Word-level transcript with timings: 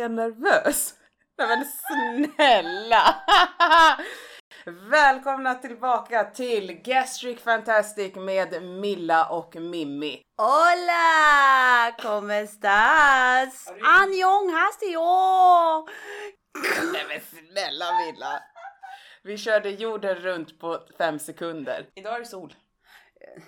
jag 0.00 0.10
nervös? 0.10 0.94
Nej 1.38 1.48
men 1.48 1.64
snälla! 1.64 3.14
Välkomna 4.90 5.54
tillbaka 5.54 6.24
till 6.24 6.80
Gastric 6.84 7.40
Fantastic 7.40 8.14
med 8.14 8.62
Milla 8.62 9.26
och 9.26 9.56
Mimmi. 9.56 10.22
Hola! 10.38 11.94
¿Cómo 12.02 12.32
estás? 12.32 13.68
Annyeong 13.82 14.50
haseyo! 14.52 15.86
Nej 16.92 17.04
men 17.08 17.20
snälla 17.20 17.86
Milla! 17.92 18.42
Vi 19.22 19.38
körde 19.38 19.70
jorden 19.70 20.14
runt 20.14 20.58
på 20.58 20.80
fem 20.98 21.18
sekunder. 21.18 21.86
Idag 21.94 22.14
är 22.14 22.18
det 22.18 22.26
sol. 22.26 22.54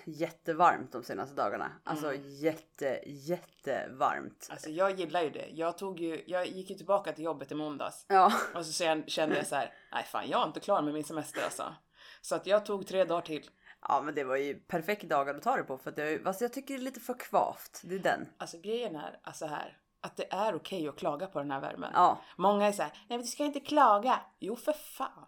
Jättevarmt 0.05 0.91
de 0.91 1.03
senaste 1.03 1.35
dagarna. 1.35 1.71
Alltså 1.83 2.13
jätte, 2.15 2.99
jättevarmt. 3.05 4.47
Alltså 4.51 4.69
jag 4.69 4.99
gillar 4.99 5.21
ju 5.21 5.29
det. 5.29 5.49
Jag, 5.51 5.77
tog 5.77 5.99
ju, 5.99 6.23
jag 6.27 6.47
gick 6.47 6.69
ju 6.69 6.75
tillbaka 6.75 7.13
till 7.13 7.23
jobbet 7.23 7.51
i 7.51 7.55
måndags. 7.55 8.05
Ja, 8.07 8.33
Och 8.55 8.65
så 8.65 8.73
sen 8.73 9.03
kände 9.07 9.37
jag 9.37 9.47
så 9.47 9.55
här, 9.55 9.73
nej 9.91 10.03
fan 10.03 10.29
jag 10.29 10.41
är 10.41 10.47
inte 10.47 10.59
klar 10.59 10.81
med 10.81 10.93
min 10.93 11.03
semester 11.03 11.43
alltså. 11.43 11.75
Så 12.21 12.35
att 12.35 12.47
jag 12.47 12.65
tog 12.65 12.87
tre 12.87 13.03
dagar 13.03 13.21
till. 13.21 13.49
ja 13.87 14.01
men 14.01 14.15
det 14.15 14.23
var 14.23 14.35
ju 14.35 14.55
perfekt 14.59 15.03
dagar 15.03 15.35
att 15.35 15.43
ta 15.43 15.55
det 15.55 15.63
på 15.63 15.77
för 15.77 15.91
att 15.91 15.97
jag, 15.97 16.27
alltså 16.27 16.43
jag 16.43 16.53
tycker 16.53 16.73
det 16.73 16.79
är 16.79 16.83
lite 16.83 16.99
för 16.99 17.19
kvavt. 17.19 17.81
Det 17.83 17.95
är 17.95 17.99
den. 17.99 18.27
Alltså 18.37 18.57
grejen 18.57 18.95
är 18.95 19.19
alltså 19.23 19.45
här, 19.45 19.77
att 20.01 20.15
det 20.17 20.33
är 20.33 20.55
okej 20.55 20.87
att 20.87 20.95
klaga 20.97 21.27
på 21.27 21.39
den 21.39 21.51
här 21.51 21.61
värmen. 21.61 21.91
Ja. 21.93 22.21
Många 22.37 22.67
är 22.67 22.71
så 22.71 22.81
här, 22.83 22.91
nej 22.91 23.17
men 23.17 23.21
du 23.21 23.27
ska 23.27 23.43
inte 23.43 23.59
klaga. 23.59 24.19
Jo 24.39 24.55
för 24.55 24.73
fan. 24.73 25.25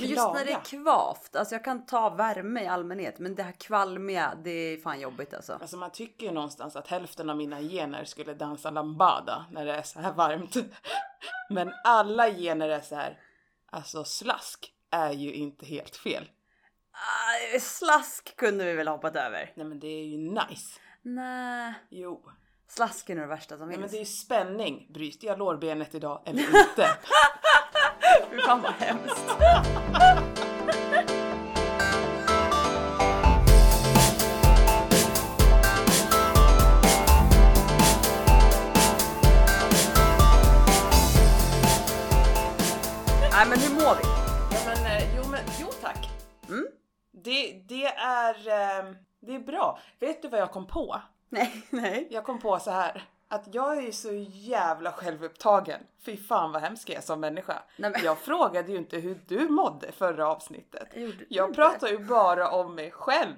Men 0.00 0.10
just 0.10 0.32
när 0.34 0.44
det 0.44 0.52
är 0.52 0.60
kvavt, 0.64 1.36
alltså 1.36 1.54
jag 1.54 1.64
kan 1.64 1.86
ta 1.86 2.10
värme 2.10 2.62
i 2.62 2.66
allmänhet 2.66 3.18
men 3.18 3.34
det 3.34 3.42
här 3.42 3.52
kvalmiga, 3.52 4.34
det 4.44 4.50
är 4.50 4.76
fan 4.78 5.00
jobbigt 5.00 5.34
alltså. 5.34 5.52
Alltså 5.52 5.76
man 5.76 5.90
tycker 5.92 6.26
ju 6.26 6.32
någonstans 6.32 6.76
att 6.76 6.88
hälften 6.88 7.30
av 7.30 7.36
mina 7.36 7.60
gener 7.60 8.04
skulle 8.04 8.34
dansa 8.34 8.70
lambada 8.70 9.44
när 9.50 9.64
det 9.66 9.74
är 9.74 9.82
så 9.82 10.00
här 10.00 10.12
varmt. 10.12 10.56
Men 11.50 11.72
alla 11.84 12.30
gener 12.30 12.68
är 12.68 12.80
så 12.80 12.94
här, 12.94 13.20
alltså 13.70 14.04
slask 14.04 14.72
är 14.90 15.12
ju 15.12 15.32
inte 15.32 15.66
helt 15.66 15.96
fel. 15.96 16.30
Ah, 16.92 17.58
slask 17.60 18.36
kunde 18.36 18.64
vi 18.64 18.72
väl 18.72 18.88
hoppat 18.88 19.16
över? 19.16 19.52
Nej 19.56 19.66
men 19.66 19.80
det 19.80 19.86
är 19.86 20.04
ju 20.04 20.16
nice. 20.18 20.80
Nej, 21.02 21.74
Jo. 21.90 22.30
slask 22.68 23.10
är 23.10 23.14
nog 23.14 23.24
det 23.24 23.28
värsta 23.28 23.58
som 23.58 23.68
Nej 23.68 23.78
men 23.78 23.88
finns. 23.88 23.92
det 23.92 23.96
är 23.96 24.00
ju 24.00 24.04
spänning. 24.04 24.86
Bryter 24.94 25.26
jag 25.26 25.38
lårbenet 25.38 25.94
idag 25.94 26.22
eller 26.26 26.40
inte? 26.40 26.86
Fy 28.36 28.42
fan 28.42 28.62
vad 28.62 28.72
hemskt. 28.72 29.26
Nej 43.30 43.46
men 43.48 43.58
hur 43.58 43.74
mår 43.74 43.94
vi? 43.94 44.02
Ja, 44.52 44.60
men, 44.66 44.86
eh, 44.86 45.16
jo, 45.16 45.22
men, 45.30 45.40
jo 45.60 45.66
tack. 45.80 46.10
Mm? 46.48 46.66
Det, 47.12 47.62
det, 47.68 47.86
är, 47.86 48.34
eh, 48.34 48.92
det 49.20 49.34
är 49.34 49.40
bra. 49.40 49.78
Vet 50.00 50.22
du 50.22 50.28
vad 50.28 50.40
jag 50.40 50.52
kom 50.52 50.66
på? 50.66 51.00
Nej, 51.28 51.62
nej. 51.70 52.08
Jag 52.10 52.24
kom 52.24 52.38
på 52.38 52.58
så 52.58 52.70
här. 52.70 53.02
Att 53.28 53.54
jag 53.54 53.84
är 53.84 53.92
så 53.92 54.10
jävla 54.30 54.92
självupptagen. 54.92 55.80
Fy 56.04 56.16
fan 56.16 56.52
vad 56.52 56.62
hemsk 56.62 56.88
jag 56.88 56.96
är 56.96 57.00
som 57.00 57.20
människa. 57.20 57.62
Nej, 57.76 57.90
men- 57.90 58.04
Jag 58.04 58.18
frågade 58.18 58.72
ju 58.72 58.78
inte 58.78 58.96
hur 58.98 59.20
du 59.28 59.48
mådde 59.48 59.92
förra 59.92 60.28
avsnittet. 60.28 60.88
Jag 60.94 61.12
Jag 61.28 61.54
pratar 61.54 61.88
ju 61.88 61.98
bara 61.98 62.50
om 62.50 62.74
mig 62.74 62.90
själv. 62.90 63.34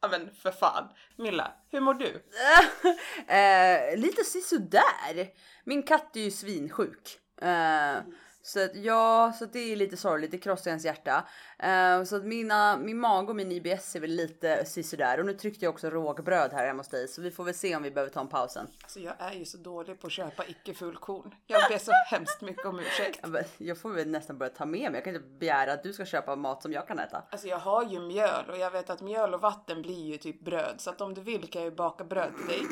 Ja 0.00 0.08
men 0.08 0.34
för 0.34 0.50
fan. 0.50 0.88
Milla, 1.16 1.52
hur 1.70 1.80
mår 1.80 1.94
du? 1.94 2.06
eh, 3.34 3.96
lite 3.98 4.24
sisådär. 4.24 5.28
Min 5.64 5.82
katt 5.82 6.16
är 6.16 6.20
ju 6.20 6.30
svinsjuk. 6.30 7.18
Eh, 7.42 7.96
så 8.44 8.64
att 8.64 8.76
ja, 8.76 9.32
så 9.38 9.44
det 9.44 9.72
är 9.72 9.76
lite 9.76 9.96
sorgligt. 9.96 10.30
Det 10.30 10.38
krossar 10.38 10.70
ens 10.70 10.84
hjärta. 10.84 11.24
Eh, 11.58 12.04
så 12.04 12.16
att 12.16 12.24
mina, 12.24 12.76
min 12.76 12.98
mage 12.98 13.28
och 13.28 13.36
min 13.36 13.52
IBS 13.52 13.96
är 13.96 14.00
väl 14.00 14.10
lite 14.10 14.64
sisådär. 14.64 15.20
Och 15.20 15.26
nu 15.26 15.34
tryckte 15.34 15.64
jag 15.64 15.74
också 15.74 15.90
rågbröd 15.90 16.52
här 16.52 16.66
hemma 16.66 16.80
hos 16.80 16.88
dig. 16.88 17.08
Så 17.08 17.22
vi 17.22 17.30
får 17.30 17.44
väl 17.44 17.54
se 17.54 17.76
om 17.76 17.82
vi 17.82 17.90
behöver 17.90 18.12
ta 18.12 18.20
en 18.20 18.28
paus 18.28 18.52
sen. 18.52 18.66
Alltså 18.82 19.00
jag 19.00 19.14
är 19.18 19.32
ju 19.32 19.44
så 19.44 19.58
dålig 19.58 20.00
på 20.00 20.06
att 20.06 20.12
köpa 20.12 20.46
icke 20.46 20.74
fullkorn. 20.74 21.34
Jag 21.46 21.70
ber 21.70 21.78
så 21.78 21.92
hemskt 22.10 22.40
mycket 22.40 22.66
om 22.66 22.80
ursäkt. 22.80 23.20
Ja, 23.22 23.40
Jag 23.58 23.78
får 23.78 23.90
väl 23.90 24.08
nästan 24.08 24.38
börja 24.38 24.52
ta 24.52 24.66
med 24.66 24.92
mig. 24.92 24.94
Jag 24.94 25.04
kan 25.04 25.16
inte 25.16 25.28
begära 25.28 25.72
att 25.72 25.82
du 25.82 25.92
ska 25.92 26.04
köpa 26.04 26.36
mat 26.36 26.62
som 26.62 26.72
jag 26.72 26.88
kan 26.88 26.98
äta. 26.98 27.22
Alltså 27.30 27.46
jag 27.48 27.58
har 27.58 27.84
ju 27.84 28.00
mjöl 28.00 28.50
och 28.50 28.58
jag 28.58 28.70
vet 28.70 28.90
att 28.90 29.00
mjöl 29.00 29.34
och 29.34 29.40
vatten 29.40 29.82
blir 29.82 30.04
ju 30.04 30.18
typ 30.18 30.44
bröd. 30.44 30.74
Så 30.78 30.90
att 30.90 31.00
om 31.00 31.14
du 31.14 31.20
vill 31.20 31.50
kan 31.50 31.62
jag 31.62 31.70
ju 31.70 31.76
baka 31.76 32.04
bröd 32.04 32.32
till 32.36 32.46
dig. 32.46 32.62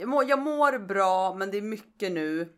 Jag 0.00 0.08
mår, 0.08 0.24
jag 0.28 0.38
mår 0.38 0.78
bra, 0.78 1.34
men 1.34 1.50
det 1.50 1.56
är 1.58 1.62
mycket 1.62 2.12
nu. 2.12 2.52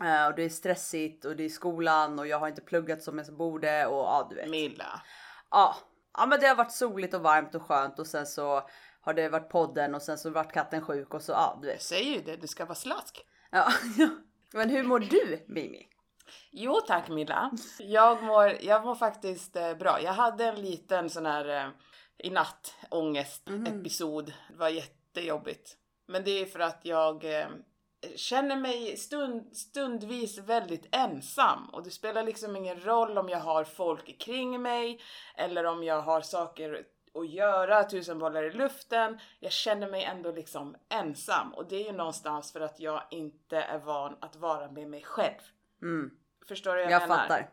Eh, 0.00 0.26
och 0.26 0.34
det 0.34 0.42
är 0.42 0.48
stressigt 0.48 1.24
och 1.24 1.36
det 1.36 1.44
är 1.44 1.48
skolan 1.48 2.18
och 2.18 2.26
jag 2.26 2.38
har 2.38 2.48
inte 2.48 2.60
pluggat 2.62 3.02
som 3.02 3.18
jag 3.18 3.36
borde 3.36 3.86
och 3.86 3.98
ja, 4.04 4.26
du 4.30 4.36
vet. 4.36 4.50
Milla. 4.50 5.02
Ja, 5.50 5.76
ja, 6.18 6.26
men 6.26 6.40
det 6.40 6.46
har 6.46 6.56
varit 6.56 6.72
soligt 6.72 7.14
och 7.14 7.20
varmt 7.22 7.54
och 7.54 7.62
skönt 7.62 7.98
och 7.98 8.06
sen 8.06 8.26
så 8.26 8.68
har 9.00 9.14
det 9.14 9.28
varit 9.28 9.48
podden 9.48 9.94
och 9.94 10.02
sen 10.02 10.18
så 10.18 10.30
vart 10.30 10.52
katten 10.52 10.82
sjuk 10.82 11.14
och 11.14 11.22
så 11.22 11.32
ja, 11.32 11.58
du 11.62 11.68
Jag 11.68 11.74
vet. 11.74 11.82
säger 11.82 12.12
ju 12.14 12.22
det, 12.22 12.36
det 12.36 12.48
ska 12.48 12.64
vara 12.64 12.74
slask. 12.74 13.24
Ja, 13.50 13.72
ja. 13.98 14.08
Men 14.52 14.70
hur 14.70 14.82
mår 14.82 14.98
du 14.98 15.44
Mimi? 15.48 15.88
Jo 16.50 16.80
tack 16.86 17.08
Milla. 17.08 17.50
Jag 17.78 18.22
mår, 18.22 18.56
jag 18.60 18.84
mår 18.84 18.94
faktiskt 18.94 19.56
eh, 19.56 19.74
bra. 19.74 20.02
Jag 20.02 20.12
hade 20.12 20.44
en 20.44 20.60
liten 20.60 21.10
sån 21.10 21.26
här 21.26 21.48
eh, 21.48 21.70
i 22.18 22.30
natt 22.30 22.74
ångest 22.90 23.48
episod. 23.66 24.32
Det 24.48 24.56
var 24.56 24.68
jättejobbigt. 24.68 25.76
Men 26.06 26.24
det 26.24 26.30
är 26.30 26.46
för 26.46 26.60
att 26.60 26.80
jag 26.82 27.24
känner 28.16 28.56
mig 28.56 28.96
stund, 28.96 29.56
stundvis 29.56 30.38
väldigt 30.38 30.94
ensam 30.96 31.70
och 31.72 31.82
det 31.82 31.90
spelar 31.90 32.22
liksom 32.22 32.56
ingen 32.56 32.80
roll 32.80 33.18
om 33.18 33.28
jag 33.28 33.38
har 33.38 33.64
folk 33.64 34.18
kring 34.20 34.62
mig 34.62 35.00
eller 35.36 35.64
om 35.64 35.84
jag 35.84 36.02
har 36.02 36.20
saker 36.20 36.86
att 37.14 37.30
göra, 37.30 37.84
tusen 37.84 38.18
bollar 38.18 38.42
i 38.42 38.50
luften. 38.52 39.18
Jag 39.40 39.52
känner 39.52 39.90
mig 39.90 40.04
ändå 40.04 40.32
liksom 40.32 40.76
ensam 40.88 41.54
och 41.54 41.68
det 41.68 41.76
är 41.76 41.84
ju 41.84 41.92
någonstans 41.92 42.52
för 42.52 42.60
att 42.60 42.80
jag 42.80 43.02
inte 43.10 43.56
är 43.56 43.78
van 43.78 44.16
att 44.20 44.36
vara 44.36 44.70
med 44.70 44.88
mig 44.88 45.02
själv. 45.02 45.40
Mm, 45.82 46.10
Förstår 46.48 46.70
du 46.76 46.82
vad 46.82 46.92
jag 46.92 47.02
jag, 47.02 47.08
menar? 47.08 47.22
fattar. 47.22 47.50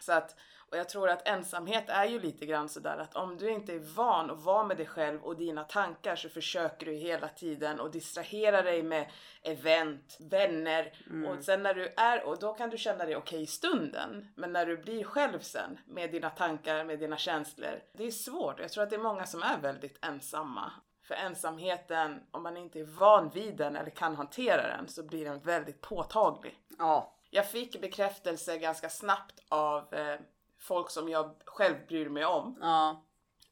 Så 0.00 0.12
att, 0.12 0.36
och 0.74 0.80
jag 0.80 0.88
tror 0.88 1.08
att 1.08 1.28
ensamhet 1.28 1.84
är 1.88 2.04
ju 2.04 2.20
lite 2.20 2.46
grann 2.46 2.68
sådär 2.68 2.98
att 2.98 3.16
om 3.16 3.36
du 3.36 3.50
inte 3.50 3.74
är 3.74 3.94
van 3.94 4.30
att 4.30 4.42
vara 4.42 4.64
med 4.64 4.76
dig 4.76 4.86
själv 4.86 5.22
och 5.22 5.36
dina 5.36 5.64
tankar 5.64 6.16
så 6.16 6.28
försöker 6.28 6.86
du 6.86 6.92
hela 6.92 7.28
tiden 7.28 7.80
och 7.80 7.90
distrahera 7.90 8.62
dig 8.62 8.82
med 8.82 9.10
event, 9.42 10.16
vänner 10.20 10.92
och 11.28 11.44
sen 11.44 11.62
när 11.62 11.74
du 11.74 11.94
är, 11.96 12.24
och 12.26 12.38
då 12.38 12.54
kan 12.54 12.70
du 12.70 12.78
känna 12.78 13.04
dig 13.04 13.16
okej 13.16 13.42
i 13.42 13.46
stunden. 13.46 14.28
Men 14.34 14.52
när 14.52 14.66
du 14.66 14.76
blir 14.76 15.04
själv 15.04 15.38
sen 15.40 15.78
med 15.86 16.10
dina 16.10 16.30
tankar, 16.30 16.84
med 16.84 16.98
dina 16.98 17.16
känslor, 17.16 17.82
det 17.92 18.06
är 18.06 18.10
svårt. 18.10 18.60
Jag 18.60 18.70
tror 18.72 18.84
att 18.84 18.90
det 18.90 18.96
är 18.96 19.00
många 19.00 19.26
som 19.26 19.42
är 19.42 19.58
väldigt 19.58 20.04
ensamma. 20.04 20.72
För 21.02 21.14
ensamheten, 21.14 22.22
om 22.30 22.42
man 22.42 22.56
inte 22.56 22.80
är 22.80 22.84
van 22.84 23.30
vid 23.34 23.56
den 23.56 23.76
eller 23.76 23.90
kan 23.90 24.16
hantera 24.16 24.76
den 24.76 24.88
så 24.88 25.02
blir 25.02 25.24
den 25.24 25.40
väldigt 25.40 25.80
påtaglig. 25.80 26.58
Ja, 26.78 27.14
Jag 27.30 27.50
fick 27.50 27.80
bekräftelse 27.80 28.58
ganska 28.58 28.88
snabbt 28.88 29.40
av 29.48 29.94
eh, 29.94 30.20
folk 30.64 30.90
som 30.90 31.08
jag 31.08 31.34
själv 31.44 31.86
bryr 31.88 32.08
mig 32.08 32.24
om. 32.24 32.58
ja, 32.60 33.04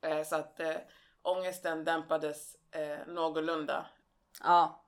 Eh, 0.05 0.23
så 0.25 0.37
att 0.37 0.61
eh, 0.61 0.77
ångesten 1.23 1.85
dämpades 1.85 2.57
eh, 2.71 3.07
någorlunda. 3.07 3.87
ja, 4.43 4.85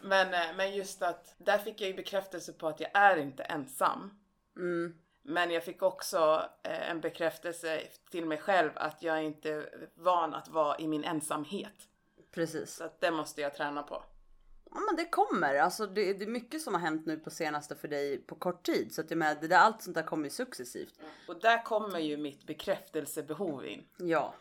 Men, 0.00 0.34
eh, 0.34 0.56
men 0.56 0.74
just 0.74 1.02
att 1.02 1.34
där 1.38 1.58
fick 1.58 1.80
jag 1.80 1.88
ju 1.90 1.94
bekräftelse 1.96 2.52
på 2.52 2.68
att 2.68 2.80
jag 2.80 2.90
är 2.94 3.16
inte 3.16 3.42
ensam. 3.42 4.18
mm, 4.56 4.98
Men 5.22 5.50
jag 5.50 5.64
fick 5.64 5.82
också 5.82 6.48
eh, 6.62 6.90
en 6.90 7.00
bekräftelse 7.00 7.82
till 8.10 8.26
mig 8.26 8.38
själv 8.38 8.70
att 8.74 9.02
jag 9.02 9.22
inte 9.24 9.50
är 9.50 9.88
van 9.94 10.34
att 10.34 10.48
vara 10.48 10.78
i 10.78 10.88
min 10.88 11.04
ensamhet. 11.04 11.88
precis. 12.30 12.74
Så 12.74 12.84
att 12.84 13.00
det 13.00 13.10
måste 13.10 13.40
jag 13.40 13.54
träna 13.54 13.82
på. 13.82 14.02
Ja, 14.74 14.80
men 14.80 14.96
det 14.96 15.04
kommer. 15.04 15.54
Alltså, 15.54 15.86
det, 15.86 16.12
det 16.12 16.24
är 16.24 16.28
mycket 16.28 16.62
som 16.62 16.74
har 16.74 16.80
hänt 16.80 17.06
nu 17.06 17.16
på 17.18 17.30
senaste 17.30 17.76
för 17.76 17.88
dig 17.88 18.18
på 18.18 18.34
kort 18.34 18.62
tid. 18.62 18.94
Så 18.94 19.00
att 19.00 19.10
jag 19.10 19.18
menar, 19.18 19.40
det 19.40 19.48
där, 19.48 19.56
allt 19.58 19.82
sånt 19.82 19.94
där 19.94 20.02
kommer 20.02 20.24
ju 20.24 20.30
successivt. 20.30 20.94
Och 21.28 21.40
där 21.40 21.62
kommer 21.64 21.98
ju 21.98 22.16
mitt 22.16 22.46
bekräftelsebehov 22.46 23.66
in. 23.66 23.84
Ja, 23.96 24.34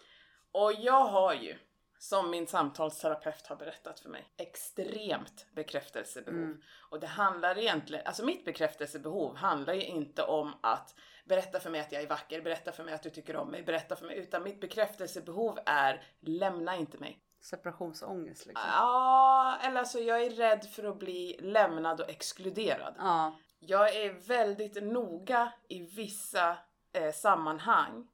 Och 0.51 0.73
jag 0.73 1.03
har 1.05 1.33
ju, 1.33 1.55
som 1.99 2.29
min 2.29 2.47
samtalsterapeut 2.47 3.47
har 3.47 3.55
berättat 3.55 3.99
för 3.99 4.09
mig, 4.09 4.25
extremt 4.37 5.45
bekräftelsebehov. 5.55 6.57
Och 6.89 6.99
det 6.99 7.07
handlar 7.07 7.57
egentligen, 7.57 8.05
alltså 8.07 8.25
mitt 8.25 8.45
bekräftelsebehov 8.45 9.35
handlar 9.35 9.73
ju 9.73 9.83
inte 9.83 10.23
om 10.23 10.53
att 10.61 10.95
berätta 11.25 11.59
för 11.59 11.69
mig 11.69 11.81
att 11.81 11.91
jag 11.91 12.01
är 12.03 12.07
vacker, 12.07 12.41
berätta 12.41 12.71
för 12.71 12.83
mig 12.83 12.93
att 12.93 13.03
du 13.03 13.09
tycker 13.09 13.35
om 13.35 13.51
mig, 13.51 13.63
berätta 13.63 13.95
för 13.95 14.05
mig, 14.05 14.17
utan 14.17 14.43
mitt 14.43 14.61
bekräftelsebehov 14.61 15.59
är 15.65 16.03
lämna 16.19 16.75
inte 16.75 16.97
mig. 16.97 17.19
Separationsångest 17.41 18.45
liksom. 18.45 18.63
Ja, 18.67 19.57
eller 19.63 19.79
alltså 19.79 19.99
jag 19.99 20.21
är 20.23 20.29
rädd 20.29 20.65
för 20.65 20.83
att 20.83 20.99
bli 20.99 21.37
lämnad 21.41 22.01
och 22.01 22.09
exkluderad. 22.09 22.95
Ja, 22.97 23.35
Jag 23.59 23.95
är 23.95 24.13
väldigt 24.13 24.83
noga 24.83 25.53
i 25.67 25.79
vissa 25.79 26.57
eh, 26.93 27.11
sammanhang 27.11 28.07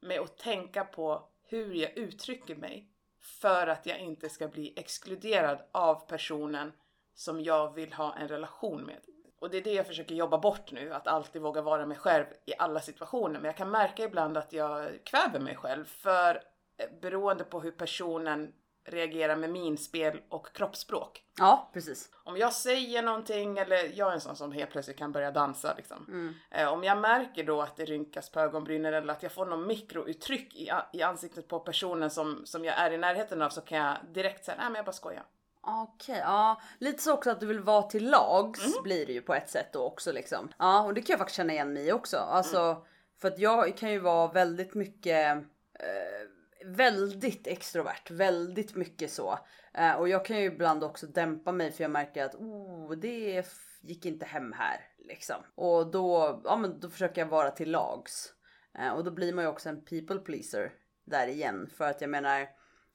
med 0.00 0.20
att 0.20 0.38
tänka 0.38 0.84
på 0.84 1.28
hur 1.46 1.74
jag 1.74 1.98
uttrycker 1.98 2.56
mig 2.56 2.88
för 3.20 3.66
att 3.66 3.86
jag 3.86 3.98
inte 3.98 4.28
ska 4.28 4.48
bli 4.48 4.74
exkluderad 4.76 5.58
av 5.72 6.06
personen 6.08 6.72
som 7.14 7.40
jag 7.40 7.74
vill 7.74 7.92
ha 7.92 8.14
en 8.14 8.28
relation 8.28 8.82
med. 8.82 9.00
Och 9.40 9.50
det 9.50 9.56
är 9.56 9.62
det 9.62 9.72
jag 9.72 9.86
försöker 9.86 10.14
jobba 10.14 10.38
bort 10.38 10.72
nu, 10.72 10.92
att 10.94 11.06
alltid 11.06 11.42
våga 11.42 11.62
vara 11.62 11.86
mig 11.86 11.96
själv 11.96 12.24
i 12.46 12.52
alla 12.58 12.80
situationer. 12.80 13.34
Men 13.34 13.44
jag 13.44 13.56
kan 13.56 13.70
märka 13.70 14.04
ibland 14.04 14.36
att 14.36 14.52
jag 14.52 15.04
kväver 15.04 15.40
mig 15.40 15.56
själv 15.56 15.84
för 15.84 16.42
eh, 16.76 16.86
beroende 17.00 17.44
på 17.44 17.60
hur 17.60 17.70
personen 17.70 18.52
reagerar 18.86 19.36
med 19.36 19.50
minspel 19.50 20.20
och 20.28 20.52
kroppsspråk. 20.54 21.22
Ja, 21.38 21.70
precis. 21.72 22.10
Om 22.24 22.36
jag 22.36 22.52
säger 22.52 23.02
någonting, 23.02 23.58
eller 23.58 23.90
jag 23.98 24.08
är 24.08 24.12
en 24.12 24.20
sån 24.20 24.36
som 24.36 24.52
helt 24.52 24.70
plötsligt 24.70 24.96
kan 24.98 25.12
börja 25.12 25.30
dansa 25.30 25.74
liksom. 25.76 26.06
Mm. 26.08 26.34
Eh, 26.50 26.72
om 26.72 26.84
jag 26.84 26.98
märker 26.98 27.44
då 27.44 27.62
att 27.62 27.76
det 27.76 27.84
rynkas 27.84 28.30
på 28.30 28.40
ögonbrynen 28.40 28.94
eller 28.94 29.12
att 29.12 29.22
jag 29.22 29.32
får 29.32 29.46
någon 29.46 29.66
mikrouttryck 29.66 30.54
i, 30.54 30.70
i 30.92 31.02
ansiktet 31.02 31.48
på 31.48 31.60
personen 31.60 32.10
som, 32.10 32.42
som 32.46 32.64
jag 32.64 32.78
är 32.78 32.90
i 32.90 32.98
närheten 32.98 33.42
av 33.42 33.50
så 33.50 33.60
kan 33.60 33.78
jag 33.78 33.96
direkt 34.14 34.44
säga, 34.44 34.56
nej 34.56 34.66
men 34.66 34.74
jag 34.74 34.84
bara 34.84 34.92
skojar. 34.92 35.24
Okej, 35.66 36.18
ja. 36.18 36.60
Lite 36.78 37.02
så 37.02 37.12
också 37.14 37.30
att 37.30 37.40
du 37.40 37.46
vill 37.46 37.60
vara 37.60 37.82
till 37.82 38.10
lags 38.10 38.60
Mm. 38.66 38.82
blir 38.82 39.06
det 39.06 39.12
ju 39.12 39.22
på 39.22 39.34
ett 39.34 39.50
sätt 39.50 39.72
då 39.72 39.80
också 39.82 40.12
liksom. 40.12 40.48
Ja, 40.58 40.82
och 40.84 40.94
det 40.94 41.00
kan 41.02 41.12
jag 41.12 41.18
faktiskt 41.18 41.36
känna 41.36 41.52
igen 41.52 41.72
mig 41.72 41.92
också. 41.92 42.16
Alltså, 42.16 42.58
Mm. 42.58 42.82
för 43.20 43.28
att 43.28 43.38
jag 43.38 43.76
kan 43.76 43.90
ju 43.90 43.98
vara 43.98 44.32
väldigt 44.32 44.74
mycket 44.74 45.36
eh, 45.80 46.28
väldigt 46.64 47.46
extrovert, 47.46 48.10
väldigt 48.10 48.74
mycket 48.74 49.10
så. 49.10 49.38
Eh, 49.74 49.92
och 49.92 50.08
jag 50.08 50.24
kan 50.24 50.40
ju 50.40 50.44
ibland 50.44 50.84
också 50.84 51.06
dämpa 51.06 51.52
mig 51.52 51.72
för 51.72 51.84
jag 51.84 51.90
märker 51.90 52.24
att 52.24 52.34
oh, 52.34 52.92
det 52.92 53.44
gick 53.80 54.06
inte 54.06 54.26
hem 54.26 54.52
här 54.52 54.80
liksom. 54.98 55.36
Och 55.54 55.90
då, 55.90 56.40
ja, 56.44 56.56
men 56.56 56.80
då 56.80 56.90
försöker 56.90 57.20
jag 57.20 57.28
vara 57.28 57.50
till 57.50 57.70
lags. 57.70 58.32
Eh, 58.78 58.92
och 58.92 59.04
då 59.04 59.10
blir 59.10 59.32
man 59.32 59.44
ju 59.44 59.50
också 59.50 59.68
en 59.68 59.84
people 59.84 60.18
pleaser 60.18 60.72
där 61.04 61.26
igen 61.26 61.70
för 61.76 61.90
att 61.90 62.00
jag 62.00 62.10
menar 62.10 62.40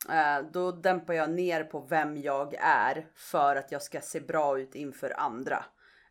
eh, 0.09 0.39
då 0.51 0.71
dämpar 0.71 1.13
jag 1.13 1.29
ner 1.29 1.63
på 1.63 1.79
vem 1.79 2.17
jag 2.17 2.53
är 2.59 3.07
för 3.15 3.55
att 3.55 3.71
jag 3.71 3.81
ska 3.81 4.01
se 4.01 4.19
bra 4.19 4.59
ut 4.59 4.75
inför 4.75 5.19
andra. 5.19 5.65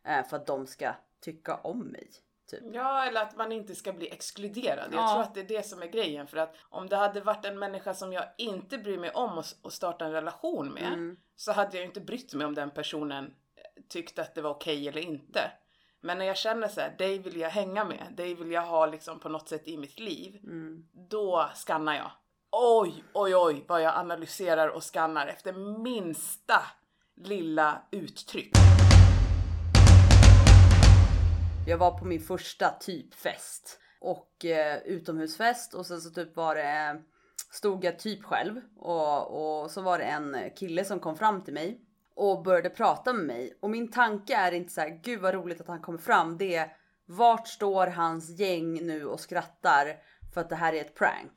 Eh, 0.05 0.25
för 0.27 0.37
att 0.37 0.47
de 0.47 0.67
ska 0.67 0.93
tycka 1.21 1.55
om 1.55 1.79
mig. 1.79 2.09
Typ. 2.49 2.63
Ja, 2.73 3.05
eller 3.05 3.21
att 3.21 3.37
man 3.37 3.51
inte 3.51 3.75
ska 3.75 3.93
bli 3.93 4.09
exkluderad. 4.13 4.93
Jag 4.93 5.03
Ja. 5.03 5.09
tror 5.13 5.21
att 5.21 5.33
det 5.33 5.39
är 5.39 5.47
det 5.57 5.65
som 5.65 5.81
är 5.81 5.87
grejen. 5.87 6.27
För 6.27 6.37
att 6.37 6.55
om 6.69 6.89
det 6.89 6.95
hade 6.95 7.21
varit 7.21 7.45
en 7.45 7.59
människa 7.59 7.93
som 7.93 8.13
jag 8.13 8.25
inte 8.37 8.77
bryr 8.77 8.97
mig 8.97 9.11
om 9.11 9.37
att 9.37 9.73
starta 9.73 10.05
en 10.05 10.11
relation 10.11 10.67
med 10.67 10.93
Mm. 10.93 11.17
så 11.35 11.51
hade 11.51 11.77
jag 11.77 11.85
inte 11.85 12.01
brytt 12.01 12.33
mig 12.33 12.47
om 12.47 12.55
den 12.55 12.71
personen 12.71 13.25
eh, 13.25 13.83
tyckte 13.89 14.21
att 14.21 14.35
det 14.35 14.41
var 14.41 14.49
okej 14.49 14.87
eller 14.87 15.01
inte. 15.01 15.51
Men 16.01 16.17
när 16.17 16.25
jag 16.25 16.37
känner 16.37 16.67
så 16.67 16.81
här, 16.81 16.95
dig 16.97 17.17
vill 17.19 17.37
jag 17.39 17.49
hänga 17.49 17.85
med, 17.85 18.03
dig 18.11 18.33
vill 18.35 18.51
jag 18.51 18.61
ha 18.61 18.85
liksom 18.85 19.19
på 19.19 19.29
något 19.29 19.49
sätt 19.49 19.67
i 19.67 19.77
mitt 19.77 19.99
liv. 19.99 20.39
Mm. 20.43 20.85
Då 21.09 21.49
skannar 21.55 21.95
jag. 21.95 22.11
Oj, 22.51 23.03
oj, 23.13 23.35
oj 23.35 23.65
vad 23.67 23.81
jag 23.81 23.95
analyserar 23.95 24.67
och 24.69 24.83
skannar 24.83 25.27
efter 25.27 25.53
minsta 25.53 26.61
lilla 27.15 27.81
uttryck. 27.91 28.51
Jag 31.69 31.77
var 31.77 31.97
på 31.97 32.05
min 32.05 32.19
första 32.19 32.69
typfest 32.79 33.79
och 34.01 34.45
eh, 34.45 34.77
utomhusfest 34.77 35.73
och 35.73 35.85
sen 35.85 36.01
så 36.01 36.09
typ 36.09 36.35
var 36.35 36.55
det 36.55 37.01
stod 37.51 37.83
jag 37.83 37.99
typ 37.99 38.23
själv 38.23 38.61
och, 38.77 39.61
och 39.61 39.71
så 39.71 39.81
var 39.81 39.97
det 39.97 40.03
en 40.03 40.37
kille 40.55 40.85
som 40.85 40.99
kom 40.99 41.15
fram 41.15 41.43
till 41.43 41.53
mig 41.53 41.81
och 42.15 42.43
började 42.43 42.69
prata 42.69 43.13
med 43.13 43.25
mig 43.25 43.57
och 43.61 43.69
min 43.69 43.91
tanke 43.91 44.35
är 44.35 44.51
inte 44.51 44.73
så 44.73 44.81
här 44.81 44.99
gud 45.03 45.21
vad 45.21 45.33
roligt 45.33 45.61
att 45.61 45.67
han 45.67 45.81
kommer 45.81 45.99
fram. 45.99 46.37
Det 46.37 46.55
är 46.55 46.73
vart 47.05 47.47
står 47.47 47.87
hans 47.87 48.29
gäng 48.39 48.85
nu 48.87 49.05
och 49.05 49.19
skrattar 49.19 49.97
för 50.33 50.41
att 50.41 50.49
det 50.49 50.55
här 50.55 50.73
är 50.73 50.81
ett 50.81 50.95
prank. 50.95 51.33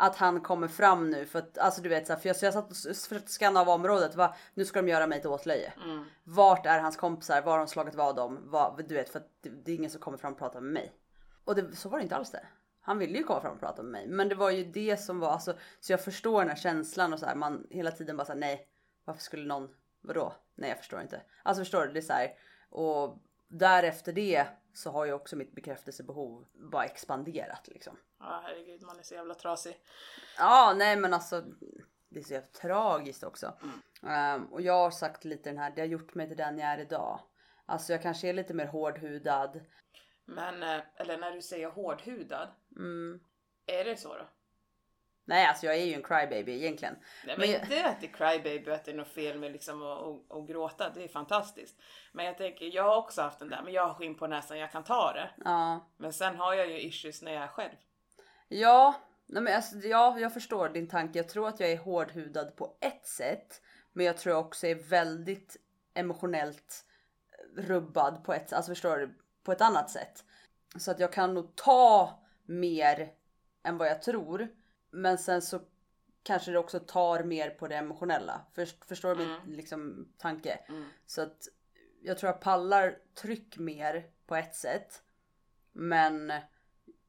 Att 0.00 0.16
han 0.16 0.40
kommer 0.40 0.68
fram 0.68 1.10
nu 1.10 1.26
för 1.26 1.38
att 1.38 1.58
alltså 1.58 1.82
du 1.82 1.88
vet 1.88 2.06
så 2.06 2.12
här, 2.12 2.20
för 2.20 2.28
jag, 2.28 2.36
så 2.36 2.44
jag 2.44 2.54
satt 2.54 2.70
och 2.70 2.76
försökte 2.76 3.32
scanna 3.32 3.60
av 3.60 3.68
området. 3.68 4.14
Va? 4.14 4.34
Nu 4.54 4.64
ska 4.64 4.82
de 4.82 4.88
göra 4.88 5.06
mig 5.06 5.20
till 5.20 5.30
åtlöje. 5.30 5.72
Mm. 5.84 6.04
Vart 6.24 6.66
är 6.66 6.78
hans 6.78 6.96
kompisar? 6.96 7.42
Var 7.42 7.52
har 7.52 7.58
de 7.58 7.68
slagit 7.68 7.94
vad 7.94 8.18
om? 8.18 8.40
Vad, 8.44 8.88
du 8.88 8.94
vet 8.94 9.08
för 9.08 9.18
att 9.18 9.28
det, 9.40 9.50
det 9.50 9.72
är 9.72 9.76
ingen 9.76 9.90
som 9.90 10.00
kommer 10.00 10.18
fram 10.18 10.32
och 10.32 10.38
pratar 10.38 10.60
med 10.60 10.72
mig. 10.72 10.92
Och 11.44 11.54
det, 11.54 11.76
så 11.76 11.88
var 11.88 11.98
det 11.98 12.02
inte 12.02 12.16
alls 12.16 12.30
det. 12.30 12.46
Han 12.80 12.98
ville 12.98 13.18
ju 13.18 13.24
komma 13.24 13.40
fram 13.40 13.52
och 13.52 13.60
prata 13.60 13.82
med 13.82 13.92
mig, 13.92 14.06
men 14.08 14.28
det 14.28 14.34
var 14.34 14.50
ju 14.50 14.64
det 14.64 14.96
som 14.96 15.20
var 15.20 15.30
alltså. 15.30 15.56
Så 15.80 15.92
jag 15.92 16.04
förstår 16.04 16.40
den 16.40 16.48
här 16.48 16.56
känslan 16.56 17.12
och 17.12 17.18
så 17.18 17.26
här. 17.26 17.34
Man 17.34 17.66
hela 17.70 17.90
tiden 17.90 18.16
bara 18.16 18.24
såhär 18.24 18.40
nej. 18.40 18.66
Varför 19.04 19.22
skulle 19.22 19.46
någon? 19.46 19.68
Vadå? 20.00 20.34
Nej, 20.54 20.68
jag 20.68 20.78
förstår 20.78 21.00
inte. 21.00 21.22
Alltså 21.42 21.60
förstår 21.60 21.86
du? 21.86 21.92
Det 21.92 21.98
är 21.98 22.02
så 22.02 22.12
här 22.12 22.34
och 22.70 23.18
därefter 23.48 24.12
det 24.12 24.46
så 24.78 24.90
har 24.90 25.04
ju 25.04 25.12
också 25.12 25.36
mitt 25.36 25.52
bekräftelsebehov 25.54 26.46
bara 26.54 26.84
expanderat 26.84 27.68
liksom. 27.68 27.96
Ja, 28.18 28.40
herregud, 28.44 28.82
man 28.82 28.98
är 28.98 29.02
så 29.02 29.14
jävla 29.14 29.34
trasig. 29.34 29.80
Ja, 30.38 30.74
nej 30.76 30.96
men 30.96 31.14
alltså 31.14 31.44
det 32.08 32.20
är 32.20 32.24
så 32.24 32.32
jävla 32.32 32.48
tragiskt 32.48 33.24
också. 33.24 33.52
Ehm, 34.02 34.46
och 34.46 34.62
jag 34.62 34.72
har 34.74 34.90
sagt 34.90 35.24
lite 35.24 35.50
den 35.50 35.58
här, 35.58 35.70
det 35.70 35.80
har 35.80 35.86
gjort 35.88 36.14
mig 36.14 36.28
till 36.28 36.36
den 36.36 36.58
jag 36.58 36.68
är 36.68 36.78
idag. 36.78 37.20
Alltså 37.66 37.92
jag 37.92 38.02
kanske 38.02 38.28
är 38.28 38.32
lite 38.32 38.54
mer 38.54 38.66
hårdhudad. 38.66 39.60
Men, 40.24 40.62
eh, 40.62 40.80
eller 40.96 41.18
när 41.18 41.32
du 41.32 41.42
säger 41.42 41.68
hårdhudad, 41.70 42.48
Mm. 42.76 43.20
är 43.66 43.84
det 43.84 43.96
så 43.96 44.14
då? 44.16 44.28
Nej, 45.28 45.46
alltså 45.46 45.66
jag 45.66 45.76
är 45.76 45.84
ju 45.84 45.94
en 45.94 46.02
crybaby 46.02 46.52
egentligen. 46.52 46.94
Nej 47.26 47.36
men 47.38 47.50
Men 47.50 47.60
inte 47.60 47.88
att 47.88 48.00
det 48.00 48.06
är 48.06 48.12
crybaby, 48.12 48.70
att 48.70 48.84
det 48.84 48.90
är 48.90 48.96
något 48.96 49.08
fel 49.08 49.38
med 49.38 49.52
liksom 49.52 49.82
att, 49.82 49.98
att, 49.98 50.36
att 50.38 50.48
gråta, 50.48 50.90
det 50.94 51.04
är 51.04 51.08
fantastiskt. 51.08 51.76
Men 52.12 52.26
jag 52.26 52.38
tänker, 52.38 52.74
jag 52.74 52.82
har 52.82 52.96
också 52.96 53.22
haft 53.22 53.38
den 53.38 53.48
där, 53.48 53.62
men 53.62 53.72
jag 53.72 53.86
har 53.86 53.94
skinn 53.94 54.14
på 54.14 54.26
näsan, 54.26 54.58
jag 54.58 54.72
kan 54.72 54.84
ta 54.84 55.12
det. 55.12 55.30
Ja, 55.44 55.88
Men 55.96 56.12
sen 56.12 56.36
har 56.36 56.54
jag 56.54 56.70
ju 56.70 56.80
issues 56.80 57.22
när 57.22 57.32
jag 57.32 57.42
är 57.42 57.48
själv. 57.48 57.72
ja, 58.48 58.94
nej 59.26 59.42
men 59.42 59.56
alltså, 59.56 59.76
ja, 59.76 60.18
jag 60.18 60.32
förstår 60.34 60.68
din 60.68 60.88
tanke. 60.88 61.18
Jag 61.18 61.28
tror 61.28 61.48
att 61.48 61.60
jag 61.60 61.70
är 61.70 61.78
hårdhudad 61.78 62.56
på 62.56 62.76
ett 62.80 63.06
sätt, 63.06 63.62
men 63.92 64.06
jag 64.06 64.16
tror 64.16 64.34
jag 64.34 64.46
också 64.46 64.66
är 64.66 64.74
väldigt 64.74 65.56
emotionellt 65.94 66.84
rubbad 67.56 68.24
på 68.24 68.32
ett, 68.32 68.52
alltså 68.52 68.70
förstår 68.70 68.96
du, 68.96 69.14
på 69.44 69.52
ett 69.52 69.60
annat 69.60 69.90
sätt. 69.90 70.24
Så 70.78 70.90
att 70.90 71.00
jag 71.00 71.12
kan 71.12 71.34
nog 71.34 71.56
ta 71.56 72.18
mer 72.46 73.10
än 73.62 73.78
vad 73.78 73.88
jag 73.88 74.02
tror. 74.02 74.48
Men 74.90 75.18
sen 75.18 75.42
så 75.42 75.60
kanske 76.22 76.50
det 76.50 76.58
också 76.58 76.80
tar 76.80 77.22
mer 77.22 77.50
på 77.50 77.68
det 77.68 77.76
emotionella. 77.76 78.40
Först, 78.54 78.84
förstår 78.84 79.14
du 79.14 79.26
min 79.46 79.56
liksom, 79.56 80.08
tanke? 80.18 80.58
Mm. 80.68 80.84
Så 81.06 81.22
att 81.22 81.48
jag 82.02 82.18
tror 82.18 82.32
jag 82.32 82.40
pallar 82.40 82.98
tryck 83.14 83.58
mer 83.58 84.06
på 84.26 84.36
ett 84.36 84.54
sätt. 84.54 85.02
Men, 85.72 86.32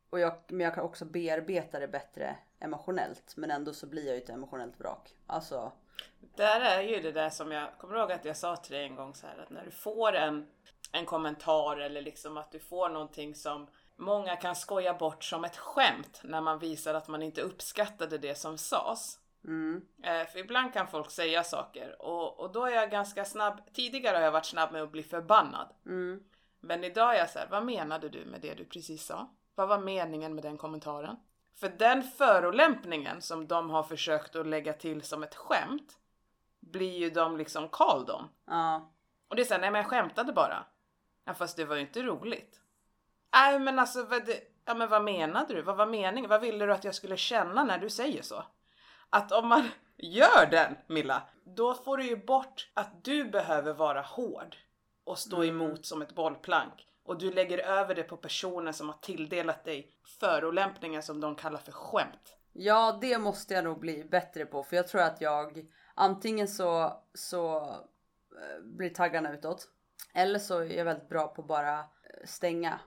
och 0.10 0.20
jag, 0.20 0.34
men 0.48 0.60
jag 0.60 0.76
kan 0.76 0.84
också 0.84 1.06
bearbeta 1.06 1.80
det 1.80 1.88
bättre 1.88 2.36
emotionellt. 2.60 3.34
Men 3.38 3.52
ändå 3.52 3.74
så 3.74 3.88
blir 3.88 4.06
jag 4.06 4.16
ju 4.16 4.22
ett 4.22 4.30
emotionellt 4.30 4.80
vrak. 4.80 5.16
Alltså, 5.28 5.72
Där 6.36 6.62
är 6.62 6.82
ju 6.82 7.02
det 7.02 7.12
där 7.12 7.30
som 7.30 7.52
jag 7.52 7.78
kommer 7.78 7.98
ihåg 7.98 8.12
att 8.12 8.26
jag 8.26 8.38
sa 8.38 8.56
till 8.56 8.74
dig 8.74 8.84
en 8.84 8.96
gång 8.96 9.16
så 9.16 9.28
här 9.28 9.38
att 9.38 9.50
när 9.50 9.66
du 9.66 9.72
får 9.72 10.14
en, 10.14 10.48
en 10.92 11.06
kommentar 11.06 11.78
eller 11.78 12.02
liksom 12.02 12.38
att 12.38 12.52
du 12.52 12.60
får 12.60 12.90
någonting 12.90 13.36
som 13.36 13.68
många 13.96 14.36
kan 14.36 14.56
skoja 14.56 14.94
bort 14.94 15.24
som 15.24 15.44
ett 15.46 15.58
skämt 15.58 16.22
när 16.24 16.42
man 16.42 16.60
visar 16.60 16.94
att 16.94 17.08
man 17.08 17.22
inte 17.24 17.42
uppskattade 17.42 18.18
det 18.18 18.36
som 18.36 18.58
sades. 18.58 19.20
mm, 19.46 19.82
Eh, 20.04 20.28
för 20.28 20.40
ibland 20.40 20.74
kan 20.74 20.88
folk 20.88 21.12
säga 21.12 21.44
saker 21.44 22.02
och, 22.02 22.40
och 22.40 22.52
då 22.52 22.66
är 22.66 22.76
jag 22.76 22.92
ganska 22.92 23.26
snabb. 23.26 23.62
Tidigare 23.74 24.16
har 24.18 24.24
jag 24.24 24.32
varit 24.32 24.46
snabb 24.46 24.72
med 24.72 24.84
att 24.84 24.92
bli 24.92 25.04
förbannad. 25.04 25.68
mm, 25.86 26.24
Men 26.60 26.84
idag 26.84 27.16
är 27.16 27.20
jag 27.20 27.30
så 27.30 27.40
här, 27.40 27.48
vad 27.52 27.66
menade 27.66 28.10
du 28.10 28.26
med 28.26 28.42
det 28.42 28.54
du 28.54 28.66
precis 28.66 29.06
sa? 29.06 29.30
Vad 29.56 29.68
var 29.68 29.80
meningen 29.80 30.36
med 30.36 30.44
den 30.44 30.58
kommentaren? 30.58 31.16
För 31.56 31.70
den 31.70 32.04
förolämpningen 32.04 33.22
som 33.22 33.48
de 33.48 33.70
har 33.70 33.84
försökt 33.84 34.36
att 34.36 34.48
lägga 34.48 34.74
till 34.74 35.02
som 35.02 35.24
ett 35.24 35.36
skämt 35.36 36.00
blir 36.60 36.98
ju 36.98 37.10
de 37.10 37.38
liksom 37.38 37.70
called 37.70 38.10
on. 38.10 38.30
ja, 38.48 38.92
Och 39.28 39.36
det 39.36 39.42
är 39.42 39.46
såhär, 39.46 39.62
nej 39.62 39.72
men 39.72 39.82
jag 39.82 39.90
skämtade 39.90 40.34
bara. 40.34 40.66
Ja 41.26 41.34
fast 41.34 41.58
det 41.58 41.66
var 41.66 41.76
ju 41.76 41.82
inte 41.82 42.02
roligt. 42.02 42.62
Nej 43.34 43.60
men 43.60 43.80
alltså, 43.80 44.04
vad, 44.04 44.26
det, 44.26 44.40
ja, 44.66 44.74
men 44.74 44.90
vad 44.90 45.04
menade 45.04 45.54
du? 45.54 45.62
Vad 45.62 45.78
var 45.78 45.86
meningen? 45.86 46.30
Vad 46.30 46.42
ville 46.42 46.66
du 46.66 46.74
att 46.74 46.84
jag 46.84 46.96
skulle 46.96 47.18
känna 47.18 47.64
när 47.64 47.78
du 47.78 47.90
säger 47.90 48.22
så? 48.22 48.44
Att 49.10 49.32
om 49.32 49.48
man 49.48 49.70
gör 49.98 50.46
den 50.52 50.76
Milla, 50.88 51.22
då 51.44 51.74
får 51.74 51.98
du 51.98 52.04
ju 52.04 52.26
bort 52.26 52.72
att 52.74 53.04
du 53.04 53.24
behöver 53.24 53.74
vara 53.74 54.02
hård 54.02 54.56
och 55.04 55.20
stå 55.20 55.44
emot 55.44 55.86
som 55.86 56.02
ett 56.02 56.16
bollplank. 56.16 56.86
Och 57.04 57.18
du 57.18 57.32
lägger 57.32 57.58
över 57.58 57.96
det 57.96 58.04
på 58.04 58.18
personen 58.18 58.74
som 58.74 58.90
har 58.90 58.98
tilldelat 59.02 59.64
dig 59.64 59.92
förolämpningar 60.20 61.02
som 61.02 61.22
de 61.22 61.36
kallar 61.36 61.60
för 61.60 61.72
skämt. 61.72 62.38
Ja, 62.54 62.98
det 63.02 63.18
måste 63.18 63.54
jag 63.54 63.64
nog 63.64 63.80
bli 63.80 64.04
bättre 64.04 64.46
på 64.46 64.64
för 64.64 64.76
jag 64.76 64.88
tror 64.88 65.02
att 65.02 65.22
jag 65.22 65.66
antingen 65.96 66.48
så 66.48 67.02
så 67.14 67.58
eh, 67.68 68.64
blir 68.64 68.90
taggarna 68.90 69.34
utåt 69.34 69.68
eller 70.14 70.40
så 70.40 70.60
är 70.60 70.78
jag 70.78 70.86
väldigt 70.86 71.10
bra 71.10 71.28
på 71.28 71.44
bara 71.44 71.80
eh, 71.80 71.86
stänga. 72.26 72.80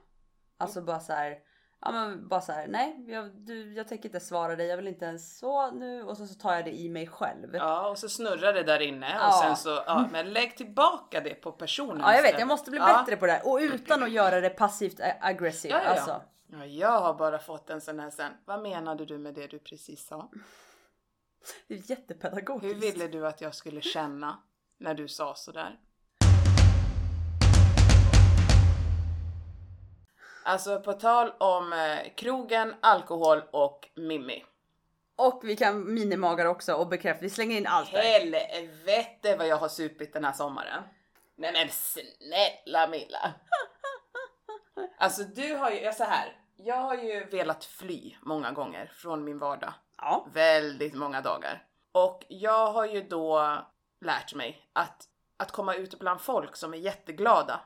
Alltså 0.57 0.81
bara 0.81 0.99
så 0.99 1.13
här. 1.13 1.39
Ja 1.81 1.91
men 1.91 2.27
bara 2.27 2.41
så 2.41 2.51
här. 2.51 2.67
Nej, 2.67 3.05
jag, 3.07 3.31
du, 3.35 3.73
jag 3.73 3.87
tänker 3.87 4.09
inte 4.09 4.19
svara 4.19 4.55
dig. 4.55 4.67
Jag 4.67 4.77
vill 4.77 4.87
inte 4.87 5.05
ens 5.05 5.37
så 5.39 5.71
nu 5.71 6.03
och 6.03 6.17
så, 6.17 6.27
så 6.27 6.35
tar 6.35 6.53
jag 6.53 6.65
det 6.65 6.71
i 6.79 6.89
mig 6.89 7.07
själv. 7.07 7.49
Ja, 7.55 7.59
Ja, 7.59 7.89
och 7.89 7.97
så 7.97 8.09
snurrar 8.09 8.53
det 8.53 8.63
där 8.63 8.79
inne 8.79 9.11
Ja. 9.19 9.27
och 9.27 9.33
sen 9.33 9.55
så, 9.57 9.83
ja, 9.87 10.07
men 10.11 10.33
lägg 10.33 10.57
tillbaka 10.57 11.21
det 11.21 11.33
på 11.33 11.51
personen 11.51 12.13
jag 12.15 12.21
vet. 12.21 12.39
Jag 12.39 12.47
måste 12.47 12.71
bli 12.71 12.79
Ja. 12.79 12.97
bättre 12.99 13.17
på 13.17 13.25
det 13.25 13.31
här 13.31 13.47
och 13.47 13.57
utan 13.61 14.03
att 14.03 14.11
göra 14.11 14.41
det 14.41 14.49
passivt 14.49 14.99
a- 14.99 15.15
aggressive. 15.21 15.73
Ja, 15.73 15.79
ja, 15.79 15.85
ja. 15.85 15.91
Alltså. 15.91 16.21
Ja, 16.47 16.65
jag 16.65 16.99
har 17.01 17.13
bara 17.13 17.39
fått 17.39 17.69
en 17.69 17.81
sån 17.81 17.99
här 17.99 18.09
sen. 18.09 18.31
Vad 18.45 18.61
menade 18.61 19.05
du 19.05 19.17
med 19.17 19.33
det 19.33 19.47
du 19.47 19.59
precis 19.59 20.07
sa? 20.07 20.31
Det 21.67 21.73
är 21.73 21.89
jättepedagogiskt. 21.91 22.75
Hur 22.75 22.81
ville 22.91 23.07
du 23.07 23.27
att 23.27 23.41
jag 23.41 23.55
skulle 23.55 23.81
känna 23.81 24.37
när 24.77 24.93
du 24.93 25.07
sa 25.07 25.35
sådär? 25.35 25.79
Alltså 30.43 30.79
på 30.79 30.93
tal 30.93 31.31
om 31.37 31.73
eh, 31.73 32.13
krogen, 32.15 32.75
alkohol 32.81 33.41
och 33.51 33.89
Mimmi. 33.95 34.45
Och 35.15 35.41
vi 35.43 35.55
kan 35.55 35.93
minimagar 35.93 36.45
också 36.45 36.73
och 36.73 36.87
bekräfta, 36.87 37.21
vi 37.21 37.29
slänger 37.29 37.57
in 37.57 37.67
allt 37.67 37.91
där. 37.91 38.01
Helvete 38.01 39.35
vad 39.37 39.47
jag 39.47 39.57
har 39.57 39.67
supit 39.69 40.13
den 40.13 40.25
här 40.25 40.33
sommaren. 40.33 40.83
Nej 41.35 41.51
men 41.53 41.69
snälla 41.69 42.87
Milla. 42.87 43.33
Alltså 44.97 45.23
du 45.23 45.55
har 45.55 45.71
ju, 45.71 45.81
jag 45.81 45.95
så 45.95 46.03
här. 46.03 46.37
Jag 46.55 46.75
har 46.75 46.95
ju 46.95 47.25
velat 47.25 47.65
fly 47.65 48.15
många 48.21 48.51
gånger 48.51 48.91
från 48.95 49.23
min 49.23 49.39
vardag. 49.39 49.73
Ja. 49.97 50.27
Väldigt 50.33 50.93
många 50.93 51.21
dagar. 51.21 51.65
Och 51.91 52.25
jag 52.27 52.71
har 52.73 52.85
ju 52.85 53.01
då 53.03 53.57
lärt 54.01 54.33
mig 54.33 54.69
att, 54.73 55.03
att 55.37 55.51
komma 55.51 55.75
ut 55.75 55.99
bland 55.99 56.21
folk 56.21 56.55
som 56.55 56.73
är 56.73 56.77
jätteglada 56.77 57.61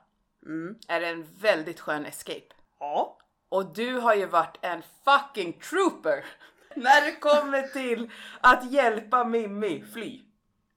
Mm. 0.45 0.75
är 0.87 1.01
en 1.01 1.23
väldigt 1.23 1.79
skön 1.79 2.05
escape. 2.05 2.47
Ja. 2.79 3.17
Och 3.49 3.65
du 3.65 3.93
har 3.99 4.15
ju 4.15 4.25
varit 4.25 4.57
en 4.61 4.81
fucking 5.05 5.53
trooper 5.53 6.25
när 6.75 7.05
det 7.05 7.15
kommer 7.15 7.61
till 7.61 8.11
att 8.41 8.71
hjälpa 8.71 9.23
Mimmi 9.23 9.83
fly. 9.93 10.23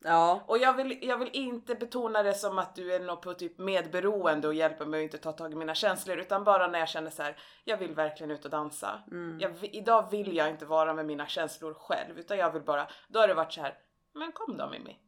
Ja. 0.04 0.40
Och 0.47 0.59
jag 0.59 0.73
vill, 0.73 0.99
jag 1.02 1.19
vill 1.19 1.30
inte 1.33 1.75
betona 1.75 2.23
det 2.23 2.35
som 2.35 2.59
att 2.59 2.75
du 2.75 2.95
är 2.95 3.00
något 3.00 3.23
på 3.23 3.35
typ 3.35 3.59
medberoende 3.59 4.49
och 4.49 4.54
hjälper 4.54 4.87
mig 4.87 5.00
att 5.00 5.04
inte 5.04 5.19
ta 5.19 5.33
tag 5.33 5.52
i 5.52 5.57
mina 5.57 5.75
känslor 5.75 6.19
utan 6.19 6.45
bara 6.45 6.66
när 6.66 6.78
jag 6.78 6.88
känner 6.88 7.11
så 7.11 7.23
här, 7.23 7.37
jag 7.64 7.76
vill 7.76 7.95
verkligen 7.95 8.30
ut 8.30 8.45
och 8.45 8.50
dansa. 8.50 9.00
Jag, 9.40 9.49
vi- 9.50 9.69
idag 9.76 10.11
vill 10.11 10.37
jag 10.37 10.49
inte 10.50 10.66
vara 10.66 10.95
med 10.95 11.07
mina 11.07 11.26
känslor 11.26 11.75
själv 11.75 12.19
utan 12.19 12.38
jag 12.38 12.50
vill 12.52 12.62
bara, 12.62 12.88
då 13.09 13.21
har 13.21 13.28
det 13.28 13.35
varit 13.35 13.52
så 13.52 13.61
här, 13.61 13.75
men 14.14 14.33
kom 14.33 14.57
då 14.57 14.69
Mimmi. 14.71 14.99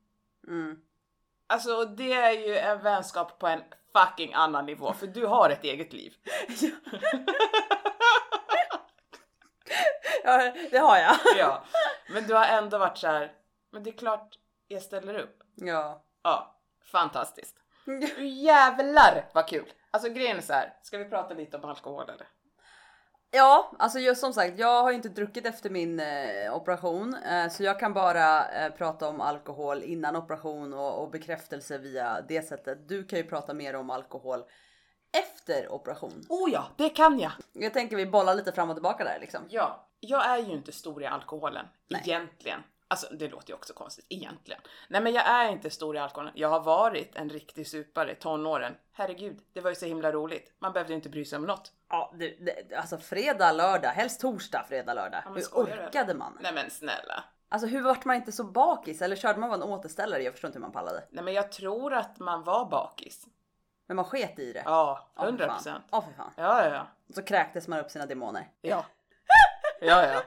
Mm. 0.49 0.77
Alltså 1.47 1.85
det 1.85 2.13
är 2.13 2.33
ju 2.49 2.57
en 2.59 2.83
vänskap 2.83 3.39
på 3.39 3.47
en 3.47 3.63
fucking 3.93 4.35
annan 4.35 4.67
nivå 4.67 4.93
för 4.93 5.07
du 5.07 5.27
har 5.27 5.51
ett 5.51 5.65
eget 5.65 5.93
liv. 5.93 6.15
ja, 10.25 10.53
det 10.71 10.79
har 10.79 10.97
jag. 10.97 11.17
Ja, 11.37 11.65
men 12.09 12.27
du 12.27 12.35
har 12.35 12.45
ändå 12.45 12.79
varit 12.79 12.99
så 12.99 13.07
här, 13.07 13.33
men 13.71 13.83
det 13.83 13.91
är 13.91 13.97
klart 13.99 14.39
jag 14.69 14.83
ställer 14.83 15.15
upp. 15.19 15.43
Ja. 15.55 16.05
Ja, 16.23 16.61
fantastiskt. 16.93 17.57
Jävlar 18.19 19.29
vad 19.35 19.49
kul! 19.49 19.73
Alltså 19.91 20.09
grejen 20.09 20.37
är 20.37 20.41
så 20.41 20.53
här, 20.53 20.77
ska 20.83 20.99
vi 20.99 21.05
prata 21.05 21.35
lite 21.35 21.57
om 21.57 21.65
alkohol 21.65 22.09
eller? 22.11 22.27
Ja, 23.35 23.73
alltså 23.79 23.99
just 23.99 24.21
som 24.21 24.33
sagt, 24.33 24.59
jag 24.59 24.83
har 24.83 24.91
ju 24.91 24.97
inte 24.97 25.09
druckit 25.09 25.47
efter 25.47 25.71
min 25.71 26.01
eh, 26.01 26.57
operation 26.57 27.15
eh, 27.15 27.49
så 27.51 27.63
jag 27.63 27.81
kan 27.81 27.93
bara 27.93 28.49
eh, 28.49 28.73
prata 28.73 29.09
om 29.09 29.21
alkohol 29.21 29.83
innan 29.83 30.17
operation 30.17 30.73
och, 30.73 31.03
och 31.03 31.11
bekräftelse 31.11 31.79
via 31.79 32.21
det 32.29 32.43
sättet. 32.43 32.89
Du 32.89 33.05
kan 33.05 33.19
ju 33.19 33.25
prata 33.25 33.55
mer 33.55 33.77
om 33.77 33.91
alkohol 33.91 34.45
efter 35.13 35.73
operation. 35.73 36.27
Oh 36.29 36.51
ja, 36.53 36.69
det 36.77 36.89
kan 36.89 37.19
jag! 37.19 37.33
Jag 37.53 37.73
tänker 37.73 37.97
vi 37.97 38.07
bollar 38.07 38.35
lite 38.35 38.53
fram 38.53 38.71
och 38.71 38.77
tillbaka 38.77 39.05
där 39.05 39.19
liksom. 39.21 39.41
Ja, 39.49 39.89
jag 40.01 40.27
är 40.27 40.39
ju 40.39 40.53
inte 40.53 40.73
stor 40.73 41.03
i 41.03 41.07
alkoholen 41.07 41.67
Nej. 41.89 42.03
egentligen. 42.05 42.61
Alltså 42.89 43.15
det 43.15 43.29
låter 43.29 43.49
ju 43.49 43.55
också 43.55 43.75
konstigt 43.75 44.07
egentligen. 44.09 44.61
Nej 44.89 45.01
men 45.01 45.13
jag 45.13 45.27
är 45.27 45.49
inte 45.49 45.71
stor 45.71 45.97
i 45.97 45.99
alkoholen. 45.99 46.33
Jag 46.37 46.49
har 46.49 46.61
varit 46.61 47.17
en 47.17 47.29
riktig 47.29 47.67
supare 47.67 48.13
i 48.13 48.15
tonåren. 48.15 48.75
Herregud, 48.93 49.39
det 49.53 49.61
var 49.61 49.71
ju 49.71 49.77
så 49.77 49.87
himla 49.87 50.13
roligt. 50.13 50.53
Man 50.59 50.73
behövde 50.73 50.93
ju 50.93 50.97
inte 50.97 51.09
bry 51.09 51.25
sig 51.25 51.37
om 51.37 51.47
något. 51.47 51.73
Ja, 51.93 52.13
det, 52.15 52.29
det, 52.29 52.77
alltså 52.77 52.99
fredag, 52.99 53.53
lördag, 53.53 53.89
helst 53.89 54.21
torsdag, 54.21 54.65
fredag, 54.69 54.95
lördag. 54.95 55.23
men 55.25 55.35
Hur 55.35 55.43
orkade 55.43 56.15
man? 56.15 56.39
Nej 56.41 56.53
men 56.55 56.71
snälla. 56.71 57.25
Alltså 57.49 57.67
hur 57.69 57.83
vart 57.83 58.05
man 58.05 58.17
inte 58.17 58.33
så 58.33 58.45
bakis? 58.45 59.03
Eller 59.03 59.17
körde 59.17 59.41
man 59.41 59.49
bara 59.49 59.57
en 59.57 59.63
återställare? 59.63 60.23
Jag 60.23 60.33
förstår 60.35 60.49
inte 60.49 60.59
hur 60.59 60.63
man 60.63 60.73
pallade. 60.73 61.05
Nej 61.11 61.25
men 61.25 61.35
jag 61.35 61.53
tror 61.53 61.95
att 61.95 62.19
man 62.19 62.43
var 62.45 62.65
bakis. 62.65 63.27
Men 63.87 63.97
man 63.97 64.05
sket 64.05 64.39
i 64.39 64.53
det. 64.53 64.63
Ja, 64.65 65.09
Ja, 65.15 65.21
för 65.23 65.29
100 65.29 65.47
fan. 65.47 65.57
procent. 65.57 65.85
Ja, 65.91 66.01
för 66.03 66.13
fan. 66.13 66.31
Ja, 66.37 66.65
ja, 66.65 66.75
ja. 66.75 66.87
Så 67.15 67.23
kräktes 67.23 67.69
man 67.69 67.79
upp 67.79 67.91
sina 67.91 68.07
demoner. 68.07 68.49
Ja. 68.61 68.85
Ja, 69.81 70.07
ja. 70.07 70.23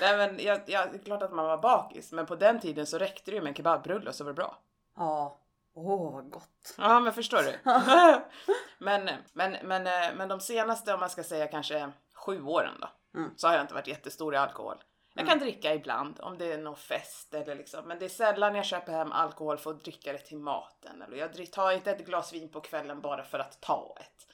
Nej 0.00 0.16
men 0.16 0.38
jag, 0.44 0.60
jag, 0.66 0.92
det 0.92 0.98
är 0.98 1.04
klart 1.04 1.22
att 1.22 1.32
man 1.32 1.46
var 1.46 1.58
bakis, 1.58 2.12
men 2.12 2.26
på 2.26 2.36
den 2.36 2.60
tiden 2.60 2.86
så 2.86 2.98
räckte 2.98 3.30
det 3.30 3.34
ju 3.34 3.40
med 3.42 3.48
en 3.48 3.54
kebabrulle 3.54 4.08
och 4.08 4.14
så 4.14 4.24
var 4.24 4.30
det 4.30 4.34
bra. 4.34 4.58
Ja. 4.96 5.38
Åh, 5.86 6.12
vad 6.12 6.30
gott. 6.30 6.74
Ja 6.78 7.00
men 7.00 7.12
förstår 7.12 7.42
du? 7.42 7.58
men, 8.78 9.10
men, 9.32 9.56
men, 9.62 9.86
eh, 9.86 10.14
men 10.16 10.28
de 10.28 10.40
senaste, 10.40 10.94
om 10.94 11.00
man 11.00 11.10
ska 11.10 11.22
säga 11.24 11.46
kanske 11.46 11.90
sju 12.14 12.42
åren 12.42 12.74
då, 12.80 12.88
Mm. 13.14 13.30
så 13.36 13.46
har 13.46 13.54
jag 13.54 13.62
inte 13.62 13.74
varit 13.74 13.86
jättestor 13.86 14.34
i 14.34 14.36
alkohol. 14.36 14.76
Jag 15.14 15.26
kan 15.28 15.38
dricka 15.38 15.74
ibland 15.74 16.20
om 16.20 16.38
det 16.38 16.52
är 16.52 16.58
någon 16.58 16.76
fest 16.76 17.34
eller 17.34 17.54
liksom, 17.54 17.84
men 17.88 17.98
det 17.98 18.04
är 18.04 18.08
sällan 18.08 18.54
jag 18.54 18.64
köper 18.64 18.92
hem 18.92 19.12
alkohol 19.12 19.58
för 19.58 19.70
att 19.70 19.84
dricka 19.84 20.12
det 20.12 20.18
till 20.18 20.38
maten. 20.38 21.02
Eller 21.02 21.16
jag 21.16 21.52
tar 21.52 21.72
inte 21.72 21.90
ett 21.90 22.06
glas 22.06 22.32
vin 22.32 22.48
på 22.48 22.60
kvällen 22.60 23.00
bara 23.00 23.24
för 23.24 23.38
att 23.38 23.60
ta 23.60 23.96
ett. 24.00 24.26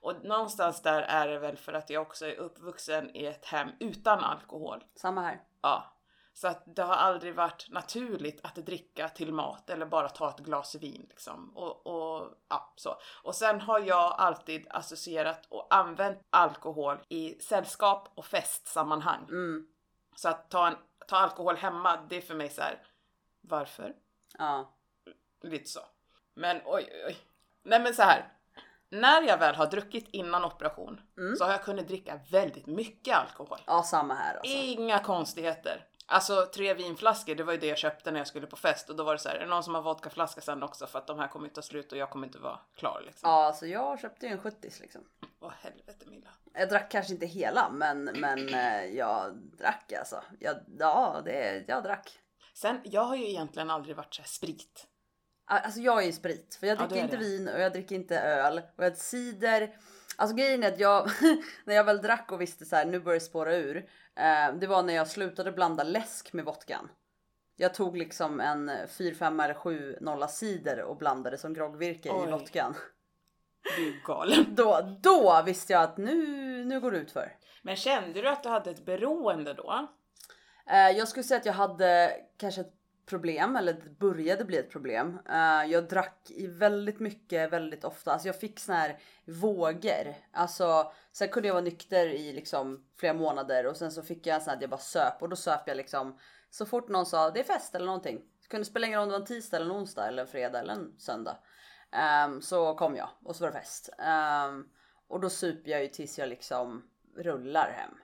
Och 0.00 0.24
någonstans 0.24 0.82
där 0.82 1.02
är 1.02 1.28
det 1.28 1.38
väl 1.38 1.56
för 1.56 1.72
att 1.72 1.90
jag 1.90 2.02
också 2.02 2.26
är 2.26 2.34
uppvuxen 2.34 3.16
i 3.16 3.26
ett 3.26 3.46
hem 3.46 3.68
utan 3.80 4.18
alkohol. 4.18 4.84
Samma 4.94 5.20
här. 5.22 5.40
Ja. 5.62 5.92
Så 6.38 6.48
att 6.48 6.62
det 6.66 6.82
har 6.82 6.94
aldrig 6.94 7.34
varit 7.34 7.66
naturligt 7.70 8.40
att 8.42 8.54
dricka 8.54 9.08
till 9.08 9.32
mat 9.32 9.70
eller 9.70 9.86
bara 9.86 10.08
ta 10.08 10.30
ett 10.30 10.38
glas 10.38 10.74
vin 10.74 11.06
liksom. 11.08 11.56
Och, 11.56 11.86
och, 11.86 12.34
ja, 12.48 12.72
så. 12.76 12.96
och 13.22 13.34
sen 13.34 13.60
har 13.60 13.80
jag 13.80 14.14
alltid 14.18 14.66
associerat 14.70 15.46
och 15.48 15.74
använt 15.74 16.26
alkohol 16.30 16.98
i 17.08 17.34
sällskap 17.40 18.08
och 18.14 18.26
festsammanhang. 18.26 19.24
Mm. 19.28 19.66
Så 20.16 20.28
att 20.28 20.50
ta, 20.50 20.68
en, 20.68 20.74
ta 21.06 21.16
alkohol 21.16 21.56
hemma, 21.56 21.96
det 22.08 22.16
är 22.16 22.20
för 22.20 22.34
mig 22.34 22.50
så 22.50 22.62
här. 22.62 22.86
varför? 23.40 23.94
Ja. 24.38 24.74
Lite 25.42 25.68
så. 25.68 25.80
Men 26.34 26.56
oj, 26.56 26.88
oj, 26.92 27.04
oj. 27.06 27.16
Nej 27.62 27.80
men 27.80 27.94
så 27.94 28.02
här. 28.02 28.32
När 28.88 29.22
jag 29.22 29.38
väl 29.38 29.54
har 29.54 29.66
druckit 29.66 30.08
innan 30.08 30.44
operation 30.44 31.00
så 31.38 31.44
har 31.44 31.52
jag 31.52 31.64
kunnat 31.64 31.88
dricka 31.88 32.20
väldigt 32.30 32.66
mycket 32.66 33.16
alkohol. 33.16 33.58
Ja, 33.66 33.82
samma 33.82 34.14
här 34.14 34.34
alltså. 34.34 34.56
Inga 34.56 34.98
konstigheter. 34.98 35.88
Alltså 36.10 36.46
tre 36.54 36.74
vinflaskor, 36.74 37.34
det 37.34 37.42
var 37.44 37.52
ju 37.52 37.58
det 37.58 37.66
jag 37.66 37.78
köpte 37.78 38.10
när 38.10 38.20
jag 38.20 38.26
skulle 38.26 38.46
på 38.46 38.56
fest 38.56 38.90
och 38.90 38.96
då 38.96 39.04
var 39.04 39.12
det 39.12 39.18
så 39.18 39.28
här, 39.28 39.36
är 39.36 39.40
det 39.40 39.46
någon 39.46 39.64
som 39.64 39.74
har 39.74 39.82
vodkaflaska 39.82 40.40
sen 40.40 40.62
också 40.62 40.86
för 40.86 40.98
att 40.98 41.06
de 41.06 41.18
här 41.18 41.28
kommer 41.28 41.46
inte 41.46 41.54
ta 41.54 41.62
slut 41.62 41.92
och 41.92 41.98
jag 41.98 42.10
kommer 42.10 42.26
inte 42.26 42.38
vara 42.38 42.60
klar 42.76 43.02
liksom. 43.06 43.30
Ja, 43.30 43.44
alltså 43.44 43.66
jag 43.66 44.00
köpte 44.00 44.26
ju 44.26 44.32
en 44.32 44.40
70 44.40 44.70
liksom. 44.80 45.00
Åh 45.40 45.52
helvete 45.60 46.06
Milla. 46.06 46.30
Jag 46.54 46.68
drack 46.68 46.90
kanske 46.90 47.12
inte 47.12 47.26
hela, 47.26 47.70
men, 47.70 48.04
men 48.04 48.48
eh, 48.54 48.84
jag 48.84 49.36
drack 49.36 49.92
alltså. 49.92 50.22
Jag, 50.40 50.56
ja, 50.78 51.20
det, 51.24 51.64
jag 51.68 51.82
drack. 51.82 52.18
Sen, 52.54 52.80
jag 52.84 53.02
har 53.04 53.16
ju 53.16 53.28
egentligen 53.28 53.70
aldrig 53.70 53.96
varit 53.96 54.14
så 54.14 54.22
här 54.22 54.28
sprit. 54.28 54.86
Alltså 55.46 55.80
jag 55.80 56.02
är 56.02 56.06
ju 56.06 56.12
sprit, 56.12 56.56
för 56.60 56.66
jag 56.66 56.78
Ja, 56.80 56.86
dricker 56.86 56.96
är 57.00 57.04
inte 57.04 57.16
det. 57.16 57.24
vin 57.24 57.48
och 57.48 57.60
jag 57.60 57.72
dricker 57.72 57.94
inte 57.94 58.18
öl 58.20 58.62
och 58.76 58.84
jag 58.84 58.96
cider. 58.96 59.76
Alltså 60.20 60.36
grejen 60.36 60.62
är 60.62 60.68
att 60.72 60.80
jag, 60.80 61.10
när 61.64 61.74
jag 61.74 61.84
väl 61.84 62.02
drack 62.02 62.32
och 62.32 62.40
visste 62.40 62.64
så 62.64 62.76
här, 62.76 62.86
nu 62.86 63.00
börjar 63.00 63.18
det 63.18 63.24
spåra 63.24 63.56
ur. 63.56 63.76
Eh, 64.16 64.54
det 64.60 64.66
var 64.66 64.82
när 64.82 64.94
jag 64.94 65.08
slutade 65.08 65.52
blanda 65.52 65.82
läsk 65.82 66.32
med 66.32 66.44
vodkan. 66.44 66.88
Jag 67.56 67.74
tog 67.74 67.96
liksom 67.96 68.40
en 68.40 68.70
4-5 68.70 69.44
eller 69.44 69.54
7 69.54 69.98
nolla 70.00 70.28
cider 70.28 70.82
och 70.82 70.96
blandade 70.96 71.38
som 71.38 71.54
groggvirke 71.54 72.08
i 72.08 72.12
Oj. 72.12 72.30
vodkan. 72.30 72.74
Du 73.76 73.88
är 73.88 74.06
galen. 74.06 74.44
Då, 74.54 74.98
då 75.02 75.42
visste 75.46 75.72
jag 75.72 75.82
att 75.82 75.96
nu, 75.96 76.24
nu 76.64 76.80
går 76.80 76.90
det 76.90 76.98
ut 76.98 77.10
för. 77.10 77.36
Men 77.62 77.76
kände 77.76 78.22
du 78.22 78.28
att 78.28 78.42
du 78.42 78.48
hade 78.48 78.70
ett 78.70 78.84
beroende 78.84 79.54
då? 79.54 79.88
Eh, 80.66 80.90
jag 80.90 81.08
skulle 81.08 81.24
säga 81.24 81.38
att 81.38 81.46
jag 81.46 81.52
hade 81.52 82.12
kanske 82.38 82.60
ett 82.60 82.77
problem 83.08 83.56
eller 83.56 83.72
det 83.72 83.98
började 83.98 84.44
bli 84.44 84.56
ett 84.56 84.70
problem. 84.70 85.18
Eh, 85.28 85.64
jag 85.70 85.88
drack 85.88 86.30
i 86.30 86.46
väldigt 86.46 87.00
mycket 87.00 87.52
väldigt 87.52 87.84
ofta. 87.84 88.12
Alltså 88.12 88.28
jag 88.28 88.40
fick 88.40 88.60
såna 88.60 88.78
här 88.78 88.98
vågor. 89.24 90.14
Alltså 90.32 90.92
sen 91.12 91.28
kunde 91.28 91.48
jag 91.48 91.54
vara 91.54 91.64
nykter 91.64 92.06
i 92.06 92.32
liksom 92.32 92.84
flera 92.96 93.14
månader 93.14 93.66
och 93.66 93.76
sen 93.76 93.92
så 93.92 94.02
fick 94.02 94.26
jag 94.26 94.42
sån 94.42 94.54
att 94.54 94.60
jag 94.60 94.70
bara 94.70 94.80
söp 94.80 95.22
och 95.22 95.28
då 95.28 95.36
söp 95.36 95.62
jag 95.66 95.76
liksom 95.76 96.18
så 96.50 96.66
fort 96.66 96.88
någon 96.88 97.06
sa 97.06 97.30
det 97.30 97.40
är 97.40 97.44
fest 97.44 97.74
eller 97.74 97.86
någonting. 97.86 98.22
Det 98.42 98.48
kunde 98.48 98.64
spela 98.64 98.86
ingen 98.86 98.98
roll 98.98 99.06
om 99.06 99.08
det 99.08 99.12
var 99.12 99.20
en 99.20 99.26
tisdag 99.26 99.56
eller 99.56 99.66
en 99.66 99.80
onsdag 99.80 100.08
eller 100.08 100.22
en 100.22 100.28
fredag 100.28 100.58
eller 100.58 100.72
en 100.72 100.98
söndag. 100.98 101.38
Ehm, 101.92 102.42
så 102.42 102.74
kom 102.74 102.96
jag 102.96 103.08
och 103.24 103.36
så 103.36 103.44
var 103.44 103.52
det 103.52 103.58
fest. 103.58 103.90
Ehm, 103.98 104.68
och 105.08 105.20
då 105.20 105.30
super 105.30 105.70
jag 105.70 105.82
ju 105.82 105.88
tills 105.88 106.18
jag 106.18 106.28
liksom 106.28 106.90
rullar 107.16 107.70
hem. 107.76 107.94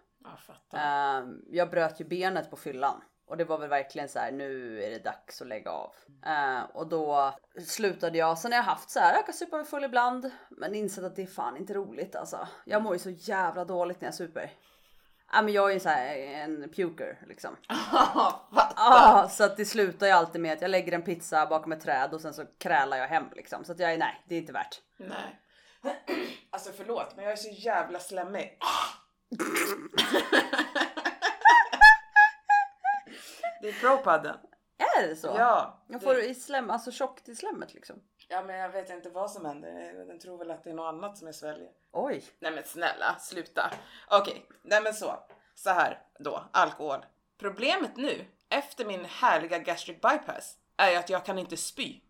Jag. 0.71 0.81
Ehm, 0.81 1.43
jag 1.51 1.71
bröt 1.71 2.01
ju 2.01 2.05
benet 2.05 2.51
på 2.51 2.57
fyllan 2.57 3.01
och 3.27 3.37
det 3.37 3.45
var 3.45 3.59
väl 3.59 3.69
verkligen 3.69 4.09
så 4.09 4.19
här. 4.19 4.33
Nu 4.33 4.83
är 4.83 4.91
det 4.91 4.99
dags 4.99 5.43
att 5.43 5.49
lägga 5.49 5.71
av 5.71 5.95
Ehm, 6.27 6.65
och 6.75 6.87
då 6.87 7.35
slutade 7.67 8.19
jag. 8.19 8.39
Sen 8.39 8.53
har 8.53 8.59
jag 8.59 8.65
haft 8.65 8.91
så 8.91 9.01
här. 9.01 9.15
Jag 9.15 9.27
kan 9.27 9.35
supa 9.35 9.57
mig 9.57 9.67
full 9.67 9.85
ibland, 9.85 10.31
men 10.51 10.75
insett 10.75 11.05
att 11.05 11.17
det 11.17 11.23
är 11.23 11.27
fan 11.27 11.57
inte 11.57 11.75
roligt 11.75 12.17
alltså. 12.17 12.49
Jag 12.65 12.83
mår 12.83 12.93
ju 12.93 12.99
så 12.99 13.11
jävla 13.11 13.65
dåligt 13.65 14.01
när 14.01 14.09
jag 14.09 14.15
super. 14.15 14.53
Ja, 15.33 15.43
men 15.43 15.53
jag 15.53 15.71
är 15.71 15.75
ju 15.75 15.81
så 15.81 15.89
här 15.89 16.17
en 16.17 16.73
puker 16.77 17.19
liksom. 17.27 17.57
Ah, 18.77 19.29
så 19.29 19.45
att 19.45 19.57
det 19.57 19.65
slutar 19.65 20.07
ju 20.07 20.13
alltid 20.13 20.41
med 20.41 20.53
att 20.53 20.63
jag 20.63 20.71
lägger 20.71 20.93
en 20.93 21.03
pizza 21.03 21.47
bakom 21.47 21.73
ett 21.73 21.81
träd 21.81 22.15
och 22.15 22.21
sen 22.21 22.35
så 22.35 22.45
krälar 22.59 22.97
jag 22.97 23.09
hem 23.09 23.25
liksom. 23.37 23.65
Så 23.65 23.73
att 23.73 23.79
jag 23.79 23.93
är 23.93 23.99
nej, 23.99 24.25
det 24.29 24.35
är 24.35 24.39
inte 24.39 24.53
värt. 24.53 24.81
Nej. 24.99 25.41
Alltså 26.51 26.71
förlåt, 26.77 27.17
men 27.17 27.25
jag 27.25 27.33
är 27.33 27.37
så 27.37 27.51
jävla 27.51 27.99
slemmig. 27.99 28.59
det 33.65 33.71
är 33.71 33.81
propadden. 33.81 34.37
Är 34.79 35.09
det 35.09 35.17
så? 35.17 35.27
Ja. 35.27 35.85
Jag 35.89 36.01
det- 36.01 36.05
får 36.05 36.19
i 36.19 36.35
slem, 36.35 36.71
alltså 36.71 36.91
tjockt 36.91 37.29
i 37.29 37.35
slemmet 37.35 37.75
liksom. 37.75 37.97
Ja 38.29 38.43
men 38.43 38.57
jag 38.57 38.69
vet 38.69 38.91
inte 38.91 39.11
vad 39.11 39.31
som 39.31 39.45
händer. 39.45 40.05
Den 40.07 40.19
tror 40.21 40.39
väl 40.39 40.51
att 40.51 40.65
det 40.65 40.71
är 40.71 40.75
något 40.75 40.95
annat 40.95 41.19
som 41.19 41.27
jag 41.27 41.35
sväljer. 41.35 41.71
Oj. 41.93 42.25
Nej 42.39 42.53
men 42.53 42.65
snälla, 42.65 43.17
sluta. 43.21 43.71
Okej, 44.11 44.47
nej 44.63 44.83
men 44.83 44.95
så. 44.95 45.15
Så 45.55 45.71
här 45.71 46.03
då, 46.19 46.45
alkohol. 46.53 47.07
Problemet 47.39 47.97
nu, 47.97 48.25
efter 48.49 48.85
min 48.85 49.05
härliga 49.05 49.59
gastric 49.59 50.01
bypass, 50.01 50.57
är 50.77 50.91
ju 50.91 50.97
att 50.97 51.11
jag 51.11 51.25
kan 51.25 51.39
inte 51.39 51.57
spy. 51.57 52.01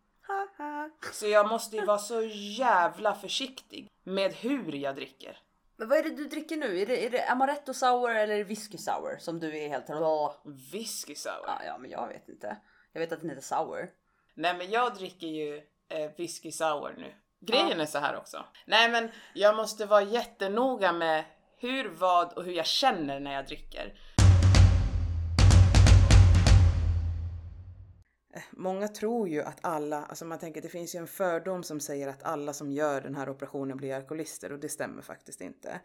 Så 1.13 1.27
jag 1.27 1.49
måste 1.49 1.77
ju 1.77 1.85
vara 1.85 1.99
så 1.99 2.23
jävla 2.59 3.15
försiktig 3.15 3.91
med 4.03 4.33
hur 4.33 4.73
jag 4.73 4.95
dricker. 4.95 5.39
Men 5.77 5.89
vad 5.89 5.99
är 5.99 6.03
det 6.03 6.11
du 6.11 6.25
dricker 6.25 6.57
nu? 6.57 6.81
Är 6.81 6.87
det, 6.87 7.07
är 7.07 7.11
det 7.11 7.29
amaretto 7.29 7.75
sour 7.75 8.11
eller 8.11 8.45
whisky 8.45 8.79
sour 8.79 9.19
som 9.19 9.41
du 9.41 9.59
är 9.59 9.69
helt... 9.69 9.91
Åh. 9.91 10.33
Whisky 10.73 11.15
sour. 11.15 11.45
Ja, 11.47 11.61
ja, 11.67 11.79
men 11.79 11.91
jag 11.91 12.09
vet 12.09 12.29
inte. 12.29 12.57
Jag 12.93 13.01
vet 13.01 13.13
att 13.13 13.21
den 13.21 13.31
heter 13.31 13.43
sour. 13.43 13.91
Nej 14.35 14.55
men 14.59 14.71
jag 14.71 14.95
dricker 14.95 15.27
ju 15.27 15.57
eh, 15.89 16.11
whisky 16.17 16.53
sour 16.53 16.95
nu. 16.99 17.15
Grejen 17.41 17.81
är 17.81 17.87
så 17.87 17.99
här 17.99 18.17
också. 18.17 18.45
Nej 18.67 18.91
men 18.91 19.11
jag 19.35 19.57
måste 19.57 19.87
vara 19.87 20.03
jättenoga 20.03 20.93
med 20.93 21.25
hur, 21.59 21.89
vad 21.89 22.33
och 22.33 22.45
hur 22.45 22.53
jag 22.53 22.67
känner 22.67 23.21
när 23.21 23.33
jag 23.33 23.47
dricker. 23.47 23.99
Många 28.51 28.89
tror 28.89 29.29
ju 29.29 29.43
att 29.43 29.59
alla, 29.61 30.05
alltså 30.05 30.25
man 30.25 30.39
tänker 30.39 30.63
det 30.63 30.69
finns 30.69 30.95
ju 30.95 30.99
en 30.99 31.07
fördom 31.07 31.63
som 31.63 31.81
säger 31.81 32.09
att 32.09 32.23
alla 32.23 32.53
som 32.53 32.73
gör 32.73 33.01
den 33.01 33.15
här 33.15 33.29
operationen 33.29 33.77
blir 33.77 33.95
alkoholister 33.95 34.53
och 34.53 34.59
det 34.59 34.69
stämmer 34.69 35.03
faktiskt 35.03 35.41
inte. 35.41 35.81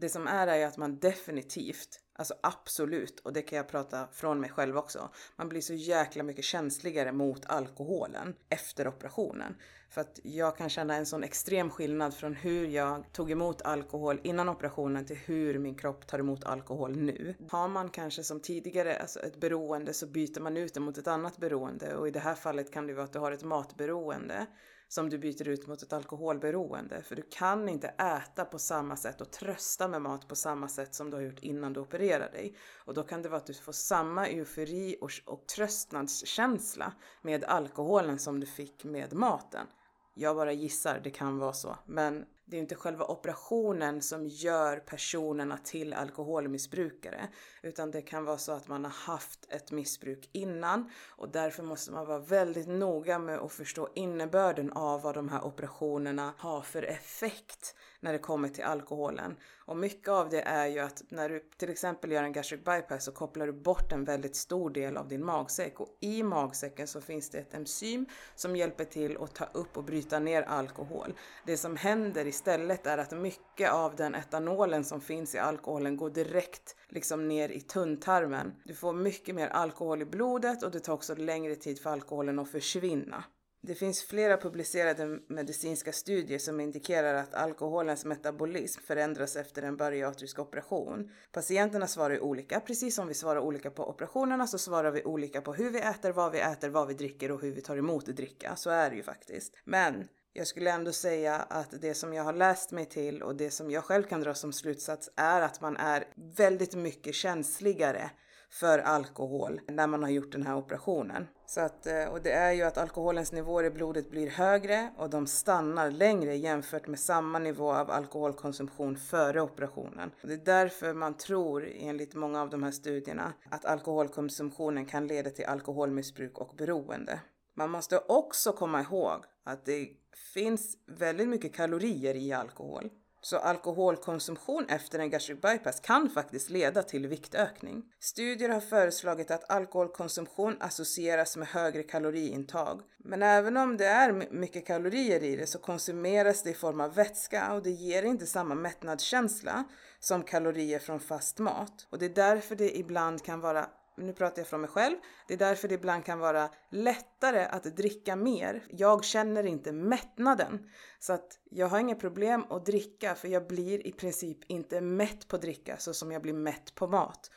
Det 0.00 0.08
som 0.08 0.26
är 0.26 0.46
är 0.46 0.66
att 0.66 0.76
man 0.76 0.98
definitivt, 0.98 2.00
alltså 2.12 2.34
absolut, 2.42 3.20
och 3.20 3.32
det 3.32 3.42
kan 3.42 3.56
jag 3.56 3.68
prata 3.68 4.08
från 4.12 4.40
mig 4.40 4.50
själv 4.50 4.76
också, 4.76 5.10
man 5.36 5.48
blir 5.48 5.60
så 5.60 5.74
jäkla 5.74 6.22
mycket 6.22 6.44
känsligare 6.44 7.12
mot 7.12 7.46
alkoholen 7.46 8.34
efter 8.48 8.88
operationen. 8.88 9.56
För 9.90 10.00
att 10.00 10.20
jag 10.22 10.56
kan 10.56 10.68
känna 10.68 10.94
en 10.94 11.06
sån 11.06 11.24
extrem 11.24 11.70
skillnad 11.70 12.14
från 12.14 12.34
hur 12.34 12.66
jag 12.66 13.12
tog 13.12 13.30
emot 13.30 13.62
alkohol 13.62 14.20
innan 14.22 14.48
operationen 14.48 15.06
till 15.06 15.16
hur 15.16 15.58
min 15.58 15.74
kropp 15.74 16.06
tar 16.06 16.18
emot 16.18 16.44
alkohol 16.44 16.96
nu. 16.96 17.34
Har 17.50 17.68
man 17.68 17.88
kanske 17.88 18.22
som 18.22 18.40
tidigare 18.40 18.98
alltså 18.98 19.20
ett 19.20 19.40
beroende 19.40 19.94
så 19.94 20.06
byter 20.06 20.40
man 20.40 20.56
ut 20.56 20.74
det 20.74 20.80
mot 20.80 20.98
ett 20.98 21.06
annat 21.06 21.38
beroende 21.38 21.96
och 21.96 22.08
i 22.08 22.10
det 22.10 22.20
här 22.20 22.34
fallet 22.34 22.72
kan 22.72 22.86
det 22.86 22.94
vara 22.94 23.04
att 23.04 23.12
du 23.12 23.18
har 23.18 23.32
ett 23.32 23.44
matberoende 23.44 24.46
som 24.92 25.10
du 25.10 25.18
byter 25.18 25.48
ut 25.48 25.66
mot 25.66 25.82
ett 25.82 25.92
alkoholberoende. 25.92 27.02
För 27.02 27.16
du 27.16 27.22
kan 27.22 27.68
inte 27.68 27.88
äta 27.88 28.44
på 28.44 28.58
samma 28.58 28.96
sätt 28.96 29.20
och 29.20 29.30
trösta 29.30 29.88
med 29.88 30.02
mat 30.02 30.28
på 30.28 30.34
samma 30.34 30.68
sätt 30.68 30.94
som 30.94 31.10
du 31.10 31.16
har 31.16 31.22
gjort 31.22 31.38
innan 31.38 31.72
du 31.72 31.80
opererar 31.80 32.32
dig. 32.32 32.56
Och 32.84 32.94
då 32.94 33.02
kan 33.02 33.22
det 33.22 33.28
vara 33.28 33.40
att 33.40 33.46
du 33.46 33.54
får 33.54 33.72
samma 33.72 34.26
eufori 34.26 34.96
och, 35.00 35.10
och 35.26 35.46
tröstnadskänsla 35.46 36.92
med 37.22 37.44
alkoholen 37.44 38.18
som 38.18 38.40
du 38.40 38.46
fick 38.46 38.84
med 38.84 39.14
maten. 39.14 39.66
Jag 40.14 40.36
bara 40.36 40.52
gissar, 40.52 41.00
det 41.04 41.10
kan 41.10 41.38
vara 41.38 41.52
så. 41.52 41.76
Men 41.86 42.24
det 42.50 42.56
är 42.56 42.60
inte 42.60 42.74
själva 42.74 43.04
operationen 43.04 44.02
som 44.02 44.26
gör 44.26 44.76
personerna 44.76 45.58
till 45.58 45.92
alkoholmissbrukare. 45.92 47.28
Utan 47.62 47.90
det 47.90 48.02
kan 48.02 48.24
vara 48.24 48.38
så 48.38 48.52
att 48.52 48.68
man 48.68 48.84
har 48.84 48.92
haft 48.92 49.46
ett 49.48 49.72
missbruk 49.72 50.28
innan 50.32 50.90
och 51.08 51.28
därför 51.28 51.62
måste 51.62 51.92
man 51.92 52.06
vara 52.06 52.18
väldigt 52.18 52.68
noga 52.68 53.18
med 53.18 53.38
att 53.38 53.52
förstå 53.52 53.88
innebörden 53.94 54.72
av 54.72 55.02
vad 55.02 55.14
de 55.14 55.28
här 55.28 55.44
operationerna 55.44 56.34
har 56.38 56.62
för 56.62 56.82
effekt 56.82 57.74
när 58.00 58.12
det 58.12 58.18
kommer 58.18 58.48
till 58.48 58.64
alkoholen. 58.64 59.36
Och 59.58 59.76
mycket 59.76 60.08
av 60.08 60.28
det 60.28 60.40
är 60.40 60.66
ju 60.66 60.78
att 60.78 61.02
när 61.08 61.28
du 61.28 61.40
till 61.56 61.70
exempel 61.70 62.12
gör 62.12 62.22
en 62.22 62.32
gastric 62.32 62.64
bypass 62.64 63.04
så 63.04 63.12
kopplar 63.12 63.46
du 63.46 63.52
bort 63.52 63.92
en 63.92 64.04
väldigt 64.04 64.36
stor 64.36 64.70
del 64.70 64.96
av 64.96 65.08
din 65.08 65.24
magsäck 65.24 65.80
och 65.80 65.96
i 66.00 66.22
magsäcken 66.22 66.86
så 66.86 67.00
finns 67.00 67.30
det 67.30 67.38
ett 67.38 67.54
enzym 67.54 68.06
som 68.34 68.56
hjälper 68.56 68.84
till 68.84 69.16
att 69.20 69.34
ta 69.34 69.44
upp 69.44 69.76
och 69.76 69.84
bryta 69.84 70.18
ner 70.18 70.42
alkohol. 70.42 71.14
Det 71.46 71.56
som 71.56 71.76
händer 71.76 72.26
istället 72.26 72.86
är 72.86 72.98
att 72.98 73.12
mycket 73.12 73.72
av 73.72 73.96
den 73.96 74.14
etanolen 74.14 74.84
som 74.84 75.00
finns 75.00 75.34
i 75.34 75.38
alkoholen 75.38 75.96
går 75.96 76.10
direkt 76.10 76.76
liksom 76.88 77.28
ner 77.28 77.48
i 77.48 77.60
tunntarmen. 77.60 78.52
Du 78.64 78.74
får 78.74 78.92
mycket 78.92 79.34
mer 79.34 79.48
alkohol 79.48 80.02
i 80.02 80.04
blodet 80.04 80.62
och 80.62 80.70
det 80.70 80.80
tar 80.80 80.92
också 80.92 81.14
längre 81.14 81.54
tid 81.54 81.80
för 81.80 81.90
alkoholen 81.90 82.38
att 82.38 82.50
försvinna. 82.50 83.24
Det 83.62 83.74
finns 83.74 84.02
flera 84.02 84.36
publicerade 84.36 85.18
medicinska 85.28 85.92
studier 85.92 86.38
som 86.38 86.60
indikerar 86.60 87.14
att 87.14 87.34
alkoholens 87.34 88.04
metabolism 88.04 88.80
förändras 88.82 89.36
efter 89.36 89.62
en 89.62 89.76
bariatrisk 89.76 90.38
operation. 90.38 91.10
Patienterna 91.32 91.86
svarar 91.86 92.14
ju 92.14 92.20
olika, 92.20 92.60
precis 92.60 92.94
som 92.94 93.08
vi 93.08 93.14
svarar 93.14 93.40
olika 93.40 93.70
på 93.70 93.88
operationerna 93.88 94.46
så 94.46 94.58
svarar 94.58 94.90
vi 94.90 95.04
olika 95.04 95.40
på 95.40 95.52
hur 95.52 95.70
vi 95.70 95.80
äter, 95.80 96.12
vad 96.12 96.32
vi 96.32 96.40
äter, 96.40 96.68
vad 96.68 96.88
vi 96.88 96.94
dricker 96.94 97.30
och 97.30 97.42
hur 97.42 97.52
vi 97.52 97.60
tar 97.60 97.76
emot 97.76 98.06
dricka. 98.06 98.56
Så 98.56 98.70
är 98.70 98.90
det 98.90 98.96
ju 98.96 99.02
faktiskt. 99.02 99.56
Men 99.64 100.08
jag 100.32 100.46
skulle 100.46 100.70
ändå 100.70 100.92
säga 100.92 101.36
att 101.36 101.80
det 101.80 101.94
som 101.94 102.14
jag 102.14 102.24
har 102.24 102.32
läst 102.32 102.72
mig 102.72 102.86
till 102.86 103.22
och 103.22 103.36
det 103.36 103.50
som 103.50 103.70
jag 103.70 103.84
själv 103.84 104.02
kan 104.02 104.20
dra 104.20 104.34
som 104.34 104.52
slutsats 104.52 105.10
är 105.16 105.40
att 105.40 105.60
man 105.60 105.76
är 105.76 106.04
väldigt 106.36 106.74
mycket 106.74 107.14
känsligare 107.14 108.10
för 108.50 108.78
alkohol 108.78 109.60
när 109.68 109.86
man 109.86 110.02
har 110.02 110.10
gjort 110.10 110.32
den 110.32 110.46
här 110.46 110.56
operationen. 110.56 111.26
Så 111.46 111.60
att, 111.60 111.86
eh, 111.86 112.04
och 112.04 112.22
det 112.22 112.32
är 112.32 112.52
ju 112.52 112.62
att 112.62 112.78
alkoholens 112.78 113.32
nivåer 113.32 113.64
i 113.64 113.70
blodet 113.70 114.10
blir 114.10 114.30
högre 114.30 114.90
och 114.96 115.10
de 115.10 115.26
stannar 115.26 115.90
längre 115.90 116.36
jämfört 116.36 116.86
med 116.86 117.00
samma 117.00 117.38
nivå 117.38 117.72
av 117.72 117.90
alkoholkonsumtion 117.90 118.96
före 118.96 119.40
operationen. 119.40 120.10
Det 120.22 120.32
är 120.32 120.44
därför 120.44 120.94
man 120.94 121.16
tror, 121.16 121.68
enligt 121.78 122.14
många 122.14 122.40
av 122.40 122.50
de 122.50 122.62
här 122.62 122.70
studierna, 122.70 123.32
att 123.50 123.64
alkoholkonsumtionen 123.64 124.86
kan 124.86 125.06
leda 125.06 125.30
till 125.30 125.44
alkoholmissbruk 125.44 126.38
och 126.38 126.54
beroende. 126.56 127.20
Man 127.54 127.70
måste 127.70 127.98
också 127.98 128.52
komma 128.52 128.80
ihåg 128.80 129.24
att 129.44 129.64
det 129.64 129.88
finns 130.34 130.76
väldigt 130.86 131.28
mycket 131.28 131.54
kalorier 131.54 132.14
i 132.14 132.32
alkohol. 132.32 132.90
Så 133.22 133.38
alkoholkonsumtion 133.38 134.66
efter 134.68 134.98
en 134.98 135.10
gastric 135.10 135.40
bypass 135.40 135.80
kan 135.80 136.10
faktiskt 136.10 136.50
leda 136.50 136.82
till 136.82 137.06
viktökning. 137.06 137.82
Studier 138.00 138.48
har 138.48 138.60
föreslagit 138.60 139.30
att 139.30 139.50
alkoholkonsumtion 139.50 140.56
associeras 140.60 141.36
med 141.36 141.48
högre 141.48 141.82
kaloriintag. 141.82 142.80
Men 142.98 143.22
även 143.22 143.56
om 143.56 143.76
det 143.76 143.86
är 143.86 144.12
mycket 144.30 144.66
kalorier 144.66 145.22
i 145.22 145.36
det 145.36 145.46
så 145.46 145.58
konsumeras 145.58 146.42
det 146.42 146.50
i 146.50 146.54
form 146.54 146.80
av 146.80 146.94
vätska 146.94 147.52
och 147.52 147.62
det 147.62 147.70
ger 147.70 148.02
inte 148.02 148.26
samma 148.26 148.54
mättnadskänsla 148.54 149.64
som 150.00 150.22
kalorier 150.22 150.78
från 150.78 151.00
fast 151.00 151.38
mat. 151.38 151.86
Och 151.90 151.98
det 151.98 152.06
är 152.06 152.14
därför 152.14 152.56
det 152.56 152.78
ibland 152.78 153.24
kan 153.24 153.40
vara 153.40 153.66
nu 154.06 154.12
pratar 154.12 154.40
jag 154.40 154.48
från 154.48 154.60
mig 154.60 154.70
själv. 154.70 154.96
Det 155.26 155.34
är 155.34 155.38
därför 155.38 155.68
det 155.68 155.74
ibland 155.74 156.04
kan 156.04 156.18
vara 156.18 156.50
lättare 156.70 157.44
att 157.44 157.76
dricka 157.76 158.16
mer. 158.16 158.64
Jag 158.70 159.04
känner 159.04 159.46
inte 159.46 159.72
mättnaden. 159.72 160.70
Så 160.98 161.12
att 161.12 161.38
jag 161.50 161.66
har 161.66 161.78
inga 161.78 161.94
problem 161.94 162.44
att 162.50 162.66
dricka 162.66 163.14
för 163.14 163.28
jag 163.28 163.46
blir 163.46 163.86
i 163.86 163.92
princip 163.92 164.38
inte 164.46 164.80
mätt 164.80 165.28
på 165.28 165.36
dricka 165.36 165.76
så 165.76 165.94
som 165.94 166.12
jag 166.12 166.22
blir 166.22 166.32
mätt 166.32 166.74
på 166.74 166.86
mat. 166.86 167.30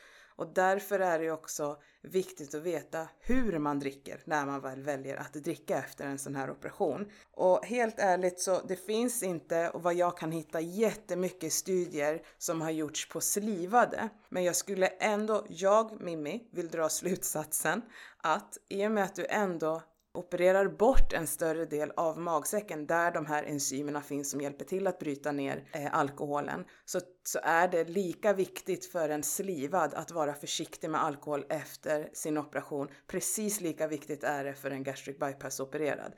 Och 0.43 0.53
därför 0.53 0.99
är 0.99 1.19
det 1.19 1.31
också 1.31 1.77
viktigt 2.01 2.55
att 2.55 2.61
veta 2.61 3.07
hur 3.19 3.59
man 3.59 3.79
dricker 3.79 4.21
när 4.25 4.45
man 4.45 4.61
väl 4.61 4.83
väljer 4.83 5.15
att 5.15 5.33
dricka 5.33 5.77
efter 5.77 6.05
en 6.05 6.19
sån 6.19 6.35
här 6.35 6.51
operation. 6.51 7.11
Och 7.31 7.65
helt 7.65 7.99
ärligt 7.99 8.39
så 8.39 8.61
det 8.67 8.75
finns 8.75 9.23
inte, 9.23 9.69
och 9.69 9.83
vad 9.83 9.93
jag 9.93 10.17
kan 10.17 10.31
hitta, 10.31 10.61
jättemycket 10.61 11.53
studier 11.53 12.21
som 12.37 12.61
har 12.61 12.71
gjorts 12.71 13.09
på 13.09 13.21
slivade. 13.21 14.09
Men 14.29 14.43
jag 14.43 14.55
skulle 14.55 14.87
ändå, 14.87 15.45
jag 15.49 16.01
Mimmi, 16.01 16.47
vill 16.51 16.69
dra 16.69 16.89
slutsatsen 16.99 17.81
att 18.17 18.57
i 18.69 18.87
och 18.87 18.91
med 18.91 19.03
att 19.03 19.15
du 19.15 19.25
ändå 19.25 19.81
opererar 20.17 20.67
bort 20.67 21.13
en 21.13 21.27
större 21.27 21.65
del 21.65 21.91
av 21.91 22.19
magsäcken 22.19 22.87
där 22.87 23.11
de 23.11 23.25
här 23.25 23.43
enzymerna 23.43 24.01
finns 24.01 24.31
som 24.31 24.41
hjälper 24.41 24.65
till 24.65 24.87
att 24.87 24.99
bryta 24.99 25.31
ner 25.31 25.63
eh, 25.71 25.95
alkoholen 25.95 26.65
så, 26.85 26.99
så 27.23 27.39
är 27.43 27.67
det 27.67 27.89
lika 27.89 28.33
viktigt 28.33 28.85
för 28.85 29.09
en 29.09 29.23
slivad 29.23 29.93
att 29.93 30.11
vara 30.11 30.33
försiktig 30.33 30.89
med 30.89 31.03
alkohol 31.03 31.45
efter 31.49 32.09
sin 32.13 32.37
operation. 32.37 32.87
Precis 33.07 33.61
lika 33.61 33.87
viktigt 33.87 34.23
är 34.23 34.43
det 34.43 34.53
för 34.53 34.71
en 34.71 34.83
gastric 34.83 35.19
bypass 35.19 35.59
opererad. 35.59 36.13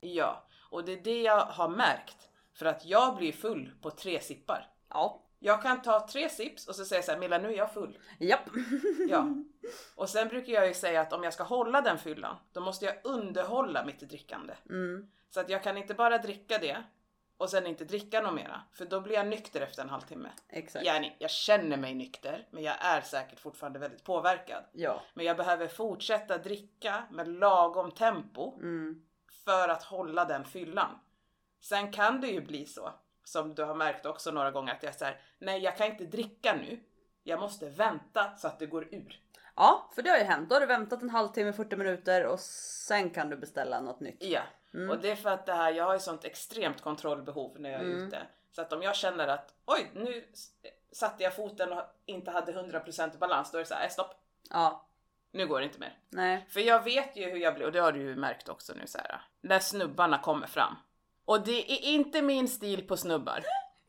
Ja, 0.00 0.46
och 0.70 0.84
det 0.84 0.92
är 0.92 1.02
det 1.04 1.22
jag 1.22 1.40
har 1.40 1.68
märkt. 1.68 2.16
För 2.54 2.66
att 2.66 2.86
jag 2.86 3.16
blir 3.16 3.32
full 3.32 3.70
på 3.82 3.90
tre 3.90 4.20
sippar. 4.20 4.70
Ja. 4.88 5.23
Jag 5.44 5.62
kan 5.62 5.82
ta 5.82 6.06
tre 6.08 6.28
sips 6.28 6.68
och 6.68 6.74
så 6.76 6.84
säger 6.84 6.98
jag 6.98 7.04
så 7.04 7.12
här, 7.12 7.18
Milla 7.18 7.38
nu 7.38 7.48
är 7.48 7.56
jag 7.56 7.72
full. 7.72 7.98
Japp. 8.18 8.50
Ja. 9.08 9.26
Och 9.94 10.08
sen 10.08 10.28
brukar 10.28 10.52
jag 10.52 10.66
ju 10.68 10.74
säga 10.74 11.00
att 11.00 11.12
om 11.12 11.22
jag 11.22 11.32
ska 11.34 11.42
hålla 11.42 11.80
den 11.80 11.98
fyllan, 11.98 12.36
då 12.52 12.60
måste 12.60 12.84
jag 12.84 12.94
underhålla 13.04 13.84
mitt 13.84 14.00
drickande. 14.00 14.54
Mm. 14.70 15.10
Så 15.30 15.40
att 15.40 15.48
jag 15.48 15.62
kan 15.62 15.76
inte 15.76 15.94
bara 15.94 16.18
dricka 16.18 16.58
det 16.58 16.82
och 17.36 17.50
sen 17.50 17.66
inte 17.66 17.84
dricka 17.84 18.20
något 18.20 18.34
mera. 18.34 18.62
För 18.72 18.84
då 18.84 19.00
blir 19.00 19.14
jag 19.14 19.26
nykter 19.28 19.60
efter 19.60 19.82
en 19.82 19.88
halvtimme. 19.88 20.28
Exakt. 20.48 20.86
Jag, 20.86 21.16
jag 21.18 21.30
känner 21.30 21.76
mig 21.76 21.94
nykter, 21.94 22.46
men 22.50 22.62
jag 22.62 22.74
är 22.80 23.00
säkert 23.00 23.40
fortfarande 23.40 23.78
väldigt 23.78 24.04
påverkad. 24.04 24.64
Ja. 24.72 25.02
Men 25.14 25.26
jag 25.26 25.36
behöver 25.36 25.68
fortsätta 25.68 26.38
dricka 26.38 27.04
med 27.10 27.28
lagom 27.28 27.90
tempo 27.90 28.58
Mm. 28.58 29.02
för 29.44 29.68
att 29.68 29.82
hålla 29.82 30.24
den 30.24 30.44
fyllan. 30.44 30.98
Sen 31.60 31.92
kan 31.92 32.20
det 32.20 32.28
ju 32.28 32.40
bli 32.40 32.66
så, 32.66 32.90
som 33.24 33.54
du 33.54 33.64
har 33.64 33.74
märkt 33.74 34.06
också 34.06 34.30
några 34.30 34.50
gånger, 34.50 34.72
att 34.72 34.82
jag 34.82 34.94
säger 34.94 35.20
nej 35.38 35.60
jag 35.62 35.76
kan 35.76 35.86
inte 35.86 36.04
dricka 36.04 36.54
nu. 36.54 36.80
Jag 37.22 37.40
måste 37.40 37.68
vänta 37.68 38.36
så 38.36 38.46
att 38.48 38.58
det 38.58 38.66
går 38.66 38.94
ur. 38.94 39.20
Ja, 39.56 39.90
för 39.94 40.02
det 40.02 40.10
har 40.10 40.18
ju 40.18 40.24
hänt. 40.24 40.48
Då 40.48 40.54
har 40.54 40.60
du 40.60 40.66
väntat 40.66 41.02
en 41.02 41.10
halvtimme, 41.10 41.52
40 41.52 41.76
minuter 41.76 42.26
och 42.26 42.40
sen 42.40 43.10
kan 43.10 43.30
du 43.30 43.36
beställa 43.36 43.80
något 43.80 44.00
nytt. 44.00 44.22
Ja, 44.22 44.42
och 44.90 44.98
det 44.98 45.10
är 45.10 45.16
för 45.16 45.30
att 45.30 45.46
det 45.46 45.52
här, 45.54 45.72
jag 45.72 45.84
har 45.84 45.92
ju 45.94 46.00
sånt 46.00 46.24
extremt 46.24 46.80
kontrollbehov 46.80 47.60
när 47.60 47.70
jag 47.70 47.80
är 47.80 47.84
ute. 47.84 48.22
Så 48.52 48.62
att 48.62 48.72
om 48.72 48.82
jag 48.82 48.96
känner 48.96 49.28
att 49.28 49.54
oj, 49.66 49.90
nu 49.94 50.24
satte 50.92 51.22
jag 51.22 51.36
foten 51.36 51.72
och 51.72 51.82
inte 52.06 52.30
hade 52.30 52.52
100% 52.52 53.18
balans, 53.18 53.50
då 53.50 53.58
är 53.58 53.62
det 53.62 53.66
så 53.68 53.74
här, 53.74 53.80
"Nej, 53.80 53.90
stopp, 53.90 54.14
Ja, 54.50 54.86
nu 55.30 55.46
går 55.46 55.60
det 55.60 55.66
inte 55.66 55.78
mer. 55.80 55.98
nej. 56.10 56.46
För 56.50 56.60
jag 56.60 56.84
vet 56.84 57.16
ju 57.16 57.30
hur 57.30 57.38
jag 57.38 57.54
blir, 57.54 57.66
och 57.66 57.72
det 57.72 57.78
har 57.80 57.92
du 57.92 58.00
ju 58.00 58.16
märkt 58.16 58.48
också 58.48 58.72
nu 58.74 58.84
här. 58.94 59.22
När 59.40 59.58
snubbarna 59.58 60.18
kommer 60.18 60.46
fram. 60.46 60.76
Och 61.24 61.44
det 61.44 61.72
är 61.72 61.92
inte 61.92 62.22
min 62.22 62.48
stil 62.48 62.86
på 62.86 62.96
snubbar. 62.96 63.44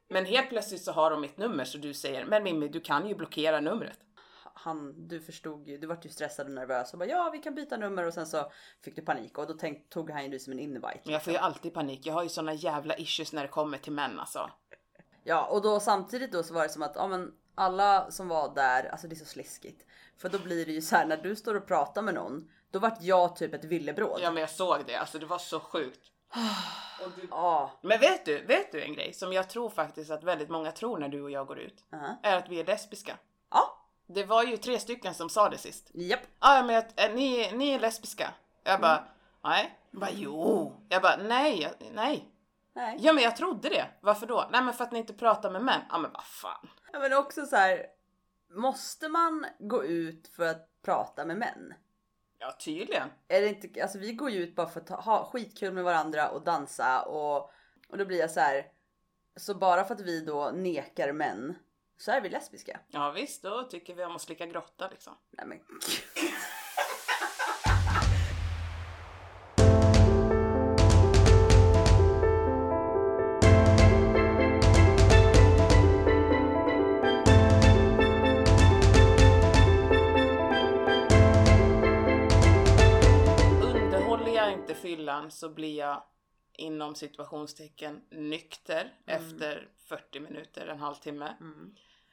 Men 0.09 0.25
helt 0.25 0.49
plötsligt 0.49 0.81
så 0.81 0.91
har 0.91 1.11
de 1.11 1.21
mitt 1.21 1.37
nummer 1.37 1.65
så 1.65 1.77
du 1.77 1.93
säger, 1.93 2.25
men 2.25 2.43
Mimmi 2.43 2.67
du 2.67 2.81
kan 2.81 3.07
ju 3.07 3.15
blockera 3.15 3.59
numret. 3.59 3.99
Han, 4.57 5.07
du 5.07 5.21
förstod 5.21 5.67
ju, 5.67 5.77
du 5.77 5.87
vart 5.87 6.05
ju 6.05 6.09
stressad 6.09 6.45
och 6.45 6.51
nervös 6.51 6.93
och 6.93 6.99
bara 6.99 7.09
ja 7.09 7.29
vi 7.33 7.39
kan 7.39 7.55
byta 7.55 7.77
nummer 7.77 8.07
och 8.07 8.13
sen 8.13 8.27
så 8.27 8.51
fick 8.81 8.95
du 8.95 9.01
panik 9.01 9.37
och 9.37 9.47
då 9.47 9.53
tänk, 9.53 9.89
tog 9.89 10.09
han 10.09 10.23
ju 10.23 10.29
det 10.29 10.39
som 10.39 10.53
en 10.53 10.59
invite. 10.59 11.01
Men 11.03 11.13
jag 11.13 11.23
får 11.23 11.33
ju 11.33 11.39
alltid 11.39 11.73
panik, 11.73 12.05
jag 12.05 12.13
har 12.13 12.23
ju 12.23 12.29
såna 12.29 12.53
jävla 12.53 12.97
issues 12.97 13.33
när 13.33 13.41
det 13.41 13.47
kommer 13.47 13.77
till 13.77 13.91
män 13.91 14.19
alltså. 14.19 14.49
Ja 15.23 15.45
och 15.45 15.61
då 15.61 15.79
samtidigt 15.79 16.31
då 16.31 16.43
så 16.43 16.53
var 16.53 16.63
det 16.63 16.69
som 16.69 16.83
att 16.83 16.95
ja 16.95 17.07
men 17.07 17.33
alla 17.55 18.11
som 18.11 18.27
var 18.27 18.55
där, 18.55 18.83
alltså 18.83 19.07
det 19.07 19.13
är 19.13 19.17
så 19.17 19.25
sliskigt. 19.25 19.85
För 20.17 20.29
då 20.29 20.39
blir 20.39 20.65
det 20.65 20.71
ju 20.71 20.81
så 20.81 20.95
här 20.95 21.05
när 21.05 21.17
du 21.17 21.35
står 21.35 21.55
och 21.55 21.67
pratar 21.67 22.01
med 22.01 22.13
någon, 22.13 22.49
då 22.71 22.79
vart 22.79 23.01
jag 23.01 23.35
typ 23.35 23.53
ett 23.53 23.65
villebråd. 23.65 24.19
Ja 24.23 24.31
men 24.31 24.41
jag 24.41 24.49
såg 24.49 24.77
det, 24.87 24.95
alltså 24.95 25.19
det 25.19 25.25
var 25.25 25.37
så 25.37 25.59
sjukt. 25.59 26.11
Du... 27.15 27.27
Ja. 27.31 27.71
Men 27.81 27.99
vet 27.99 28.25
du, 28.25 28.45
vet 28.45 28.71
du 28.71 28.81
en 28.83 28.93
grej 28.93 29.13
som 29.13 29.33
jag 29.33 29.49
tror 29.49 29.69
faktiskt 29.69 30.11
att 30.11 30.23
väldigt 30.23 30.49
många 30.49 30.71
tror 30.71 30.97
när 30.97 31.09
du 31.09 31.21
och 31.21 31.31
jag 31.31 31.47
går 31.47 31.59
ut? 31.59 31.83
Uh-huh. 31.91 32.15
Är 32.23 32.37
att 32.37 32.49
vi 32.49 32.59
är 32.59 32.65
lesbiska. 32.65 33.17
Ja. 33.51 33.77
Det 34.07 34.23
var 34.23 34.43
ju 34.43 34.57
tre 34.57 34.79
stycken 34.79 35.13
som 35.13 35.29
sa 35.29 35.49
det 35.49 35.57
sist. 35.57 35.91
Japp. 35.93 36.19
Ja 36.39 36.63
men 36.63 36.75
jag, 36.75 36.83
äh, 36.95 37.15
ni, 37.15 37.51
ni 37.51 37.69
är 37.69 37.79
lesbiska. 37.79 38.29
Jag 38.63 38.81
bara, 38.81 39.03
nej. 39.43 39.77
Jag 39.91 39.99
bara, 40.01 40.11
jo. 40.13 40.73
Jag 40.89 41.01
bara, 41.01 41.17
nej, 41.17 41.61
jag- 41.61 41.91
nej. 41.93 42.31
Nej. 42.73 42.97
Ja 42.99 43.13
men 43.13 43.23
jag 43.23 43.35
trodde 43.37 43.69
det. 43.69 43.85
Varför 44.01 44.27
då? 44.27 44.47
Nej 44.51 44.61
men 44.63 44.73
för 44.73 44.83
att 44.83 44.91
ni 44.91 44.99
inte 44.99 45.13
pratar 45.13 45.51
med 45.51 45.63
män. 45.63 45.81
Ja 45.89 45.97
men 45.97 46.11
vad 46.11 46.23
fan. 46.23 46.69
Ja, 46.93 46.99
men 46.99 47.13
också 47.13 47.45
så 47.45 47.55
här. 47.55 47.85
Måste 48.49 49.09
man 49.09 49.45
gå 49.59 49.83
ut 49.83 50.27
för 50.35 50.45
att 50.47 50.81
prata 50.85 51.25
med 51.25 51.37
män? 51.37 51.73
Ja 52.47 52.51
tydligen. 52.59 53.09
Är 53.27 53.41
det 53.41 53.47
inte, 53.47 53.83
alltså 53.83 53.97
vi 53.99 54.13
går 54.13 54.29
ju 54.29 54.43
ut 54.43 54.55
bara 54.55 54.67
för 54.67 54.81
att 54.81 54.89
ha, 54.89 55.25
skitkul 55.25 55.73
med 55.73 55.83
varandra 55.83 56.29
och 56.29 56.43
dansa 56.43 57.01
och, 57.01 57.51
och 57.87 57.97
då 57.97 58.05
blir 58.05 58.19
jag 58.19 58.31
så 58.31 58.39
här. 58.39 58.67
Så 59.35 59.55
bara 59.55 59.83
för 59.83 59.93
att 59.95 60.01
vi 60.01 60.21
då 60.21 60.51
nekar 60.51 61.11
män 61.11 61.55
så 61.97 62.11
är 62.11 62.21
vi 62.21 62.29
lesbiska. 62.29 62.79
Ja 62.87 63.11
visst, 63.11 63.43
då 63.43 63.63
tycker 63.63 63.95
vi 63.95 64.05
om 64.05 64.15
att 64.15 64.21
slicka 64.21 64.45
grotta 64.45 64.89
liksom. 64.89 65.13
Nej 65.31 65.45
men 65.47 65.59
fyllan 85.15 85.31
så 85.31 85.49
blir 85.49 85.77
jag 85.77 86.03
inom 86.57 86.95
situationstecken 86.95 88.01
nykter 88.09 88.93
efter 89.05 89.69
40 89.77 90.19
minuter, 90.19 90.67
en 90.67 90.79
halvtimme. 90.79 91.35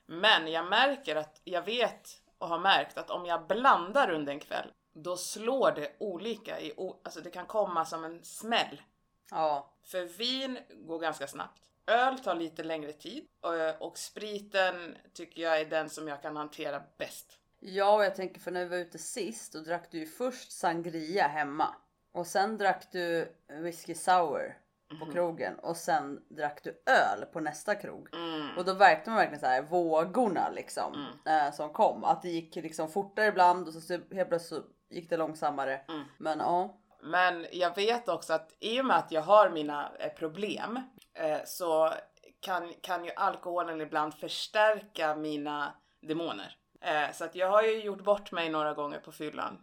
Men 0.07 0.53
jag 0.53 0.67
märker 0.67 1.17
att 1.17 1.41
jag 1.45 1.63
vet 1.63 2.23
och 2.39 2.49
har 2.49 2.59
märkt 2.59 2.99
att 2.99 3.11
om 3.11 3.27
jag 3.27 3.47
blandar 3.47 4.11
under 4.11 4.33
en 4.33 4.41
kväll 4.41 4.73
då 4.95 5.17
slår 5.17 5.73
det 5.73 5.93
olika. 5.99 6.61
I, 6.61 6.73
alltså 6.77 7.21
det 7.21 7.31
kan 7.31 7.47
komma 7.47 7.85
som 7.85 8.05
en 8.05 8.25
smäll. 8.25 8.83
ja. 9.31 9.69
För 9.85 10.05
vin 10.05 10.59
går 10.71 10.99
ganska 10.99 11.27
snabbt. 11.27 11.63
Öl 11.87 12.19
tar 12.19 12.35
lite 12.35 12.63
längre 12.63 12.93
tid 12.93 13.27
och, 13.41 13.87
och 13.87 13.99
spriten 13.99 14.97
tycker 15.15 15.43
jag 15.43 15.61
är 15.61 15.65
den 15.65 15.91
som 15.91 16.09
jag 16.09 16.23
kan 16.23 16.37
hantera 16.37 16.83
bäst. 16.99 17.39
Ja 17.61 17.95
och 17.95 18.05
jag 18.05 18.15
tänker 18.15 18.41
för 18.41 18.51
när 18.51 18.65
vi 18.65 18.71
var 18.71 18.77
ute 18.77 18.99
sist 18.99 19.53
då 19.53 19.61
drack 19.61 19.91
du 19.91 19.99
ju 19.99 20.07
först 20.07 20.53
sangria 20.53 21.29
hemma. 21.29 21.75
Och 22.13 22.27
sen 22.27 22.59
drack 22.59 22.93
du 22.93 23.33
whisky 23.49 23.95
sour 23.95 24.59
på 25.01 25.13
krogen 25.13 25.59
och 25.59 25.77
sen 25.77 26.21
drack 26.29 26.61
du 26.65 26.71
öl 26.71 27.25
på 27.33 27.41
nästa 27.41 27.75
krog. 27.75 28.09
Och 28.57 28.65
då 28.65 28.75
märkte 28.75 29.11
man 29.11 29.17
verkligen 29.17 29.41
så 29.41 29.47
här 29.47 29.63
vågorna 29.63 30.51
liksom 30.51 31.07
eh, 31.27 31.53
som 31.53 31.73
kom. 31.73 32.05
Att 32.05 32.23
det 32.23 32.29
gick 32.29 32.57
liksom 32.57 32.89
fortare 32.89 33.27
ibland 33.27 33.69
och 33.69 33.75
så 33.75 33.93
helt 33.93 34.29
plötsligt 34.29 34.63
så 34.63 34.95
gick 34.95 35.11
det 35.11 35.17
långsammare. 35.17 35.81
Men 36.19 36.39
ja. 36.39 36.79
Men 37.03 37.47
jag 37.53 37.75
vet 37.77 38.09
också 38.09 38.33
att 38.33 38.57
i 38.61 38.81
och 38.81 38.85
med 38.85 38.97
att 38.97 39.13
jag 39.13 39.23
har 39.23 39.51
mina 39.51 39.93
eh, 39.99 40.13
problem 40.13 40.81
eh, 41.15 41.39
så 41.45 41.93
kan, 42.41 42.73
kan 42.81 43.05
ju 43.05 43.11
alkoholen 43.17 43.81
ibland 43.81 44.15
förstärka 44.15 45.17
mina 45.17 45.75
demoner. 46.01 46.57
Eh, 46.81 47.13
så 47.13 47.25
att 47.25 47.35
jag 47.35 47.51
har 47.51 47.63
ju 47.63 47.83
gjort 47.83 48.05
bort 48.05 48.33
mig 48.33 48.51
några 48.51 48.75
gånger 48.75 48.99
på 48.99 49.13
fyllan 49.13 49.59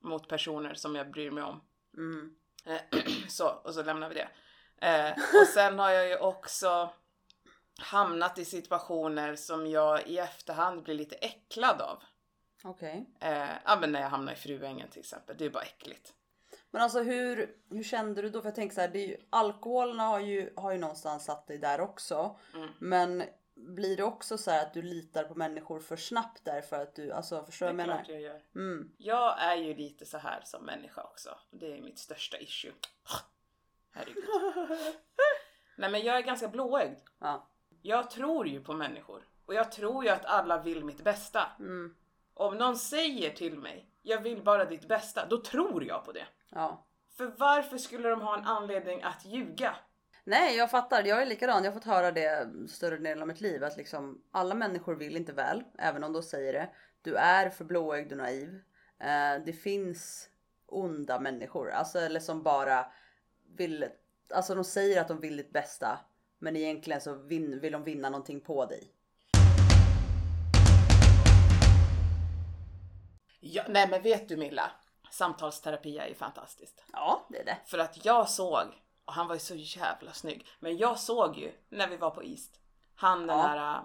mot 0.00 0.28
personer 0.28 0.74
som 0.74 0.96
jag 0.96 1.10
bryr 1.10 1.30
mig 1.30 1.44
om. 1.44 1.60
Mm. 1.96 2.36
Eh, 2.66 3.02
så, 3.28 3.48
och 3.48 3.74
så 3.74 3.82
lämnar 3.82 4.08
vi 4.08 4.14
det. 4.14 4.28
Eh, 4.86 5.12
och 5.40 5.46
sen 5.46 5.78
har 5.78 5.90
jag 5.90 6.08
ju 6.08 6.16
också 6.16 6.90
hamnat 7.78 8.38
i 8.38 8.44
situationer 8.44 9.36
som 9.36 9.66
jag 9.66 10.06
i 10.06 10.18
efterhand 10.18 10.82
blir 10.82 10.94
lite 10.94 11.14
äcklad 11.14 11.80
av. 11.80 12.02
Okej. 12.64 13.06
Eh, 13.20 13.48
ja 13.64 13.78
men 13.80 13.92
när 13.92 14.00
jag 14.00 14.08
hamnar 14.08 14.32
i 14.32 14.36
fruängen 14.36 14.88
till 14.90 15.00
exempel, 15.00 15.36
det 15.38 15.44
är 15.44 15.50
bara 15.50 15.62
äckligt. 15.62 16.12
Men 16.70 16.82
alltså 16.82 17.02
hur, 17.02 17.56
hur 17.70 17.82
kände 17.82 18.22
du 18.22 18.30
då? 18.30 18.40
För 18.40 18.48
jag 18.48 18.54
tänker 18.54 18.74
så 18.74 18.80
här, 18.80 18.88
det 18.88 18.98
är 18.98 19.08
ju, 19.08 19.16
alkoholen 19.30 19.98
har 19.98 20.20
ju, 20.20 20.52
har 20.56 20.72
ju 20.72 20.78
någonstans 20.78 21.24
satt 21.24 21.46
dig 21.46 21.58
där 21.58 21.80
också. 21.80 22.36
Mm. 22.54 22.68
Men 22.78 23.22
blir 23.62 23.96
det 23.96 24.02
också 24.02 24.38
så 24.38 24.50
här 24.50 24.62
att 24.66 24.74
du 24.74 24.82
litar 24.82 25.24
på 25.24 25.34
människor 25.34 25.80
för 25.80 25.96
snabbt 25.96 26.44
där 26.44 26.60
för 26.62 26.82
att 26.82 26.94
du, 26.94 27.12
alltså 27.12 27.44
förstår 27.44 27.66
Det 27.66 27.72
du 27.72 27.76
vad 27.76 27.86
är 27.86 27.88
jag 27.88 27.96
menar? 27.96 28.04
klart 28.04 28.14
jag 28.14 28.20
gör. 28.22 28.42
Mm. 28.54 28.92
Jag 28.98 29.42
är 29.42 29.56
ju 29.56 29.74
lite 29.74 30.06
så 30.06 30.18
här 30.18 30.40
som 30.44 30.64
människa 30.64 31.02
också. 31.02 31.38
Det 31.50 31.78
är 31.78 31.82
mitt 31.82 31.98
största 31.98 32.38
issue. 32.38 32.72
Herregud. 33.92 34.24
Nej 35.76 35.90
men 35.90 36.02
jag 36.02 36.16
är 36.16 36.22
ganska 36.22 36.48
blåögd. 36.48 36.98
Ja. 37.18 37.48
Jag 37.82 38.10
tror 38.10 38.48
ju 38.48 38.64
på 38.64 38.72
människor. 38.72 39.22
Och 39.46 39.54
jag 39.54 39.72
tror 39.72 40.04
ju 40.04 40.10
att 40.10 40.24
alla 40.24 40.62
vill 40.62 40.84
mitt 40.84 41.04
bästa. 41.04 41.46
Mm. 41.58 41.94
Om 42.34 42.58
någon 42.58 42.76
säger 42.76 43.30
till 43.30 43.58
mig, 43.58 43.88
jag 44.02 44.20
vill 44.20 44.42
bara 44.42 44.64
ditt 44.64 44.88
bästa, 44.88 45.26
då 45.26 45.42
tror 45.42 45.84
jag 45.84 46.04
på 46.04 46.12
det. 46.12 46.26
Ja. 46.48 46.84
För 47.16 47.26
varför 47.26 47.78
skulle 47.78 48.08
de 48.08 48.20
ha 48.20 48.38
en 48.38 48.44
anledning 48.44 49.02
att 49.02 49.24
ljuga? 49.24 49.76
Nej 50.24 50.56
jag 50.56 50.70
fattar, 50.70 51.04
jag 51.04 51.22
är 51.22 51.26
likadan. 51.26 51.64
Jag 51.64 51.70
har 51.70 51.80
fått 51.80 51.88
höra 51.88 52.12
det 52.12 52.48
större 52.68 52.96
delen 52.96 53.22
av 53.22 53.28
mitt 53.28 53.40
liv 53.40 53.64
att 53.64 53.76
liksom 53.76 54.22
alla 54.30 54.54
människor 54.54 54.94
vill 54.94 55.16
inte 55.16 55.32
väl, 55.32 55.64
även 55.78 56.04
om 56.04 56.12
de 56.12 56.22
säger 56.22 56.52
det. 56.52 56.70
Du 57.02 57.16
är 57.16 57.50
för 57.50 57.64
blåögd 57.64 58.12
och 58.12 58.18
naiv. 58.18 58.60
Eh, 59.00 59.44
det 59.46 59.52
finns 59.52 60.28
onda 60.66 61.20
människor, 61.20 61.70
alltså 61.70 61.98
eller 61.98 62.20
som 62.20 62.42
bara 62.42 62.86
vill, 63.56 63.86
alltså 64.34 64.54
de 64.54 64.64
säger 64.64 65.00
att 65.00 65.08
de 65.08 65.20
vill 65.20 65.36
ditt 65.36 65.52
bästa, 65.52 65.98
men 66.38 66.56
egentligen 66.56 67.00
så 67.00 67.14
vin, 67.14 67.60
vill 67.60 67.72
de 67.72 67.84
vinna 67.84 68.10
någonting 68.10 68.40
på 68.40 68.66
dig. 68.66 68.92
Ja, 73.40 73.64
nej 73.68 73.88
men 73.90 74.02
vet 74.02 74.28
du 74.28 74.36
Milla? 74.36 74.70
Samtalsterapi 75.10 75.98
är 75.98 76.06
ju 76.06 76.14
fantastiskt. 76.14 76.84
Ja, 76.92 77.26
det 77.30 77.40
är 77.40 77.44
det. 77.44 77.58
För 77.66 77.78
att 77.78 78.04
jag 78.04 78.28
såg, 78.28 78.81
och 79.04 79.12
han 79.12 79.26
var 79.28 79.34
ju 79.34 79.40
så 79.40 79.54
jävla 79.54 80.12
snygg, 80.12 80.46
men 80.60 80.76
jag 80.76 80.98
såg 80.98 81.36
ju 81.38 81.52
när 81.68 81.88
vi 81.88 81.96
var 81.96 82.10
på 82.10 82.22
East, 82.24 82.60
han 82.96 83.26
den 83.26 83.38
Ja. 83.38 83.42
här, 83.46 83.74
äh, 83.74 83.80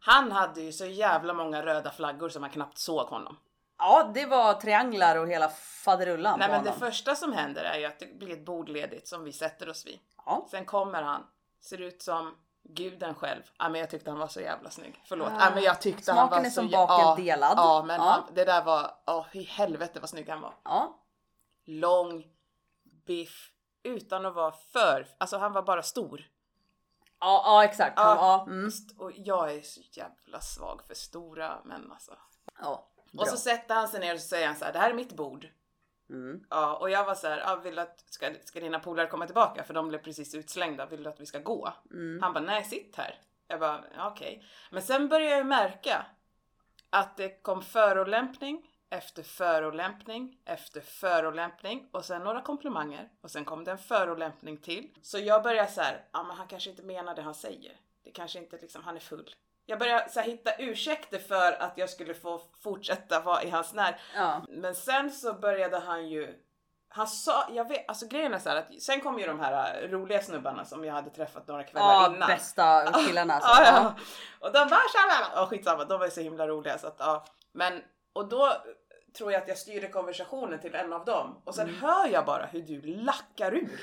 han 0.00 0.32
hade 0.32 0.60
ju 0.60 0.72
så 0.72 0.86
jävla 0.86 1.34
många 1.34 1.62
röda 1.66 1.90
flaggor 1.90 2.28
som 2.28 2.40
man 2.40 2.50
knappt 2.50 2.78
såg 2.78 3.06
honom. 3.06 3.36
Ja, 3.78 4.10
det 4.14 4.26
var 4.26 4.54
trianglar 4.54 5.16
och 5.16 5.28
hela 5.28 5.48
faderullan 5.84 6.38
Nej 6.38 6.48
men 6.48 6.64
det 6.64 6.70
honom. 6.70 6.80
första 6.80 7.14
som 7.14 7.32
händer 7.32 7.62
är 7.64 7.78
ju 7.78 7.84
att 7.84 7.98
det 7.98 8.18
blir 8.18 8.32
ett 8.32 8.44
bord 8.44 8.68
ledigt 8.68 9.08
som 9.08 9.24
vi 9.24 9.32
sätter 9.32 9.68
oss 9.68 9.86
vid. 9.86 9.98
Ja. 10.26 10.46
Sen 10.50 10.64
kommer 10.64 11.02
han, 11.02 11.26
ser 11.60 11.80
ut 11.80 12.02
som 12.02 12.34
guden 12.62 13.14
själv. 13.14 13.42
Ja 13.58 13.68
men 13.68 13.80
jag 13.80 13.90
tyckte 13.90 14.10
han 14.10 14.18
var 14.18 14.28
så 14.28 14.40
jävla 14.40 14.70
snygg. 14.70 15.02
Förlåt. 15.08 15.28
Ah, 15.28 15.36
Ja 15.44 15.50
men 15.54 15.62
jag 15.62 15.80
tyckte 15.80 16.12
han 16.12 16.28
smaken 16.28 16.38
var 16.42 16.46
är 16.46 16.50
som 16.50 16.70
baken 16.70 16.96
ja, 16.98 17.14
delad. 17.16 17.54
Ja 17.56 17.82
men 17.86 17.96
Ja. 18.00 18.02
Han, 18.10 18.34
det 18.34 18.44
där 18.44 18.64
var, 18.64 18.94
åh 19.06 19.26
i 19.32 19.42
helvete 19.42 20.00
vad 20.00 20.08
snygg 20.08 20.28
han 20.28 20.40
var. 20.40 20.54
Ja. 20.64 20.98
Lång, 21.64 22.24
biff, 23.06 23.50
utan 23.88 24.26
att 24.26 24.34
vara 24.34 24.52
för, 24.52 25.06
alltså 25.18 25.38
han 25.38 25.52
var 25.52 25.62
bara 25.62 25.82
stor. 25.82 26.24
Ja, 27.20 27.42
ja 27.44 27.64
exakt. 27.64 27.92
Ja. 27.96 28.14
Ja, 28.14 28.52
mm. 28.52 28.70
Och 28.98 29.12
jag 29.14 29.54
är 29.54 29.62
så 29.62 29.80
jävla 29.92 30.40
svag 30.40 30.82
för 30.86 30.94
stora 30.94 31.58
män 31.64 31.92
alltså. 31.92 32.12
ja. 32.60 32.88
Bra. 33.12 33.22
Och 33.22 33.28
så 33.28 33.36
sätter 33.36 33.74
han 33.74 33.88
sig 33.88 34.00
ner 34.00 34.14
och 34.14 34.20
så 34.20 34.28
säger 34.28 34.46
han 34.46 34.56
så 34.56 34.64
här, 34.64 34.72
det 34.72 34.78
här 34.78 34.90
är 34.90 34.94
mitt 34.94 35.16
bord. 35.16 35.48
Mm. 36.10 36.44
Ja, 36.50 36.76
och 36.76 36.90
jag 36.90 37.04
var 37.04 37.14
så 37.14 37.28
här, 37.28 37.38
ja, 37.38 37.56
vill 37.56 37.78
att, 37.78 38.04
ska, 38.10 38.34
ska 38.44 38.60
dina 38.60 38.78
polare 38.78 39.06
komma 39.06 39.26
tillbaka? 39.26 39.64
För 39.64 39.74
de 39.74 39.88
blev 39.88 39.98
precis 39.98 40.34
utslängda. 40.34 40.86
Vill 40.86 41.02
du 41.02 41.10
att 41.10 41.20
vi 41.20 41.26
ska 41.26 41.38
gå? 41.38 41.72
Mm. 41.90 42.22
Han 42.22 42.32
bara, 42.32 42.44
nej 42.44 42.64
sitt 42.64 42.96
här. 42.96 43.20
Jag 43.46 43.60
bara, 43.60 43.84
ja, 43.96 44.10
okej. 44.10 44.44
Men 44.70 44.82
sen 44.82 45.08
började 45.08 45.36
jag 45.36 45.46
märka 45.46 46.06
att 46.90 47.16
det 47.16 47.42
kom 47.42 47.62
förolämpning, 47.62 48.70
efter 48.90 49.22
förolämpning 49.22 50.38
efter 50.44 50.80
förolämpning 50.80 51.88
och 51.92 52.04
sen 52.04 52.22
några 52.22 52.42
komplimanger 52.42 53.08
och 53.20 53.30
sen 53.30 53.44
kom 53.44 53.64
det 53.64 53.70
en 53.70 53.78
förolämpning 53.78 54.56
till. 54.56 54.90
Så 55.02 55.18
jag 55.18 55.42
började 55.42 55.70
så 55.70 55.80
här, 55.80 56.04
ja 56.12 56.22
men 56.22 56.36
han 56.36 56.46
kanske 56.46 56.70
inte 56.70 56.82
menar 56.82 57.14
det 57.14 57.22
han 57.22 57.34
säger. 57.34 57.72
Det 58.04 58.10
kanske 58.10 58.38
inte 58.38 58.56
liksom, 58.56 58.84
han 58.84 58.96
är 58.96 59.00
full. 59.00 59.34
Jag 59.66 59.78
började 59.78 60.10
så 60.10 60.20
här, 60.20 60.26
hitta 60.26 60.50
ursäkter 60.58 61.18
för 61.18 61.52
att 61.52 61.72
jag 61.78 61.90
skulle 61.90 62.14
få 62.14 62.40
fortsätta 62.60 63.20
vara 63.20 63.42
i 63.42 63.50
hans 63.50 63.74
när. 63.74 64.00
Ja. 64.14 64.42
Men 64.48 64.74
sen 64.74 65.10
så 65.10 65.32
började 65.32 65.78
han 65.78 66.08
ju 66.08 66.44
han 66.90 67.06
sa, 67.06 67.46
jag 67.50 67.68
vet, 67.68 67.88
alltså 67.88 68.06
grejen 68.06 68.34
är 68.34 68.38
så 68.38 68.48
här 68.48 68.56
att 68.56 68.82
sen 68.82 69.00
kom 69.00 69.18
ju 69.18 69.26
de 69.26 69.40
här 69.40 69.82
äh, 69.82 69.88
roliga 69.88 70.22
snubbarna 70.22 70.64
som 70.64 70.84
jag 70.84 70.94
hade 70.94 71.10
träffat 71.10 71.48
några 71.48 71.64
kvällar 71.64 71.86
Ja, 71.86 72.06
innan. 72.14 72.28
bästa 72.28 72.92
killarna 73.06 73.34
alltså. 73.34 73.62
Ja, 73.62 73.66
ja. 73.72 73.94
Och 74.46 74.52
de 74.52 74.68
bara 74.68 74.80
tja, 74.80 75.30
ja 75.34 75.46
skitsamma, 75.46 75.84
de 75.84 75.98
var 75.98 76.06
ju 76.06 76.10
så 76.10 76.20
himla 76.20 76.48
roliga 76.48 76.78
så 76.78 76.86
att 76.86 76.96
ja. 76.98 77.24
Men, 77.52 77.82
och 78.12 78.28
då 78.28 78.52
tror 79.18 79.32
jag 79.32 79.42
att 79.42 79.48
jag 79.48 79.58
styrde 79.58 79.88
konversationen 79.88 80.60
till 80.60 80.74
en 80.74 80.92
av 80.92 81.04
dem 81.04 81.42
och 81.44 81.54
sen 81.54 81.74
hör 81.74 82.08
jag 82.08 82.24
bara 82.24 82.46
hur 82.46 82.62
du 82.62 82.80
lackar 82.82 83.54
ur. 83.54 83.80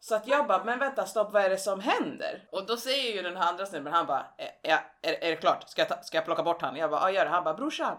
Så 0.00 0.14
att 0.14 0.26
jag 0.26 0.46
bara, 0.46 0.64
men 0.64 0.78
vänta 0.78 1.06
stopp 1.06 1.32
vad 1.32 1.42
är 1.44 1.50
det 1.50 1.58
som 1.58 1.80
händer? 1.80 2.48
Och 2.52 2.66
då 2.66 2.76
säger 2.76 3.12
ju 3.12 3.22
den 3.22 3.36
här 3.36 3.48
andra 3.48 3.66
snubben, 3.66 3.92
han 3.92 4.06
bara, 4.06 4.26
"Eh, 4.38 4.48
ja, 4.62 4.78
är, 5.02 5.24
är 5.24 5.30
det 5.30 5.36
klart? 5.36 5.68
Ska 5.68 5.80
jag, 5.80 5.88
ta, 5.88 6.02
ska 6.02 6.16
jag 6.16 6.24
plocka 6.24 6.42
bort 6.42 6.62
han? 6.62 6.76
Jag 6.76 6.90
bara, 6.90 7.00
ja 7.00 7.10
gör 7.10 7.24
det. 7.24 7.30
Han 7.30 7.44
bara, 7.44 7.54
brorsan, 7.54 7.96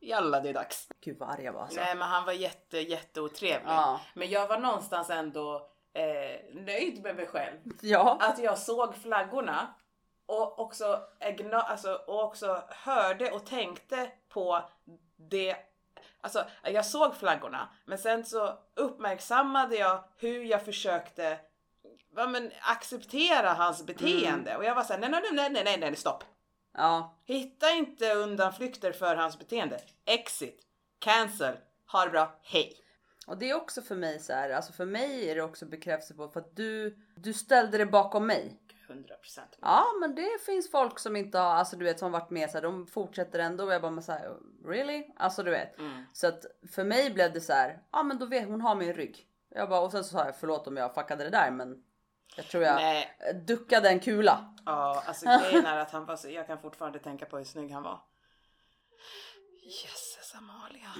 jalla 0.00 0.40
det 0.40 0.48
är 0.48 0.54
dags. 0.54 0.88
Gud 1.00 1.18
vad 1.18 1.30
arg 1.30 1.44
jag 1.44 1.52
var 1.52 1.62
alltså. 1.62 1.80
Nej 1.80 1.94
men 1.94 2.08
han 2.08 2.24
var 2.24 2.32
jätte 2.32 2.78
jätteotrevlig. 2.78 3.68
Ja. 3.70 4.00
Men 4.14 4.30
jag 4.30 4.46
var 4.48 4.58
någonstans 4.58 5.10
ändå 5.10 5.70
eh, 5.94 6.54
nöjd 6.62 7.02
med 7.02 7.16
mig 7.16 7.26
själv. 7.26 7.58
Ja. 7.80 8.18
Att 8.20 8.38
jag 8.38 8.58
såg 8.58 8.94
flaggorna 8.96 9.74
och 10.26 10.58
också, 10.58 11.00
ägna, 11.20 11.60
alltså, 11.60 11.94
och 12.06 12.24
också 12.24 12.62
hörde 12.68 13.30
och 13.30 13.46
tänkte 13.46 14.10
på 14.28 14.62
det 15.28 15.56
Alltså 16.20 16.44
jag 16.62 16.86
såg 16.86 17.16
flaggorna 17.16 17.68
men 17.84 17.98
sen 17.98 18.24
så 18.24 18.58
uppmärksammade 18.74 19.76
jag 19.76 20.04
hur 20.16 20.44
jag 20.44 20.64
försökte 20.64 21.38
ja, 22.16 22.26
men, 22.26 22.50
acceptera 22.60 23.52
hans 23.52 23.86
beteende 23.86 24.56
och 24.56 24.64
jag 24.64 24.74
var 24.74 24.82
såhär 24.82 25.00
nej 25.00 25.10
nej 25.10 25.22
nej 25.32 25.50
nej 25.50 25.62
nej 25.64 25.78
nej 25.78 25.96
stopp. 25.96 26.24
Ja. 26.74 27.18
Hitta 27.24 27.70
inte 27.70 28.14
undanflykter 28.14 28.92
för 28.92 29.16
hans 29.16 29.38
beteende. 29.38 29.80
Exit. 30.04 30.60
Cancel. 30.98 31.56
Ha 31.86 32.04
det 32.04 32.10
bra. 32.10 32.38
Hej. 32.42 32.76
Och 33.26 33.38
det 33.38 33.50
är 33.50 33.54
också 33.54 33.82
för 33.82 33.96
mig 33.96 34.18
så 34.20 34.32
här, 34.32 34.50
alltså 34.50 34.72
för 34.72 34.86
mig 34.86 35.30
är 35.30 35.34
det 35.34 35.42
också 35.42 35.66
bekräftelse 35.66 36.14
på 36.14 36.28
för 36.28 36.40
att 36.40 36.56
du, 36.56 36.98
du 37.16 37.32
ställde 37.32 37.76
dig 37.76 37.86
bakom 37.86 38.26
mig. 38.26 38.60
100 38.88 39.14
procent. 39.16 39.58
Ja 39.60 39.86
men 40.00 40.14
det 40.14 40.40
finns 40.46 40.70
folk 40.70 40.98
som 40.98 41.16
inte 41.16 41.38
har, 41.38 41.54
alltså 41.54 41.76
du 41.76 41.84
vet 41.84 41.98
som 41.98 42.12
varit 42.12 42.30
med 42.30 42.50
så 42.50 42.56
här, 42.56 42.62
de 42.62 42.86
fortsätter 42.86 43.38
ändå 43.38 43.64
och 43.64 43.72
jag 43.72 43.82
bara 43.82 43.90
men 43.90 44.02
så 44.02 44.12
här, 44.12 44.36
really? 44.64 45.06
Alltså 45.16 45.42
du 45.42 45.50
vet. 45.50 45.78
Mm. 45.78 46.04
Så 46.12 46.26
att 46.26 46.44
för 46.72 46.84
mig 46.84 47.10
blev 47.10 47.32
det 47.32 47.40
så 47.40 47.52
här, 47.52 47.82
ja 47.92 48.02
men 48.02 48.18
då 48.18 48.26
vet 48.26 48.48
hon 48.48 48.60
har 48.60 48.74
min 48.74 48.92
rygg. 48.92 49.26
Jag 49.48 49.68
bara 49.68 49.80
och 49.80 49.92
sen 49.92 50.04
så 50.04 50.10
sa 50.10 50.24
jag 50.24 50.36
förlåt 50.36 50.66
om 50.66 50.76
jag 50.76 50.94
fuckade 50.94 51.24
det 51.24 51.30
där 51.30 51.50
men 51.50 51.84
jag 52.36 52.46
tror 52.46 52.62
jag 52.64 52.74
Nej, 52.74 53.18
duckade 53.46 53.88
en 53.88 54.00
kula. 54.00 54.54
ja 54.66 55.02
alltså 55.06 55.26
grejen 55.42 55.66
är 55.66 55.78
att 55.78 55.90
han 55.90 56.06
var 56.06 56.16
så, 56.16 56.28
jag 56.30 56.46
kan 56.46 56.58
fortfarande 56.58 56.98
tänka 56.98 57.26
på 57.26 57.38
hur 57.38 57.44
snygg 57.44 57.70
han 57.72 57.82
var. 57.82 58.00
Jösses 59.64 60.34
Amalia. 60.34 60.92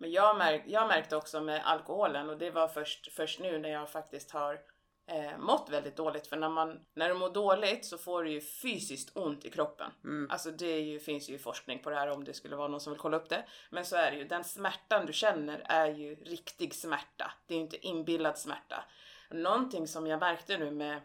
Men 0.00 0.10
jag, 0.10 0.38
märk, 0.38 0.62
jag 0.66 0.88
märkte 0.88 1.16
också 1.16 1.40
med 1.40 1.62
alkoholen 1.64 2.30
och 2.30 2.38
det 2.38 2.50
var 2.50 2.68
först, 2.68 3.12
först 3.12 3.40
nu 3.40 3.58
när 3.58 3.68
jag 3.68 3.90
faktiskt 3.90 4.30
har 4.30 4.60
eh, 5.06 5.38
mått 5.38 5.68
väldigt 5.70 5.96
dåligt. 5.96 6.26
För 6.26 6.36
när, 6.36 6.48
man, 6.48 6.80
när 6.94 7.08
du 7.08 7.14
mår 7.14 7.30
dåligt 7.30 7.84
så 7.84 7.98
får 7.98 8.24
du 8.24 8.30
ju 8.30 8.40
fysiskt 8.40 9.16
ont 9.16 9.44
i 9.44 9.50
kroppen. 9.50 9.90
Alltså 10.30 10.50
det 10.50 10.80
ju, 10.80 11.00
finns 11.00 11.28
ju 11.28 11.38
forskning 11.38 11.78
på 11.78 11.90
det 11.90 11.96
här 11.96 12.10
om 12.10 12.24
det 12.24 12.34
skulle 12.34 12.56
vara 12.56 12.68
någon 12.68 12.80
som 12.80 12.92
vill 12.92 13.00
kolla 13.00 13.16
upp 13.16 13.28
det. 13.28 13.44
Men 13.70 13.84
så 13.84 13.96
är 13.96 14.10
det 14.10 14.16
ju, 14.16 14.24
den 14.24 14.44
smärtan 14.44 15.06
du 15.06 15.12
känner 15.12 15.62
är 15.64 15.88
ju 15.88 16.14
riktig 16.14 16.74
smärta. 16.74 17.32
Det 17.46 17.54
är 17.54 17.58
ju 17.58 17.64
inte 17.64 17.86
inbillad 17.86 18.38
smärta. 18.38 18.84
Någonting 19.30 19.88
som 19.88 20.06
jag 20.06 20.20
märkte 20.20 20.58
nu 20.58 20.70
med, 20.70 21.00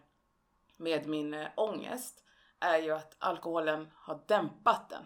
med 0.77 1.08
min 1.08 1.34
eh, 1.34 1.47
ångest 1.56 2.23
är 2.60 2.77
ju 2.77 2.91
att 2.91 3.15
alkoholen 3.19 3.91
har 3.95 4.19
dämpat 4.27 4.89
den. 4.89 5.06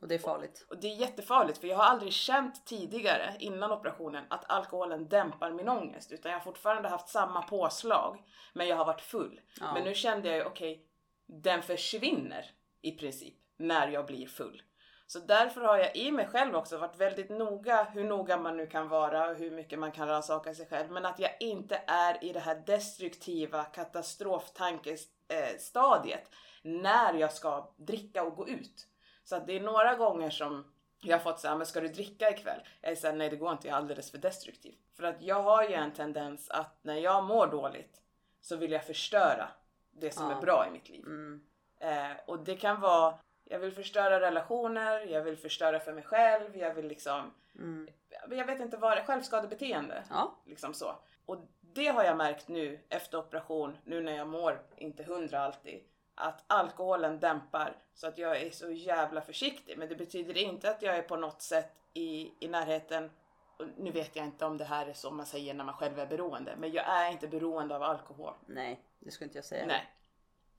Och 0.00 0.08
det 0.08 0.14
är 0.14 0.18
farligt. 0.18 0.66
Och 0.68 0.80
det 0.80 0.86
är 0.86 0.94
jättefarligt 0.94 1.58
för 1.58 1.68
jag 1.68 1.76
har 1.76 1.84
aldrig 1.84 2.12
känt 2.12 2.66
tidigare 2.66 3.34
innan 3.38 3.72
operationen 3.72 4.24
att 4.30 4.50
alkoholen 4.50 5.08
dämpar 5.08 5.50
min 5.50 5.68
ångest 5.68 6.12
utan 6.12 6.32
jag 6.32 6.38
har 6.38 6.44
fortfarande 6.44 6.88
haft 6.88 7.08
samma 7.08 7.42
påslag 7.42 8.22
men 8.52 8.68
jag 8.68 8.76
har 8.76 8.84
varit 8.84 9.00
full. 9.00 9.40
Ja. 9.60 9.74
Men 9.74 9.84
nu 9.84 9.94
kände 9.94 10.28
jag 10.28 10.36
ju 10.36 10.44
okej, 10.44 10.86
den 11.26 11.62
försvinner 11.62 12.50
i 12.82 12.92
princip 12.92 13.34
när 13.56 13.88
jag 13.88 14.06
blir 14.06 14.26
full. 14.26 14.62
Så 15.06 15.18
därför 15.18 15.60
har 15.60 15.78
jag 15.78 15.96
i 15.96 16.12
mig 16.12 16.28
själv 16.28 16.56
också 16.56 16.78
varit 16.78 17.00
väldigt 17.00 17.30
noga 17.30 17.82
hur 17.82 18.04
noga 18.04 18.36
man 18.36 18.56
nu 18.56 18.66
kan 18.66 18.88
vara 18.88 19.30
och 19.30 19.36
hur 19.36 19.50
mycket 19.50 19.78
man 19.78 19.92
kan 19.92 20.08
rannsaka 20.08 20.54
sig 20.54 20.66
själv. 20.66 20.90
Men 20.90 21.06
att 21.06 21.18
jag 21.18 21.30
inte 21.40 21.82
är 21.86 22.24
i 22.24 22.32
det 22.32 22.40
här 22.40 22.62
destruktiva 22.66 23.64
katastroftankestadiet 23.64 26.30
när 26.62 27.14
jag 27.14 27.32
ska 27.32 27.74
dricka 27.76 28.22
och 28.22 28.36
gå 28.36 28.48
ut. 28.48 28.86
Så 29.28 29.36
att 29.36 29.46
det 29.46 29.56
är 29.56 29.60
några 29.60 29.94
gånger 29.94 30.30
som 30.30 30.64
jag 31.00 31.16
har 31.16 31.22
fått 31.22 31.40
säga, 31.40 31.56
men 31.56 31.66
ska 31.66 31.80
du 31.80 31.88
dricka 31.88 32.30
ikväll? 32.30 32.60
Jag 32.80 32.92
är 32.92 32.96
såhär, 32.96 33.14
nej 33.14 33.28
det 33.30 33.36
går 33.36 33.52
inte, 33.52 33.68
jag 33.68 33.74
är 33.74 33.78
alldeles 33.78 34.10
för 34.10 34.18
destruktiv. 34.18 34.74
För 34.96 35.02
att 35.02 35.22
jag 35.22 35.42
har 35.42 35.62
ju 35.64 35.74
en 35.74 35.92
tendens 35.92 36.50
att 36.50 36.78
när 36.82 36.94
jag 36.96 37.24
mår 37.24 37.46
dåligt 37.46 38.00
så 38.40 38.56
vill 38.56 38.72
jag 38.72 38.84
förstöra 38.84 39.48
det 39.90 40.10
som 40.10 40.30
Ja. 40.30 40.36
är 40.36 40.40
bra 40.40 40.66
i 40.66 40.70
mitt 40.70 40.88
liv. 40.88 41.04
Mm. 41.06 41.40
Eh, 41.80 42.16
och 42.26 42.38
det 42.38 42.56
kan 42.56 42.80
vara, 42.80 43.18
jag 43.44 43.58
vill 43.58 43.72
förstöra 43.72 44.20
relationer, 44.20 45.00
jag 45.00 45.22
vill 45.22 45.36
förstöra 45.36 45.80
för 45.80 45.92
mig 45.92 46.02
själv, 46.02 46.56
jag 46.56 46.74
vill 46.74 46.88
liksom, 46.88 47.34
Mm. 47.54 47.88
jag 48.30 48.46
vet 48.46 48.60
inte 48.60 48.76
vad 48.76 48.96
det 48.96 49.00
är, 49.00 49.04
självskadebeteende. 49.04 50.04
Ja. 50.10 50.34
Liksom 50.46 50.74
så. 50.74 50.94
Och 51.26 51.36
det 51.60 51.86
har 51.88 52.04
jag 52.04 52.16
märkt 52.16 52.48
nu 52.48 52.80
efter 52.88 53.18
operation, 53.18 53.76
nu 53.84 54.00
när 54.00 54.16
jag 54.16 54.28
mår 54.28 54.60
inte 54.76 55.02
hundra 55.02 55.40
alltid, 55.40 55.84
att 56.18 56.44
alkoholen 56.46 57.20
dämpar 57.20 57.76
så 57.94 58.06
att 58.06 58.18
jag 58.18 58.42
är 58.42 58.50
så 58.50 58.70
jävla 58.70 59.20
försiktig. 59.20 59.78
Men 59.78 59.88
det 59.88 59.96
betyder 59.96 60.36
inte 60.36 60.70
att 60.70 60.82
jag 60.82 60.96
är 60.96 61.02
på 61.02 61.16
något 61.16 61.42
sätt 61.42 61.72
i, 61.94 62.32
i 62.40 62.48
närheten, 62.48 63.10
och 63.56 63.66
nu 63.76 63.90
vet 63.90 64.16
jag 64.16 64.24
inte 64.24 64.44
om 64.44 64.56
det 64.56 64.64
här 64.64 64.86
är 64.86 64.92
så 64.92 65.10
man 65.10 65.26
säger 65.26 65.54
när 65.54 65.64
man 65.64 65.74
själv 65.74 65.98
är 65.98 66.06
beroende, 66.06 66.56
men 66.58 66.72
jag 66.72 66.88
är 66.88 67.10
inte 67.10 67.28
beroende 67.28 67.76
av 67.76 67.82
alkohol. 67.82 68.34
Nej, 68.46 68.80
det 68.98 69.10
skulle 69.10 69.26
inte 69.26 69.38
jag 69.38 69.44
säga. 69.44 69.66
Nej. 69.66 69.92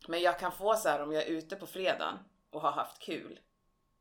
Men 0.07 0.21
jag 0.21 0.39
kan 0.39 0.51
få 0.51 0.75
så 0.75 0.89
här 0.89 1.01
om 1.01 1.11
jag 1.11 1.23
är 1.23 1.27
ute 1.27 1.55
på 1.55 1.67
fredagen 1.67 2.19
och 2.49 2.61
har 2.61 2.71
haft 2.71 2.99
kul. 2.99 3.39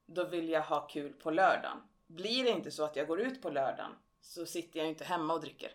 Då 0.07 0.25
vill 0.25 0.49
jag 0.49 0.63
ha 0.63 0.87
kul 0.87 1.13
på 1.13 1.31
lördagen. 1.31 1.83
Blir 2.07 2.45
det 2.45 2.51
inte 2.51 2.71
så 2.71 2.85
att 2.85 2.97
jag 2.97 3.07
går 3.07 3.21
ut 3.21 3.43
på 3.43 3.51
lördagen 3.51 3.93
så 4.21 4.47
sitter 4.47 4.81
jag 4.81 4.89
inte 4.89 5.05
hemma 5.05 5.35
och 5.35 5.41
dricker. 5.41 5.71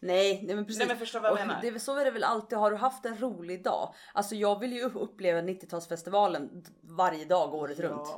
Nej, 0.00 0.42
nej 0.46 0.56
men 0.56 0.64
precis. 0.64 0.78
Nej 0.78 0.88
men 0.88 0.96
förstår 0.98 1.20
vad 1.20 1.30
jag 1.30 1.40
Och 1.40 1.46
menar? 1.46 1.62
det 1.62 1.80
så 1.80 1.96
är 1.96 2.04
det 2.04 2.10
väl 2.10 2.24
alltid. 2.24 2.58
Har 2.58 2.70
du 2.70 2.76
haft 2.76 3.04
en 3.04 3.18
rolig 3.18 3.64
dag? 3.64 3.94
Alltså 4.12 4.34
jag 4.34 4.58
vill 4.60 4.72
ju 4.72 4.84
uppleva 4.84 5.40
90-talsfestivalen 5.40 6.66
varje 6.82 7.24
dag 7.24 7.54
året 7.54 7.80
runt. 7.80 8.08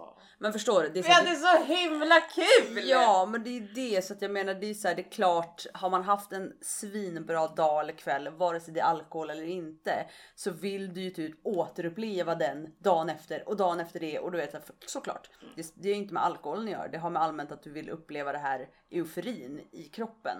Men 0.42 0.52
förstår 0.52 0.82
du? 0.82 0.88
Det 0.88 0.98
är 0.98 1.02
Vi 1.02 1.08
hade 1.10 1.36
så 1.36 1.64
himla 1.64 2.20
kul! 2.20 2.82
Ja, 2.88 3.26
men 3.30 3.44
det 3.44 3.50
är 3.56 3.60
det 3.74 4.04
så 4.04 4.12
att 4.12 4.22
jag 4.22 4.30
menar, 4.30 4.54
det 4.54 4.70
är 4.70 4.74
så 4.74 4.88
här, 4.88 4.94
det 4.94 5.02
är 5.02 5.10
klart. 5.10 5.66
Har 5.74 5.90
man 5.90 6.02
haft 6.02 6.32
en 6.32 6.52
svinbra 6.62 7.46
dag 7.48 7.80
eller 7.80 7.92
kväll, 7.92 8.28
vare 8.28 8.60
sig 8.60 8.74
det 8.74 8.80
är 8.80 8.84
alkohol 8.84 9.30
eller 9.30 9.42
inte, 9.44 10.06
så 10.34 10.50
vill 10.50 10.94
du 10.94 11.00
ju 11.00 11.10
typ 11.10 11.46
återuppleva 11.46 12.34
den 12.34 12.68
dagen 12.78 13.08
efter 13.10 13.48
och 13.48 13.56
dagen 13.56 13.80
efter 13.80 14.00
det 14.00 14.18
och 14.18 14.32
du 14.32 14.38
vet 14.38 14.52
så- 14.52 14.58
såklart. 14.86 15.30
Det, 15.56 15.72
det 15.74 15.88
är 15.90 15.94
inte 15.94 16.14
med 16.14 16.24
alkoholen 16.24 16.64
att 16.64 16.70
göra. 16.70 16.88
Det 16.88 16.98
har 16.98 17.10
med 17.10 17.22
allmänt 17.22 17.52
att 17.52 17.62
du 17.62 17.70
vill 17.70 17.90
uppleva 17.90 18.32
det 18.32 18.38
här 18.38 18.68
euforin 18.90 19.60
i 19.72 19.82
kroppen 19.82 20.36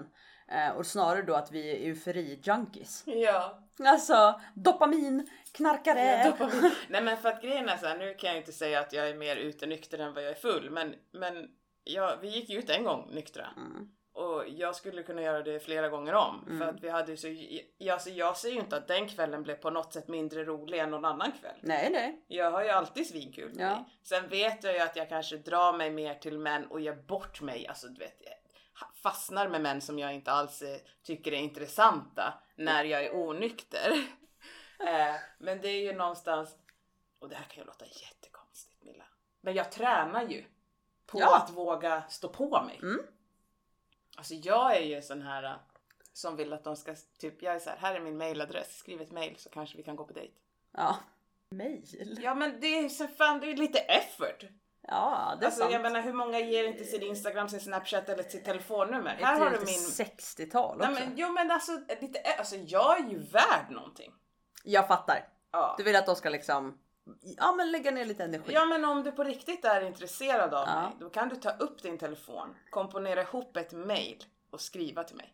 och 0.75 0.85
snarare 0.85 1.21
då 1.21 1.35
att 1.35 1.51
vi 1.51 1.71
är 1.71 1.93
eufori-junkies. 1.93 3.03
Ja. 3.05 3.59
Alltså 3.79 4.41
dopamin, 4.53 5.29
knarkare. 5.51 5.99
Ja, 5.99 6.31
dopamin. 6.31 6.71
Nej 6.89 7.03
men 7.03 7.17
för 7.17 7.29
att 7.29 7.41
grejen 7.41 7.69
är 7.69 7.77
så 7.77 7.85
här, 7.85 7.97
nu 7.97 8.13
kan 8.13 8.29
jag 8.29 8.37
inte 8.37 8.51
säga 8.51 8.79
att 8.79 8.93
jag 8.93 9.09
är 9.09 9.15
mer 9.15 9.35
utenykter 9.35 9.99
än 9.99 10.13
vad 10.13 10.23
jag 10.23 10.31
är 10.31 10.35
full, 10.35 10.69
men, 10.69 10.95
men 11.11 11.47
ja, 11.83 12.17
vi 12.21 12.27
gick 12.27 12.49
ju 12.49 12.59
ut 12.59 12.69
en 12.69 12.83
gång 12.83 13.09
nyktra. 13.11 13.47
Mm. 13.57 13.89
Och 14.13 14.43
jag 14.47 14.75
skulle 14.75 15.03
kunna 15.03 15.21
göra 15.21 15.41
det 15.41 15.59
flera 15.59 15.89
gånger 15.89 16.13
om. 16.13 16.57
För 16.57 16.65
att 16.65 16.83
vi 16.83 16.89
hade 16.89 17.11
ju 17.11 17.17
så, 17.17 17.27
jag, 17.77 18.01
så 18.01 18.09
jag 18.09 18.37
ser 18.37 18.49
ju 18.49 18.59
inte 18.59 18.77
att 18.77 18.87
den 18.87 19.07
kvällen 19.07 19.43
blev 19.43 19.55
på 19.55 19.69
något 19.69 19.93
sätt 19.93 20.07
mindre 20.07 20.43
rolig 20.43 20.79
än 20.79 20.91
någon 20.91 21.05
annan 21.05 21.31
kväll. 21.31 21.55
Nej, 21.61 21.89
nej. 21.91 22.25
Jag 22.27 22.51
har 22.51 22.63
ju 22.63 22.69
alltid 22.69 23.07
svinkul. 23.07 23.51
Ja. 23.57 23.75
mig. 23.75 23.85
Sen 24.03 24.29
vet 24.29 24.63
jag 24.63 24.73
ju 24.73 24.79
att 24.79 24.95
jag 24.95 25.09
kanske 25.09 25.37
drar 25.37 25.77
mig 25.77 25.91
mer 25.91 26.13
till 26.13 26.39
män 26.39 26.65
och 26.65 26.81
ger 26.81 26.95
bort 26.95 27.41
mig. 27.41 27.67
Alltså 27.67 27.87
du 27.87 27.99
vet, 27.99 28.21
jag 28.25 28.40
fastnar 29.03 29.47
med 29.49 29.61
män 29.61 29.81
som 29.81 29.99
jag 29.99 30.13
inte 30.13 30.31
alls 30.31 30.61
eh, 30.61 30.79
tycker 31.03 31.31
är 31.33 31.37
intressanta 31.37 32.33
när 32.55 32.83
jag 32.83 33.05
är 33.05 33.15
onykter. 33.15 33.91
eh, 34.79 35.15
men 35.39 35.61
det 35.61 35.67
är 35.67 35.81
ju 35.81 35.93
någonstans, 35.93 36.57
och 37.19 37.29
det 37.29 37.35
här 37.35 37.43
kan 37.45 37.57
ju 37.61 37.65
låta 37.67 37.85
jättekonstigt 37.85 38.83
Milla. 38.83 39.05
Men 39.41 39.53
jag 39.53 39.71
tränar 39.71 40.27
ju 40.27 40.45
på 41.05 41.19
Ja. 41.19 41.37
att 41.37 41.49
våga 41.49 42.03
stå 42.09 42.29
på 42.29 42.63
mig. 42.63 42.79
Mm. 42.81 42.99
Alltså 44.17 44.33
jag 44.33 44.77
är 44.77 44.81
ju 44.81 45.01
sån 45.01 45.21
här 45.21 45.43
eh, 45.43 45.55
som 46.13 46.35
vill 46.35 46.53
att 46.53 46.63
de 46.63 46.75
ska, 46.75 46.95
typ 47.17 47.41
jag 47.41 47.55
är 47.55 47.59
så 47.59 47.69
här, 47.69 47.77
här 47.77 47.95
är 47.95 47.99
min 47.99 48.17
mailadress, 48.17 48.77
skriv 48.77 49.01
ett 49.01 49.11
mail 49.11 49.35
så 49.37 49.49
kanske 49.49 49.77
vi 49.77 49.83
kan 49.83 49.95
gå 49.95 50.05
på 50.05 50.13
dejt. 50.13 50.33
Ja. 50.71 50.97
Mail? 51.49 52.17
Ja 52.21 52.35
men 52.35 52.59
det 52.59 52.67
är 52.67 52.89
så 52.89 53.07
fan, 53.07 53.39
det 53.39 53.51
är 53.51 53.57
lite 53.57 53.79
effort. 53.79 54.43
Ja, 54.91 55.35
det 55.39 55.43
är 55.43 55.47
Alltså 55.47 55.61
sant. 55.61 55.73
jag 55.73 55.81
menar 55.81 56.01
hur 56.01 56.13
många 56.13 56.39
ger 56.39 56.63
inte 56.63 56.83
sin 56.83 57.01
Instagram, 57.03 57.49
sin 57.49 57.59
Snapchat 57.59 58.09
eller 58.09 58.23
sitt 58.23 58.45
telefonnummer? 58.45 59.15
Här 59.21 59.39
har 59.39 59.49
du 59.49 59.57
min... 59.59 59.67
60-tal 59.67 60.77
också. 60.81 60.91
Nej 60.91 61.01
men 61.07 61.17
jo 61.17 61.31
men 61.31 61.51
alltså, 61.51 61.71
lite, 62.01 62.19
alltså 62.37 62.55
jag 62.55 62.99
är 62.99 63.09
ju 63.09 63.17
värd 63.19 63.65
någonting. 63.71 64.13
Jag 64.63 64.87
fattar. 64.87 65.27
Ja. 65.51 65.75
Du 65.77 65.83
vill 65.83 65.95
att 65.95 66.05
de 66.05 66.15
ska 66.15 66.29
liksom, 66.29 66.77
ja 67.37 67.51
men 67.51 67.71
lägga 67.71 67.91
ner 67.91 68.05
lite 68.05 68.23
energi. 68.23 68.53
Ja 68.53 68.65
men 68.65 68.85
om 68.85 69.03
du 69.03 69.11
på 69.11 69.23
riktigt 69.23 69.65
är 69.65 69.81
intresserad 69.81 70.53
av 70.53 70.67
Ja. 70.67 70.81
mig, 70.81 70.91
då 70.99 71.09
kan 71.09 71.29
du 71.29 71.35
ta 71.35 71.49
upp 71.49 71.81
din 71.83 71.97
telefon, 71.97 72.55
komponera 72.69 73.21
ihop 73.21 73.57
ett 73.57 73.71
mail 73.73 74.23
och 74.51 74.61
skriva 74.61 75.03
till 75.03 75.15
mig. 75.15 75.33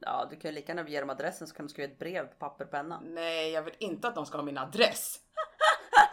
Ja, 0.00 0.26
du 0.30 0.36
kan 0.36 0.50
ju 0.50 0.54
lika 0.54 0.74
gärna 0.74 0.88
ge 0.88 1.00
dem 1.00 1.10
adressen 1.10 1.46
så 1.46 1.54
kan 1.54 1.66
du 1.66 1.70
skriva 1.72 1.92
ett 1.92 1.98
brev 1.98 2.26
på 2.26 2.34
papper 2.34 2.64
och 2.64 2.70
penna. 2.70 3.00
Nej, 3.04 3.50
jag 3.50 3.62
vill 3.62 3.74
inte 3.78 4.08
att 4.08 4.14
de 4.14 4.26
ska 4.26 4.38
ha 4.38 4.44
min 4.44 4.58
adress. 4.58 5.20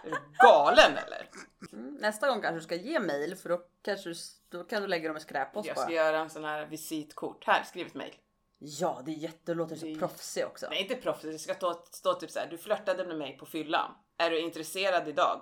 Är 0.04 0.10
du 0.10 0.18
galen 0.38 0.98
eller? 0.98 1.30
Mm. 1.74 1.96
Nästa 1.96 2.28
gång 2.28 2.42
kanske 2.42 2.56
du 2.58 2.62
ska 2.62 2.76
ge 2.76 3.00
mail 3.00 3.36
för 3.36 3.50
då 3.50 3.62
kanske 3.82 4.10
du, 4.10 4.16
då 4.50 4.64
kan 4.64 4.82
du 4.82 4.88
lägga 4.88 5.08
dem 5.08 5.18
i 5.18 5.20
skräppost 5.20 5.68
Jag 5.68 5.76
bara. 5.76 5.86
ska 5.86 5.94
göra 5.94 6.20
en 6.20 6.30
sån 6.30 6.44
här 6.44 6.66
visitkort. 6.66 7.44
Här, 7.48 7.64
skriv 7.64 7.88
ett 7.88 7.94
mail. 7.94 8.16
Ja, 8.58 9.02
det 9.06 9.12
är 9.12 9.16
jätte, 9.16 9.54
låter 9.54 9.76
så 9.76 9.86
Det 9.86 9.96
proffsig 9.96 10.46
också. 10.46 10.68
Nej, 10.70 10.82
inte 10.82 10.96
proffsigt. 10.96 11.34
Det 11.34 11.40
ska 11.40 11.54
stå, 11.54 11.84
stå 11.92 12.14
typ 12.14 12.32
så 12.32 12.40
här. 12.40 12.48
Du 12.48 12.58
flörtade 12.58 13.06
med 13.06 13.18
mig 13.18 13.38
på 13.38 13.46
fyllan. 13.46 13.92
Är 14.18 14.30
du 14.30 14.40
intresserad 14.40 15.08
idag? 15.08 15.42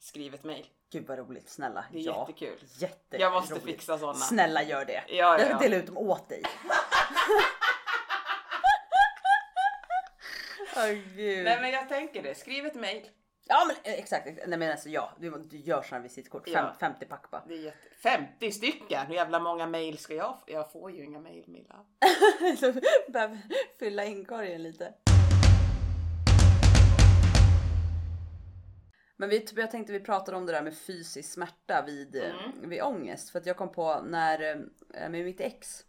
Skriv 0.00 0.34
ett 0.34 0.44
mail. 0.44 0.66
Gud 0.92 1.06
vad 1.06 1.18
roligt, 1.18 1.48
snälla. 1.48 1.84
Det 1.92 1.98
är 1.98 2.02
ja. 2.02 2.26
jättekul. 2.28 2.58
Jätte 2.78 3.16
Jag 3.16 3.32
måste 3.32 3.60
fixa 3.60 3.98
såna. 3.98 4.14
Snälla 4.14 4.62
gör 4.62 4.84
det. 4.84 5.04
Ja, 5.08 5.14
ja, 5.14 5.38
Jag 5.38 5.40
ja. 5.40 5.46
ska 5.46 5.58
dela 5.58 5.76
ut 5.76 5.86
dem 5.86 5.98
åt 5.98 6.28
dig. 6.28 6.42
Gud. 11.16 11.44
Nej 11.44 11.60
men 11.60 11.70
jag 11.70 11.88
tänker 11.88 12.22
det. 12.22 12.34
Skriv 12.34 12.66
ett 12.66 12.74
mail. 12.74 13.10
Ja 13.46 13.64
men 13.66 13.92
eh, 13.92 13.98
exakt, 13.98 14.26
exakt. 14.26 14.48
nej 14.48 14.58
men 14.58 14.70
alltså 14.70 14.88
ja, 14.88 15.10
du, 15.20 15.30
du 15.30 15.56
gör 15.56 15.82
sådana 15.82 16.02
visitkort. 16.02 16.44
Fem, 16.48 16.52
Ja. 16.54 16.74
50 16.80 17.06
pack 17.06 17.30
bara. 17.30 17.44
Det 17.48 17.54
är 17.54 17.58
jätte... 17.58 17.78
50 18.02 18.50
stycken! 18.52 19.06
Hur 19.06 19.14
jävla 19.14 19.40
många 19.40 19.66
mail 19.66 19.98
ska 19.98 20.14
jag 20.14 20.38
få? 20.40 20.44
Jag 20.46 20.72
får 20.72 20.90
ju 20.90 21.04
inga 21.04 21.20
mail 21.20 21.44
Milla. 21.48 21.84
Så 22.60 22.72
behöver 23.12 23.38
fylla 23.78 24.04
inkorgen 24.04 24.62
lite. 24.62 24.94
Men 29.16 29.28
vi, 29.28 29.46
jag 29.56 29.70
tänkte 29.70 29.92
vi 29.92 30.00
pratade 30.00 30.36
om 30.36 30.46
det 30.46 30.52
där 30.52 30.62
med 30.62 30.76
fysisk 30.78 31.32
smärta 31.32 31.82
vid, 31.86 32.16
eh, 32.16 32.30
Mm. 32.30 32.70
vid 32.70 32.82
ångest. 32.82 33.30
För 33.30 33.38
att 33.38 33.46
jag 33.46 33.56
kom 33.56 33.72
på 33.72 34.00
när 34.00 34.42
eh, 34.94 35.08
med 35.10 35.24
mitt 35.24 35.40
ex 35.40 35.84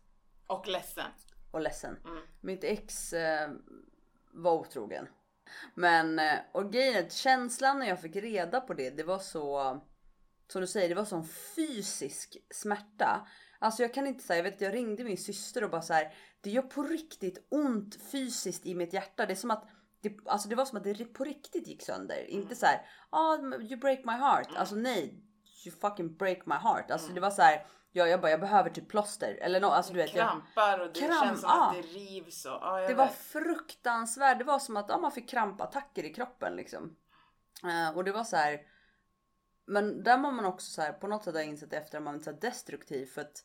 Och 0.48 0.68
ledsen. 0.68 1.12
och 1.52 1.62
ledsen. 1.62 1.98
Mm. 2.06 2.24
Mitt 2.42 2.64
ex 2.64 3.14
eh, 3.14 3.50
var 4.32 4.54
otrogen. 4.54 5.08
Men 5.74 6.20
eh, 6.20 6.40
och 6.52 6.72
grejen 6.72 6.96
är 6.96 7.06
att 7.06 7.14
känslan 7.14 7.80
när 7.80 7.88
jag 7.88 8.02
fick 8.02 8.16
reda 8.16 8.62
på 8.62 8.74
det, 8.74 8.90
det 8.90 9.04
var 9.04 9.20
så 9.20 9.82
som 10.48 10.62
du 10.62 10.68
säger, 10.68 10.90
det 10.90 10.96
var 10.96 11.06
sån 11.06 11.28
fysisk 11.56 12.38
smärta. 12.50 13.28
Alltså 13.60 13.82
jag 13.82 13.94
kan 13.94 14.08
inte 14.08 14.24
säga, 14.24 14.38
jag 14.38 14.52
vet 14.52 14.62
jag 14.62 14.74
ringde 14.74 15.04
min 15.04 15.18
syster 15.18 15.64
och 15.64 15.70
bara 15.70 15.82
så 15.82 15.94
här, 15.94 16.14
det 16.42 16.50
gör 16.50 16.62
på 16.62 16.84
riktigt 16.84 17.48
ont 17.52 17.98
fysiskt 18.12 18.66
i 18.66 18.76
mitt 18.76 18.94
hjärta. 18.94 19.26
Det 19.26 19.34
är 19.34 19.36
som 19.36 19.52
att 19.52 19.70
det, 20.02 20.18
alltså 20.26 20.50
det 20.50 20.56
var 20.56 20.66
som 20.66 20.78
att 20.78 20.84
det 20.84 21.14
på 21.14 21.24
riktigt 21.24 21.68
gick 21.68 21.82
sönder. 21.82 22.30
Inte 22.30 22.56
så 22.56 22.66
här, 22.66 22.82
ah, 23.10 23.38
you 23.38 23.78
break 23.78 24.06
my 24.06 24.14
heart. 24.14 24.48
Alltså 24.56 24.76
nej, 24.76 25.24
you 25.68 25.76
fucking 25.76 26.18
break 26.18 26.46
my 26.46 26.56
heart. 26.56 26.92
Alltså 26.92 27.14
det 27.14 27.20
var 27.20 27.32
så 27.32 27.42
här, 27.42 27.66
ja, 27.92 28.08
jag 28.08 28.22
bara, 28.22 28.32
jag 28.32 28.40
behöver 28.40 28.70
typ 28.70 28.90
plåster 28.90 29.38
eller 29.42 29.62
något. 29.62 29.74
Alltså 29.74 29.94
du 29.94 30.00
vet. 30.00 30.16
Jag, 30.16 30.30
Krampar 30.30 30.80
och 30.80 30.94
det 30.94 31.00
Kramp, 31.00 31.24
känns 31.24 31.42
som 31.42 31.50
ja. 31.50 31.70
att 31.70 31.74
det 31.76 31.82
rivs 31.82 32.46
och... 32.46 32.52
Jag 32.52 32.90
det 32.90 32.94
var 32.94 33.06
vet. 33.06 33.16
fruktansvärt. 33.16 34.38
Det 34.38 34.44
var 34.44 34.60
som 34.60 34.78
att 34.78 34.90
ja, 34.90 34.98
man 34.98 35.12
fick 35.12 35.30
krampattacker 35.30 36.04
i 36.04 36.14
kroppen 36.14 36.56
liksom. 36.56 36.96
Eh, 37.64 37.98
och 37.98 38.04
det 38.04 38.12
var 38.12 38.24
så 38.24 38.36
här. 38.36 38.62
Men 39.66 40.04
där 40.04 40.18
var 40.18 40.32
man 40.32 40.46
också 40.46 40.72
så 40.72 40.82
här 40.82 40.94
på 40.94 41.08
något 41.08 41.24
sätt 41.24 41.34
har 41.34 41.42
jag 41.42 41.50
insett 41.50 41.74
efter 41.74 41.98
att 41.98 42.04
man 42.04 42.20
var 42.20 42.34
destruktiv 42.34 43.06
för 43.06 43.22
att 43.22 43.44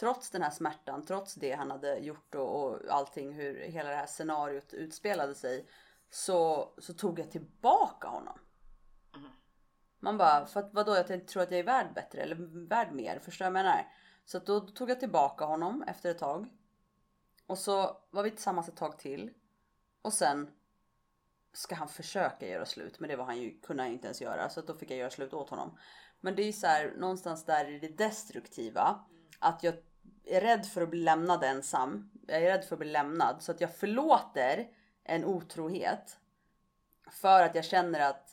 trots 0.00 0.30
den 0.30 0.42
här 0.42 0.50
smärtan, 0.50 1.04
trots 1.04 1.34
det 1.34 1.52
han 1.52 1.70
hade 1.70 1.98
gjort 1.98 2.34
och, 2.34 2.64
och 2.64 2.78
allting 2.90 3.32
hur 3.32 3.60
hela 3.60 3.90
det 3.90 3.96
här 3.96 4.06
scenariot 4.06 4.74
utspelade 4.74 5.34
sig 5.34 5.68
så, 6.10 6.68
så 6.78 6.94
tog 6.94 7.18
jag 7.18 7.30
tillbaka 7.30 8.08
honom. 8.08 8.38
Man 10.00 10.18
bara, 10.18 10.46
för 10.46 10.60
att 10.60 10.74
vadå, 10.74 10.96
jag 10.96 11.26
tror 11.26 11.42
att 11.42 11.50
jag 11.50 11.60
är 11.60 11.64
värd 11.64 11.94
bättre 11.94 12.20
eller 12.20 12.66
värd 12.68 12.92
mer, 12.92 13.18
förstår 13.18 13.44
du 13.44 13.52
vad 13.52 13.58
jag 13.58 13.64
menar? 13.64 13.86
Så 14.24 14.36
att 14.38 14.46
då 14.46 14.60
tog 14.60 14.90
jag 14.90 15.00
tillbaka 15.00 15.44
honom 15.44 15.82
efter 15.82 16.10
ett 16.10 16.18
tag. 16.18 16.48
Och 17.46 17.58
så 17.58 17.96
var 18.10 18.22
vi 18.22 18.30
tillsammans 18.30 18.68
ett 18.68 18.76
tag 18.76 18.98
till. 18.98 19.30
Och 20.02 20.12
sen 20.12 20.50
ska 21.52 21.74
han 21.74 21.88
försöka 21.88 22.48
göra 22.48 22.66
slut, 22.66 23.00
men 23.00 23.10
det 23.10 23.16
var 23.16 23.24
han 23.24 23.38
ju, 23.38 23.60
kunde 23.60 23.82
han 23.82 23.90
ju 23.90 23.94
inte 23.94 24.06
ens 24.06 24.22
göra. 24.22 24.50
Så 24.50 24.60
att 24.60 24.66
då 24.66 24.74
fick 24.74 24.90
jag 24.90 24.98
göra 24.98 25.10
slut 25.10 25.34
åt 25.34 25.50
honom. 25.50 25.78
Men 26.20 26.34
det 26.34 26.42
är 26.42 26.46
ju 26.46 26.52
så 26.52 26.66
här, 26.66 26.94
någonstans 26.96 27.44
där 27.44 27.70
i 27.70 27.78
det 27.78 27.88
destruktiva. 27.88 29.04
Att 29.38 29.62
jag 29.62 29.74
är 30.24 30.40
rädd 30.40 30.66
för 30.66 30.82
att 30.82 30.90
bli 30.90 31.00
lämnad 31.00 31.44
ensam. 31.44 32.10
Jag 32.26 32.42
är 32.42 32.50
rädd 32.50 32.64
för 32.64 32.74
att 32.74 32.80
bli 32.80 32.90
lämnad. 32.90 33.42
Så 33.42 33.52
att 33.52 33.60
jag 33.60 33.76
förlåter 33.76 34.68
en 35.04 35.24
otrohet. 35.24 36.18
För 37.10 37.42
att 37.42 37.54
jag 37.54 37.64
känner 37.64 38.00
att 38.00 38.27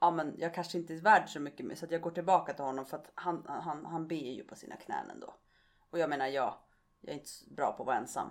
ja, 0.00 0.10
men 0.10 0.34
jag 0.38 0.54
kanske 0.54 0.78
inte 0.78 0.94
är 0.94 1.00
värd 1.00 1.28
så 1.28 1.40
mycket 1.40 1.66
mer. 1.66 1.74
Så 1.74 1.84
att 1.84 1.90
jag 1.90 2.00
går 2.00 2.10
tillbaka 2.10 2.52
till 2.52 2.64
honom 2.64 2.86
för 2.86 2.96
att 2.96 3.10
han, 3.14 3.44
han, 3.48 3.86
han 3.86 4.08
ber 4.08 4.16
ju 4.16 4.44
på 4.44 4.56
sina 4.56 4.76
knän 4.76 5.10
ändå. 5.10 5.34
Och 5.90 5.98
jag 5.98 6.10
menar 6.10 6.26
ja, 6.26 6.64
jag 7.00 7.10
är 7.10 7.18
inte 7.18 7.28
så 7.28 7.50
bra 7.50 7.72
på 7.72 7.82
att 7.82 7.86
vara 7.86 7.96
ensam. 7.96 8.30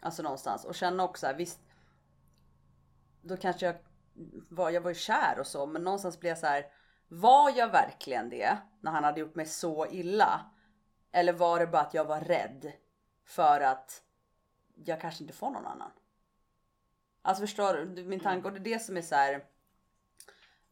Alltså 0.00 0.22
någonstans. 0.22 0.64
Och 0.64 0.74
känna 0.74 1.04
också 1.04 1.26
här, 1.26 1.34
visst. 1.34 1.60
Då 3.22 3.36
kanske 3.36 3.66
jag 3.66 3.76
var, 4.48 4.70
jag 4.70 4.80
var 4.80 4.90
ju 4.90 4.94
kär 4.94 5.38
och 5.38 5.46
så. 5.46 5.66
Men 5.66 5.84
någonstans 5.84 6.20
blir 6.20 6.30
jag 6.30 6.38
så 6.38 6.46
här. 6.46 6.72
Var 7.08 7.50
jag 7.56 7.68
verkligen 7.68 8.30
det? 8.30 8.58
När 8.80 8.90
han 8.90 9.04
hade 9.04 9.20
gjort 9.20 9.34
mig 9.34 9.46
så 9.46 9.86
illa? 9.86 10.50
Eller 11.12 11.32
var 11.32 11.58
det 11.58 11.66
bara 11.66 11.82
att 11.82 11.94
jag 11.94 12.04
var 12.04 12.20
rädd? 12.20 12.72
För 13.24 13.60
att 13.60 14.02
jag 14.74 15.00
kanske 15.00 15.24
inte 15.24 15.34
får 15.34 15.50
någon 15.50 15.66
annan. 15.66 15.90
Alltså 17.22 17.40
förstår 17.40 17.74
du 17.74 18.04
min 18.04 18.20
tanke? 18.20 18.48
Och 18.48 18.54
det 18.54 18.60
är 18.60 18.74
det 18.74 18.78
som 18.78 18.96
är 18.96 19.02
så 19.02 19.14
här. 19.14 19.44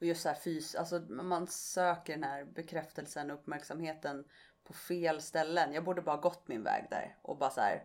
Och 0.01 0.07
just 0.07 0.23
så 0.23 0.29
här 0.29 0.37
fys, 0.37 0.75
alltså 0.75 1.01
man 1.09 1.47
söker 1.47 2.13
den 2.13 2.25
här 2.25 2.45
bekräftelsen 2.45 3.31
och 3.31 3.39
uppmärksamheten 3.39 4.25
på 4.65 4.73
fel 4.73 5.23
ställen. 5.23 5.73
Jag 5.73 5.85
borde 5.85 6.03
bara 6.03 6.17
gått 6.17 6.49
min 6.49 6.63
väg 6.63 6.87
där 6.91 7.17
och 7.23 7.39
bara 7.39 7.51
så 7.51 7.61
här. 7.61 7.85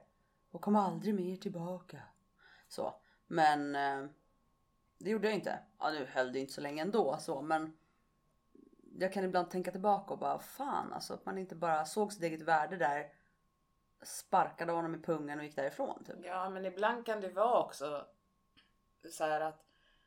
Och 0.51 0.61
kom 0.61 0.75
aldrig 0.75 1.15
mer 1.15 1.37
tillbaka. 1.37 2.01
Så. 2.67 2.95
Men 3.27 3.75
eh, 3.75 4.05
det 4.97 5.09
gjorde 5.09 5.27
jag 5.27 5.35
inte. 5.35 5.59
Ja 5.79 5.91
nu 5.91 6.05
höll 6.05 6.33
det 6.33 6.39
inte 6.39 6.53
så 6.53 6.61
länge 6.61 6.81
ändå 6.81 7.17
så 7.19 7.41
men. 7.41 7.77
Jag 8.99 9.13
kan 9.13 9.23
ibland 9.23 9.51
tänka 9.51 9.71
tillbaka 9.71 10.13
och 10.13 10.19
bara 10.19 10.39
fan 10.39 10.93
alltså 10.93 11.13
att 11.13 11.25
man 11.25 11.37
inte 11.37 11.55
bara 11.55 11.85
såg 11.85 12.13
sitt 12.13 12.23
eget 12.23 12.41
värde 12.41 12.77
där. 12.77 13.13
Sparkade 14.01 14.71
honom 14.71 14.95
i 14.95 14.97
pungen 14.97 15.39
och 15.39 15.45
gick 15.45 15.55
därifrån 15.55 16.03
typ. 16.03 16.15
Ja, 16.23 16.49
men 16.49 16.65
ibland 16.65 17.05
kan 17.05 17.21
det 17.21 17.29
vara 17.29 17.63
också 17.63 18.05
så 19.09 19.23
här 19.23 19.41
att 19.41 19.65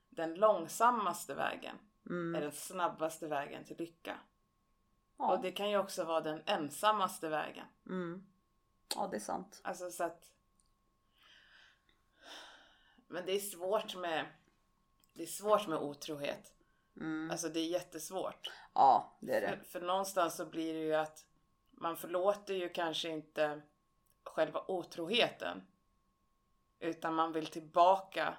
den 0.09 0.35
långsammaste 0.35 1.35
vägen 1.35 1.77
är 2.07 2.41
den 2.41 2.53
snabbaste 2.53 3.29
vägen 3.29 3.65
till 3.65 3.77
lycka. 3.79 4.19
Ja. 5.17 5.33
Och 5.33 5.43
det 5.43 5.53
kan 5.53 5.71
ju 5.71 5.79
också 5.79 6.05
vara 6.05 6.21
den 6.21 6.43
ensammaste 6.47 7.29
vägen. 7.29 7.67
Mm. 7.87 8.27
Ja 8.95 9.09
det 9.11 9.17
är 9.17 9.21
sant. 9.21 9.61
Alltså 9.65 9.91
så 9.91 10.05
att... 10.05 10.31
Men 13.09 13.27
det 13.27 13.33
är 13.33 13.41
svårt 13.41 13.97
med... 13.97 14.27
Det 15.13 15.23
är 15.23 15.27
svårt 15.27 15.67
med 15.67 15.79
otrohet. 15.79 16.53
Mm. 16.97 17.31
Alltså 17.31 17.49
det 17.49 17.61
är 17.61 17.67
jättesvårt. 17.67 18.51
Ja 18.75 19.17
det 19.21 19.37
är 19.37 19.41
det. 19.41 19.57
För, 19.57 19.65
för 19.65 19.81
någonstans 19.81 20.37
så 20.37 20.47
blir 20.47 20.75
det 20.75 20.81
ju 20.81 20.95
att 20.95 21.27
man 21.71 21.97
förlåter 21.97 22.55
ju 22.55 22.69
kanske 22.69 23.09
inte 23.09 23.63
själva 24.25 24.65
otroheten. 24.69 25.63
Utan 26.79 27.15
man 27.15 27.33
vill 27.33 27.47
tillbaka 27.47 28.35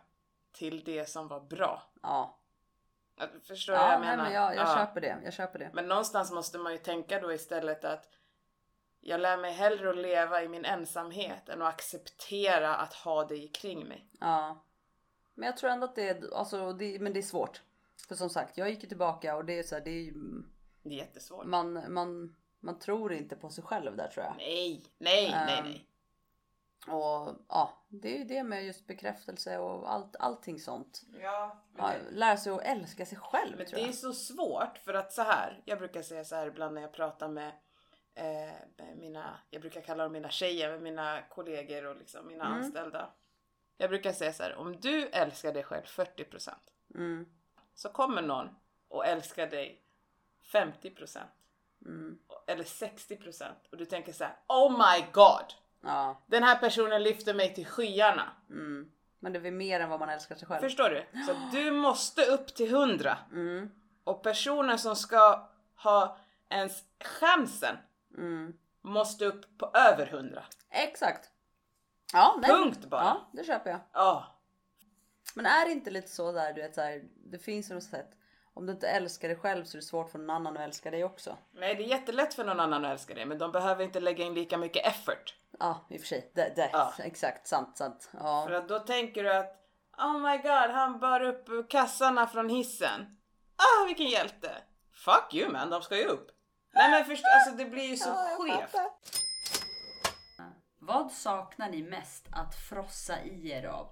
till 0.51 0.83
det 0.83 1.05
som 1.05 1.27
var 1.27 1.39
bra. 1.39 1.83
Ja. 2.01 2.36
Förstår 3.43 3.73
du 3.73 3.79
vad 3.79 3.87
Ja, 3.87 3.91
jag 3.91 3.99
nej, 4.01 4.09
menar? 4.09 4.23
men 4.23 4.33
jag, 4.33 4.55
jag 4.55 4.67
Ja. 4.67 4.75
köper 4.75 5.01
det. 5.01 5.17
Jag 5.23 5.33
köper 5.33 5.59
det. 5.59 5.69
Men 5.73 5.87
någonstans 5.87 6.31
måste 6.31 6.57
man 6.57 6.71
ju 6.71 6.77
tänka 6.77 7.19
då 7.19 7.33
istället 7.33 7.83
att 7.85 8.09
jag 9.01 9.19
lär 9.19 9.37
mig 9.37 9.51
hellre 9.51 9.89
att 9.89 9.97
leva 9.97 10.43
i 10.43 10.47
min 10.47 10.65
ensamhet 10.65 11.49
än 11.49 11.61
att 11.61 11.73
acceptera 11.73 12.75
att 12.75 12.93
ha 12.93 13.25
dig 13.25 13.47
kring 13.47 13.87
mig. 13.87 14.07
Ja. 14.19 14.63
Men 15.33 15.45
jag 15.45 15.57
tror 15.57 15.69
ändå 15.69 15.85
att 15.85 15.95
det 15.95 16.09
är, 16.09 16.33
alltså, 16.37 16.73
det, 16.73 16.99
men 16.99 17.13
det 17.13 17.19
är 17.19 17.23
svårt. 17.23 17.61
För 18.07 18.15
som 18.15 18.29
sagt, 18.29 18.57
jag 18.57 18.69
gick 18.69 18.83
ju 18.83 18.89
tillbaka 18.89 19.35
och 19.35 19.45
det 19.45 19.59
är 19.59 19.63
så 19.63 19.75
här, 19.75 19.81
det 19.83 19.89
är 19.91 20.03
ju, 20.03 20.13
Det 20.83 20.89
är 20.89 20.93
jättesvårt. 20.93 21.45
man, 21.45 21.93
man, 21.93 22.35
man 22.59 22.79
tror 22.79 23.13
inte 23.13 23.35
på 23.35 23.49
sig 23.49 23.63
själv 23.63 23.95
där 23.95 24.07
tror 24.07 24.25
jag. 24.25 24.33
Nej, 24.37 24.83
nej, 24.97 25.31
nej, 25.31 25.57
Ehm, 25.59 25.65
nej. 25.65 25.85
Och 26.87 27.35
ja, 27.49 27.85
det 27.87 28.15
är 28.15 28.17
ju 28.17 28.23
det 28.23 28.43
med 28.43 28.65
just 28.65 28.87
bekräftelse 28.87 29.57
och 29.57 29.93
allt, 29.93 30.15
allting 30.19 30.59
sånt. 30.59 31.01
Ja, 31.21 31.57
men 31.73 31.85
Ja, 31.85 31.93
lära 32.11 32.37
sig 32.37 32.51
att 32.53 32.61
älska 32.61 33.05
sig 33.05 33.17
själv 33.17 33.57
Men 33.57 33.65
det 33.71 33.83
är 33.83 33.91
så 33.91 34.13
svårt 34.13 34.77
för 34.77 34.93
att 34.93 35.13
så 35.13 35.21
här. 35.21 35.61
Jag 35.65 35.77
brukar 35.79 36.01
säga 36.01 36.25
så 36.25 36.35
här 36.35 36.47
ibland 36.47 36.73
när 36.75 36.81
jag 36.81 36.93
pratar 36.93 37.27
med 37.27 37.51
eh, 38.15 38.53
mina, 38.95 39.39
jag 39.49 39.61
brukar 39.61 39.81
kalla 39.81 40.03
dem 40.03 40.13
mina 40.13 40.29
tjejer, 40.29 40.71
med 40.71 40.81
mina 40.81 41.21
kollegor 41.29 41.85
och 41.85 41.95
liksom 41.95 42.27
mina 42.27 42.45
Mm. 42.45 42.57
anställda. 42.57 43.09
Jag 43.77 43.89
brukar 43.89 44.13
säga 44.13 44.33
så 44.33 44.43
här, 44.43 44.55
om 44.55 44.79
du 44.79 45.07
älskar 45.07 45.53
dig 45.53 45.63
själv 45.63 45.83
40% 45.85 46.49
Mm. 46.95 47.25
så 47.73 47.89
kommer 47.89 48.21
någon 48.21 48.49
och 48.87 49.05
älskar 49.05 49.47
dig 49.47 49.81
50% 50.51 51.19
Mm. 51.85 52.19
eller 52.47 52.63
60% 52.63 53.43
och 53.71 53.77
du 53.77 53.85
tänker 53.85 54.13
så 54.13 54.23
här: 54.23 54.35
Oh 54.47 54.71
my 54.71 55.05
god! 55.11 55.53
Ja. 55.87 56.21
Den 56.27 56.43
här 56.43 56.55
personen 56.55 57.03
lyfter 57.03 57.33
mig 57.33 57.53
till 57.55 57.65
skyarna. 57.65 58.31
Mm. 58.49 58.91
Men 59.19 59.33
det 59.33 59.39
är 59.39 59.41
väl 59.41 59.53
mer 59.53 59.79
än 59.79 59.89
vad 59.89 59.99
man 59.99 60.09
älskar 60.09 60.35
sig 60.35 60.47
själv. 60.47 60.61
Förstår 60.61 60.89
du? 60.89 61.23
Så 61.25 61.33
du 61.51 61.71
måste 61.71 62.21
upp 62.25 62.47
till 62.55 62.69
100 62.75 63.17
Mm. 63.31 63.69
och 64.03 64.23
personen 64.23 64.79
som 64.79 64.95
ska 64.95 65.49
ha 65.75 66.17
ens 66.49 66.83
chansen 67.19 67.77
Mm. 68.17 68.53
måste 68.81 69.25
upp 69.25 69.57
på 69.57 69.71
över 69.73 70.07
100. 70.07 70.43
Exakt. 70.69 71.29
Ja, 72.13 72.35
nej. 72.41 72.51
Punkt 72.51 72.85
bara. 72.85 73.03
Ja, 73.03 73.29
det 73.33 73.43
köper 73.43 73.69
jag. 73.69 73.79
Ja. 73.93 74.25
Men 75.35 75.45
är 75.45 75.65
det 75.65 75.71
inte 75.71 75.89
lite 75.91 76.07
så 76.07 76.31
där, 76.31 76.53
du 76.53 76.61
vet 76.61 76.75
så 76.75 76.81
här, 76.81 77.03
det 77.31 77.39
finns 77.39 77.69
något 77.69 77.83
sätt. 77.83 78.09
Om 78.53 78.65
du 78.65 78.71
inte 78.73 78.87
älskar 78.87 79.27
dig 79.27 79.37
själv 79.37 79.63
så 79.65 79.77
är 79.77 79.79
det 79.81 79.85
svårt 79.85 80.09
för 80.11 80.19
någon 80.19 80.29
annan 80.29 80.57
att 80.57 80.63
älska 80.63 80.91
dig 80.91 81.03
också. 81.03 81.37
Nej, 81.51 81.75
det 81.75 81.83
är 81.83 81.87
jättelätt 81.87 82.33
för 82.33 82.45
någon 82.45 82.59
annan 82.59 82.85
att 82.85 82.91
älska 82.91 83.13
dig, 83.13 83.25
men 83.25 83.37
de 83.37 83.51
behöver 83.51 83.83
inte 83.83 83.99
lägga 83.99 84.25
in 84.25 84.33
lika 84.33 84.57
mycket 84.57 84.85
effort. 84.87 85.35
Ja, 85.59 85.85
i 85.89 85.95
och 85.97 86.01
för 86.01 86.07
sig. 86.07 86.31
Det, 86.35 86.53
det. 86.55 86.69
Ja. 86.73 86.93
Exakt, 86.99 87.47
sant, 87.47 87.77
sant. 87.77 88.09
För 88.11 88.19
Ja. 88.51 88.57
att 88.57 88.67
då 88.69 88.79
tänker 88.79 89.23
du 89.23 89.33
att 89.33 89.53
Oh 89.97 90.19
my 90.19 90.37
god, 90.37 90.71
han 90.71 90.99
bar 90.99 91.21
upp 91.21 91.69
kassarna 91.69 92.27
från 92.27 92.49
hissen. 92.49 93.17
Ah, 93.55 93.85
vilken 93.85 94.07
hjälte! 94.07 94.51
Fuck 94.93 95.33
you 95.33 95.51
man, 95.51 95.69
de 95.69 95.81
ska 95.81 95.97
ju 95.97 96.05
upp. 96.05 96.31
Nej 96.73 96.91
men 96.91 97.05
först, 97.05 97.23
alltså 97.25 97.55
det 97.63 97.65
blir 97.69 97.83
ju 97.83 97.97
så 97.97 98.09
skevt. 98.13 98.75
Vad 100.79 101.11
saknar 101.11 101.69
ni 101.69 101.83
mest 101.83 102.25
att 102.31 102.55
frossa 102.55 103.23
i 103.23 103.51
er 103.51 103.65
av? 103.65 103.89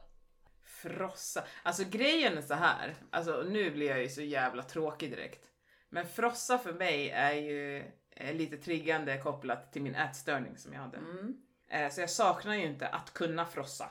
Frossa. 0.63 1.43
Alltså 1.63 1.84
grejen 1.89 2.38
är 2.38 2.41
så 2.41 2.53
här. 2.53 2.95
Alltså 3.11 3.43
nu 3.49 3.72
blir 3.72 3.89
jag 3.89 4.01
ju 4.01 4.09
så 4.09 4.22
jävla 4.22 4.63
tråkig 4.63 5.11
direkt. 5.11 5.45
Men 5.89 6.07
frossa 6.07 6.57
för 6.57 6.74
mig 6.74 7.09
är 7.09 7.34
ju 7.34 7.91
eh, 8.16 8.34
lite 8.34 8.57
triggande 8.57 9.18
kopplat 9.18 9.74
till 9.74 9.82
min 9.82 9.95
ätstörning 9.95 10.57
som 10.57 10.74
jag 10.74 10.80
hade. 10.82 10.97
Mm. 10.97 11.34
Eh, 11.70 11.89
Så 11.89 12.01
jag 12.01 12.09
saknar 12.09 12.55
ju 12.55 12.66
inte 12.66 12.88
att 12.88 13.13
kunna 13.13 13.45
frossa. 13.45 13.89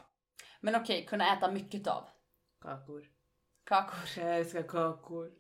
Men 0.61 0.75
okej, 0.75 1.07
kunna 1.07 1.37
äta 1.37 1.51
mycket 1.51 1.87
av. 1.87 2.09
Kakor. 2.63 3.05
Kakor. 3.65 3.99
Jag 4.25 4.37
älskar 4.37 4.63
kakor. 4.63 5.31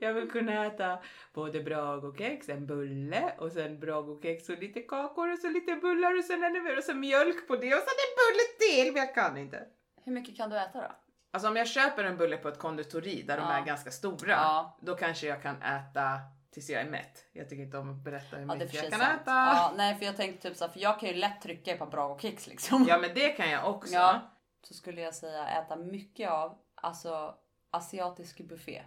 Jag 0.00 0.14
vill 0.14 0.30
kunna 0.30 0.66
äta 0.66 0.98
både 1.34 1.60
brag 1.62 2.04
och 2.04 2.18
kex, 2.18 2.48
en 2.48 2.66
bulle 2.66 3.34
och 3.38 3.52
sen 3.52 3.80
brag 3.80 4.08
och 4.08 4.22
kex 4.22 4.48
och 4.48 4.58
lite 4.58 4.80
kakor 4.82 5.32
och 5.32 5.38
så 5.38 5.48
lite 5.48 5.74
bullar 5.76 6.18
och 6.18 6.24
sen 6.24 6.44
ännu 6.44 6.60
mer 6.62 6.78
och 6.78 6.84
så 6.84 6.94
mjölk 6.94 7.48
på 7.48 7.56
det 7.56 7.74
och 7.74 7.80
sen 7.80 7.94
en 8.04 8.14
bulle 8.20 8.42
till 8.60 8.92
men 8.92 9.02
jag 9.02 9.14
kan 9.14 9.36
inte. 9.36 9.66
Hur 10.04 10.12
mycket 10.12 10.36
kan 10.36 10.50
du 10.50 10.58
äta 10.58 10.80
då? 10.80 10.92
Alltså 11.30 11.48
om 11.48 11.56
jag 11.56 11.68
köper 11.68 12.04
en 12.04 12.16
bulle 12.16 12.36
på 12.36 12.48
ett 12.48 12.58
konditori 12.58 13.22
där 13.22 13.36
de 13.36 13.42
Ja. 13.42 13.52
är 13.52 13.64
ganska 13.64 13.90
stora, 13.90 14.30
Ja. 14.32 14.78
då 14.80 14.96
kanske 14.96 15.26
jag 15.26 15.42
kan 15.42 15.62
äta 15.62 16.20
tills 16.54 16.70
jag 16.70 16.80
är 16.82 16.90
mätt. 16.90 17.24
Jag 17.32 17.48
tycker 17.48 17.62
inte 17.62 17.78
om 17.78 17.90
att 17.90 18.04
berätta 18.04 18.36
hur 18.36 18.46
Ja, 18.48 18.54
mycket 18.54 18.74
jag 18.74 18.90
kan 18.90 19.00
sant. 19.00 19.20
äta. 19.22 19.30
Ja, 19.30 19.72
nej, 19.76 19.94
för 19.94 20.04
jag 20.04 20.16
tänkte 20.16 20.48
typ 20.48 20.56
så 20.58 20.68
för 20.68 20.80
jag 20.80 21.00
kan 21.00 21.08
ju 21.08 21.14
lätt 21.14 21.40
trycka 21.42 21.76
par 21.76 21.86
bra 21.86 22.06
och 22.06 22.20
kicks 22.20 22.46
liksom. 22.46 22.84
Ja 22.88 22.98
men 22.98 23.14
det 23.14 23.28
kan 23.28 23.50
jag 23.50 23.70
också. 23.70 23.94
Ja. 23.94 24.20
Så 24.62 24.74
skulle 24.74 25.00
jag 25.00 25.14
säga 25.14 25.48
äta 25.48 25.76
mycket 25.76 26.30
av, 26.30 26.58
alltså 26.74 27.34
asiatisk 27.70 28.40
buffé. 28.40 28.82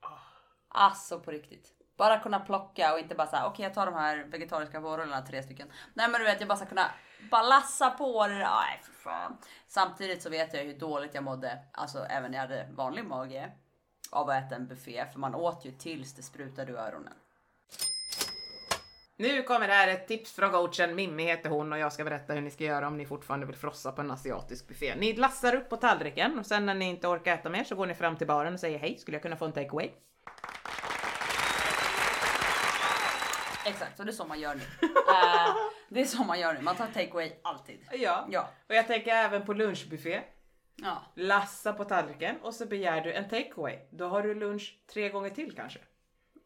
Ah. 0.00 0.08
Alltså 0.68 1.20
på 1.20 1.30
riktigt. 1.30 1.74
Bara 1.96 2.18
kunna 2.18 2.40
plocka 2.40 2.92
och 2.92 2.98
inte 2.98 3.14
bara 3.14 3.26
säga 3.26 3.46
okej 3.46 3.62
jag 3.64 3.74
tar 3.74 3.86
de 3.86 3.94
här 3.94 4.16
vegetariska 4.24 4.80
vårrullarna 4.80 5.26
tre 5.26 5.42
stycken. 5.42 5.72
Nej 5.94 6.08
men 6.08 6.20
du 6.20 6.24
vet 6.24 6.40
jag 6.40 6.48
bara 6.48 6.56
ska 6.58 6.66
kunna 6.66 6.90
bara 7.30 7.42
lassa 7.42 7.90
på 7.90 8.26
det. 8.26 8.34
Nej 8.38 8.80
för 8.82 8.92
fan. 8.92 9.38
Samtidigt 9.66 10.22
så 10.22 10.30
vet 10.30 10.54
jag 10.54 10.64
hur 10.64 10.78
dåligt 10.78 11.14
jag 11.14 11.24
mådde, 11.24 11.58
alltså 11.72 12.04
även 12.04 12.30
när 12.30 12.38
jag 12.38 12.42
hade 12.48 12.68
vanlig 12.72 13.04
mage. 13.04 13.52
Av 14.10 14.30
att 14.30 14.44
äta 14.44 14.54
en 14.54 14.66
buffé 14.66 15.04
för 15.12 15.18
man 15.18 15.34
åt 15.34 15.64
ju 15.64 15.72
tills 15.72 16.14
det 16.14 16.22
sprutade 16.22 16.72
ur 16.72 16.78
öronen. 16.78 17.14
Nu 19.16 19.42
kommer 19.42 19.68
här 19.68 19.88
ett 19.88 20.08
tips 20.08 20.32
från 20.32 20.50
coachen. 20.50 20.94
Mimmi 20.94 21.24
heter 21.24 21.50
hon 21.50 21.72
och 21.72 21.78
jag 21.78 21.92
ska 21.92 22.04
berätta 22.04 22.32
hur 22.32 22.40
ni 22.40 22.50
ska 22.50 22.64
göra 22.64 22.86
om 22.86 22.96
ni 22.96 23.06
fortfarande 23.06 23.46
vill 23.46 23.56
frossa 23.56 23.92
på 23.92 24.00
en 24.00 24.10
asiatisk 24.10 24.68
buffé. 24.68 24.94
Ni 24.96 25.14
lassar 25.16 25.54
upp 25.54 25.68
på 25.68 25.76
tallriken 25.76 26.38
och 26.38 26.46
sen 26.46 26.66
när 26.66 26.74
ni 26.74 26.84
inte 26.84 27.08
orkar 27.08 27.34
äta 27.34 27.48
mer 27.48 27.64
så 27.64 27.74
går 27.74 27.86
ni 27.86 27.94
fram 27.94 28.16
till 28.16 28.26
baren 28.26 28.54
och 28.54 28.60
säger 28.60 28.78
hej, 28.78 28.98
skulle 28.98 29.14
jag 29.14 29.22
kunna 29.22 29.36
få 29.36 29.44
en 29.44 29.52
takeaway? 29.52 29.90
Exakt, 33.66 34.00
och 34.00 34.06
det 34.06 34.10
är 34.10 34.14
så 34.14 34.24
man 34.24 34.40
gör 34.40 34.54
nu. 34.54 34.62
Eh, 35.08 35.54
det 35.88 36.00
är 36.00 36.04
så 36.04 36.24
man 36.24 36.40
gör 36.40 36.54
nu. 36.54 36.60
Man 36.60 36.76
tar 36.76 36.86
takeaway 36.86 37.32
alltid. 37.42 37.78
Ja. 37.92 38.26
Ja. 38.30 38.48
Och 38.68 38.74
jag 38.74 38.86
tänker 38.86 39.10
även 39.10 39.46
på 39.46 39.52
lunchbuffé. 39.52 40.20
Ja. 40.82 41.02
Lassa 41.14 41.72
på 41.72 41.84
tallriken 41.84 42.40
och 42.42 42.54
så 42.54 42.66
begär 42.66 43.00
du 43.00 43.12
en 43.12 43.28
takeaway. 43.28 43.78
Då 43.90 44.08
har 44.08 44.22
du 44.22 44.34
lunch 44.34 44.78
tre 44.86 45.08
gånger 45.08 45.30
till 45.30 45.56
kanske. 45.56 45.78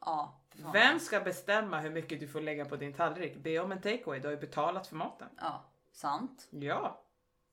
Ja. 0.01 0.39
Vem 0.73 0.99
ska 1.01 1.21
bestämma 1.21 1.81
hur 1.81 1.91
mycket 1.91 2.21
du 2.21 2.29
får 2.29 2.41
lägga 2.41 2.65
på 2.65 2.77
din 2.77 2.93
tallrik? 2.95 3.37
Be 3.37 3.59
om 3.59 3.73
en 3.73 3.81
takeaway, 3.83 4.21
du 4.21 4.27
har 4.29 4.33
ju 4.35 4.41
betalat 4.41 4.87
för 4.87 4.97
maten. 4.97 5.29
Ja. 5.41 5.65
Sant. 5.93 6.49
Ja. 6.51 7.05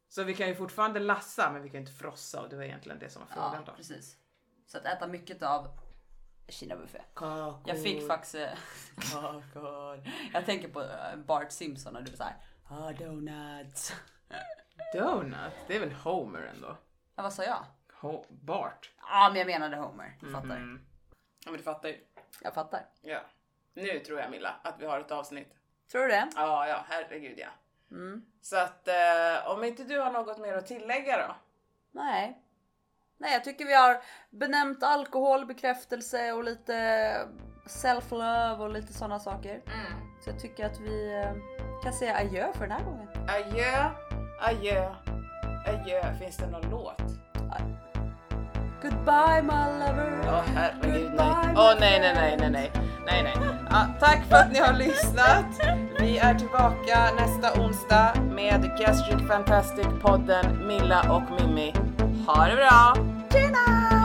Så 0.10 0.24
vi 0.24 0.34
kan 0.36 0.48
ju 0.48 0.56
fortfarande 0.56 1.00
lassa 1.00 1.52
men 1.52 1.62
vi 1.62 1.70
kan 1.70 1.80
inte 1.80 1.92
frossa 1.92 2.42
och 2.42 2.50
det 2.50 2.56
var 2.56 2.64
egentligen 2.64 3.00
det 3.00 3.10
som 3.10 3.22
var 3.22 3.28
frågan 3.28 3.64
Ja, 3.66 3.72
då. 3.72 3.76
precis. 3.78 4.18
Så 4.68 4.78
att 4.78 4.86
äta 4.86 5.08
mycket 5.08 5.44
av 5.44 5.68
Kina 6.48 6.76
buffé. 6.76 7.02
Kakor. 7.14 7.62
Jag 7.66 7.84
fick 7.84 8.08
faktiskt... 8.08 8.36
eh, 8.36 8.50
Kakor. 9.12 10.04
Jag 10.34 10.46
tänker 10.46 10.68
på 10.70 10.82
eh, 10.82 11.16
Bart 11.16 11.52
Simpson 11.52 11.96
och 11.96 12.04
du 12.04 12.12
såhär. 12.12 12.36
Ah, 12.68 12.92
donuts. 12.92 13.94
Donut, 14.94 15.54
det 15.68 15.76
är 15.76 15.80
väl 15.80 15.92
Homer 15.92 16.52
ändå? 16.56 16.78
Ja, 17.16 17.24
vad 17.24 17.34
sa 17.34 17.44
jag? 17.44 17.66
Ho- 18.02 18.26
Bart. 18.30 18.92
Ja, 19.02 19.30
men 19.30 19.38
jag 19.38 19.48
menade 19.48 19.76
Homer. 19.78 20.18
Du 20.22 20.32
fattar. 20.32 20.46
Mm. 20.56 20.82
Ja 21.46 21.52
men 21.52 21.58
du 21.58 21.64
fattar 21.64 21.90
ju. 21.90 21.98
Jag 22.42 22.54
fattar. 22.54 22.86
Ja. 23.02 23.20
Nu 23.74 24.00
tror 24.00 24.20
jag 24.20 24.32
Milla 24.32 24.56
att 24.64 24.76
vi 24.80 24.86
har 24.86 25.00
ett 25.00 25.12
avsnitt. 25.12 25.54
Tror 25.92 26.02
du 26.02 26.08
det? 26.08 26.30
Ja, 26.36 26.68
ja, 26.68 26.86
herregud 26.90 27.40
ja. 27.40 27.48
Mm. 27.92 28.26
Så 28.42 28.58
att 28.58 28.88
eh, 28.88 29.48
om 29.52 29.64
inte 29.64 29.84
du 29.84 30.00
har 30.00 30.12
något 30.12 30.38
mer 30.40 30.54
att 30.54 30.68
tillägga 30.68 31.28
då? 31.28 31.36
Nej. 31.92 32.42
Nej, 33.18 33.34
jag 33.34 33.44
tycker 33.44 33.66
vi 33.66 33.74
har 33.74 34.02
benämnt 34.30 34.84
alkohol, 34.84 35.46
bekräftelse 35.46 36.32
och 36.34 36.44
lite 36.44 36.74
self-love 37.66 38.58
och 38.60 38.70
lite 38.70 38.94
sådana 38.94 39.20
saker. 39.20 39.62
Så 40.24 40.30
jag 40.30 40.40
tycker 40.40 40.66
att 40.66 40.80
vi 40.80 41.14
eh, 41.14 41.34
kan 41.84 41.94
säga 41.94 42.16
adjö 42.18 42.54
för 42.54 42.68
den 42.68 42.72
här 42.72 42.84
gången. 42.86 43.08
Adjö, 43.30 43.90
adjö, 44.42 44.86
adjö. 45.66 46.14
Finns 46.20 46.38
det 46.38 46.48
någon 46.48 46.70
låt? 46.72 47.02
Goodbye 48.82 49.42
my 49.42 49.80
lover. 49.80 50.22
Åh 50.28 50.44
herregud 50.56 51.12
nej. 51.16 51.54
Åh 51.56 51.74
my 51.74 51.80
nej 51.80 52.00
nej 52.00 52.14
nej 52.16 52.38
nej 52.40 52.50
nej. 52.50 52.72
Nej 53.06 53.24
nej. 53.24 53.36
Ja, 53.70 53.88
tack 54.00 54.24
för 54.30 54.36
att 54.36 54.52
ni 54.52 54.60
har 54.60 54.74
lyssnat. 54.74 55.46
Vi 56.00 56.18
är 56.18 56.34
tillbaka 56.34 57.10
nästa 57.18 57.62
onsdag 57.62 58.14
med 58.36 58.72
Gastric 58.80 59.28
Fantastic 59.28 59.88
podden 60.02 60.68
Milla 60.68 61.14
och 61.14 61.42
Mimmi. 61.42 61.74
Ha 62.28 62.48
det 62.48 62.56
bra! 62.56 62.96
Tjena! 63.32 63.99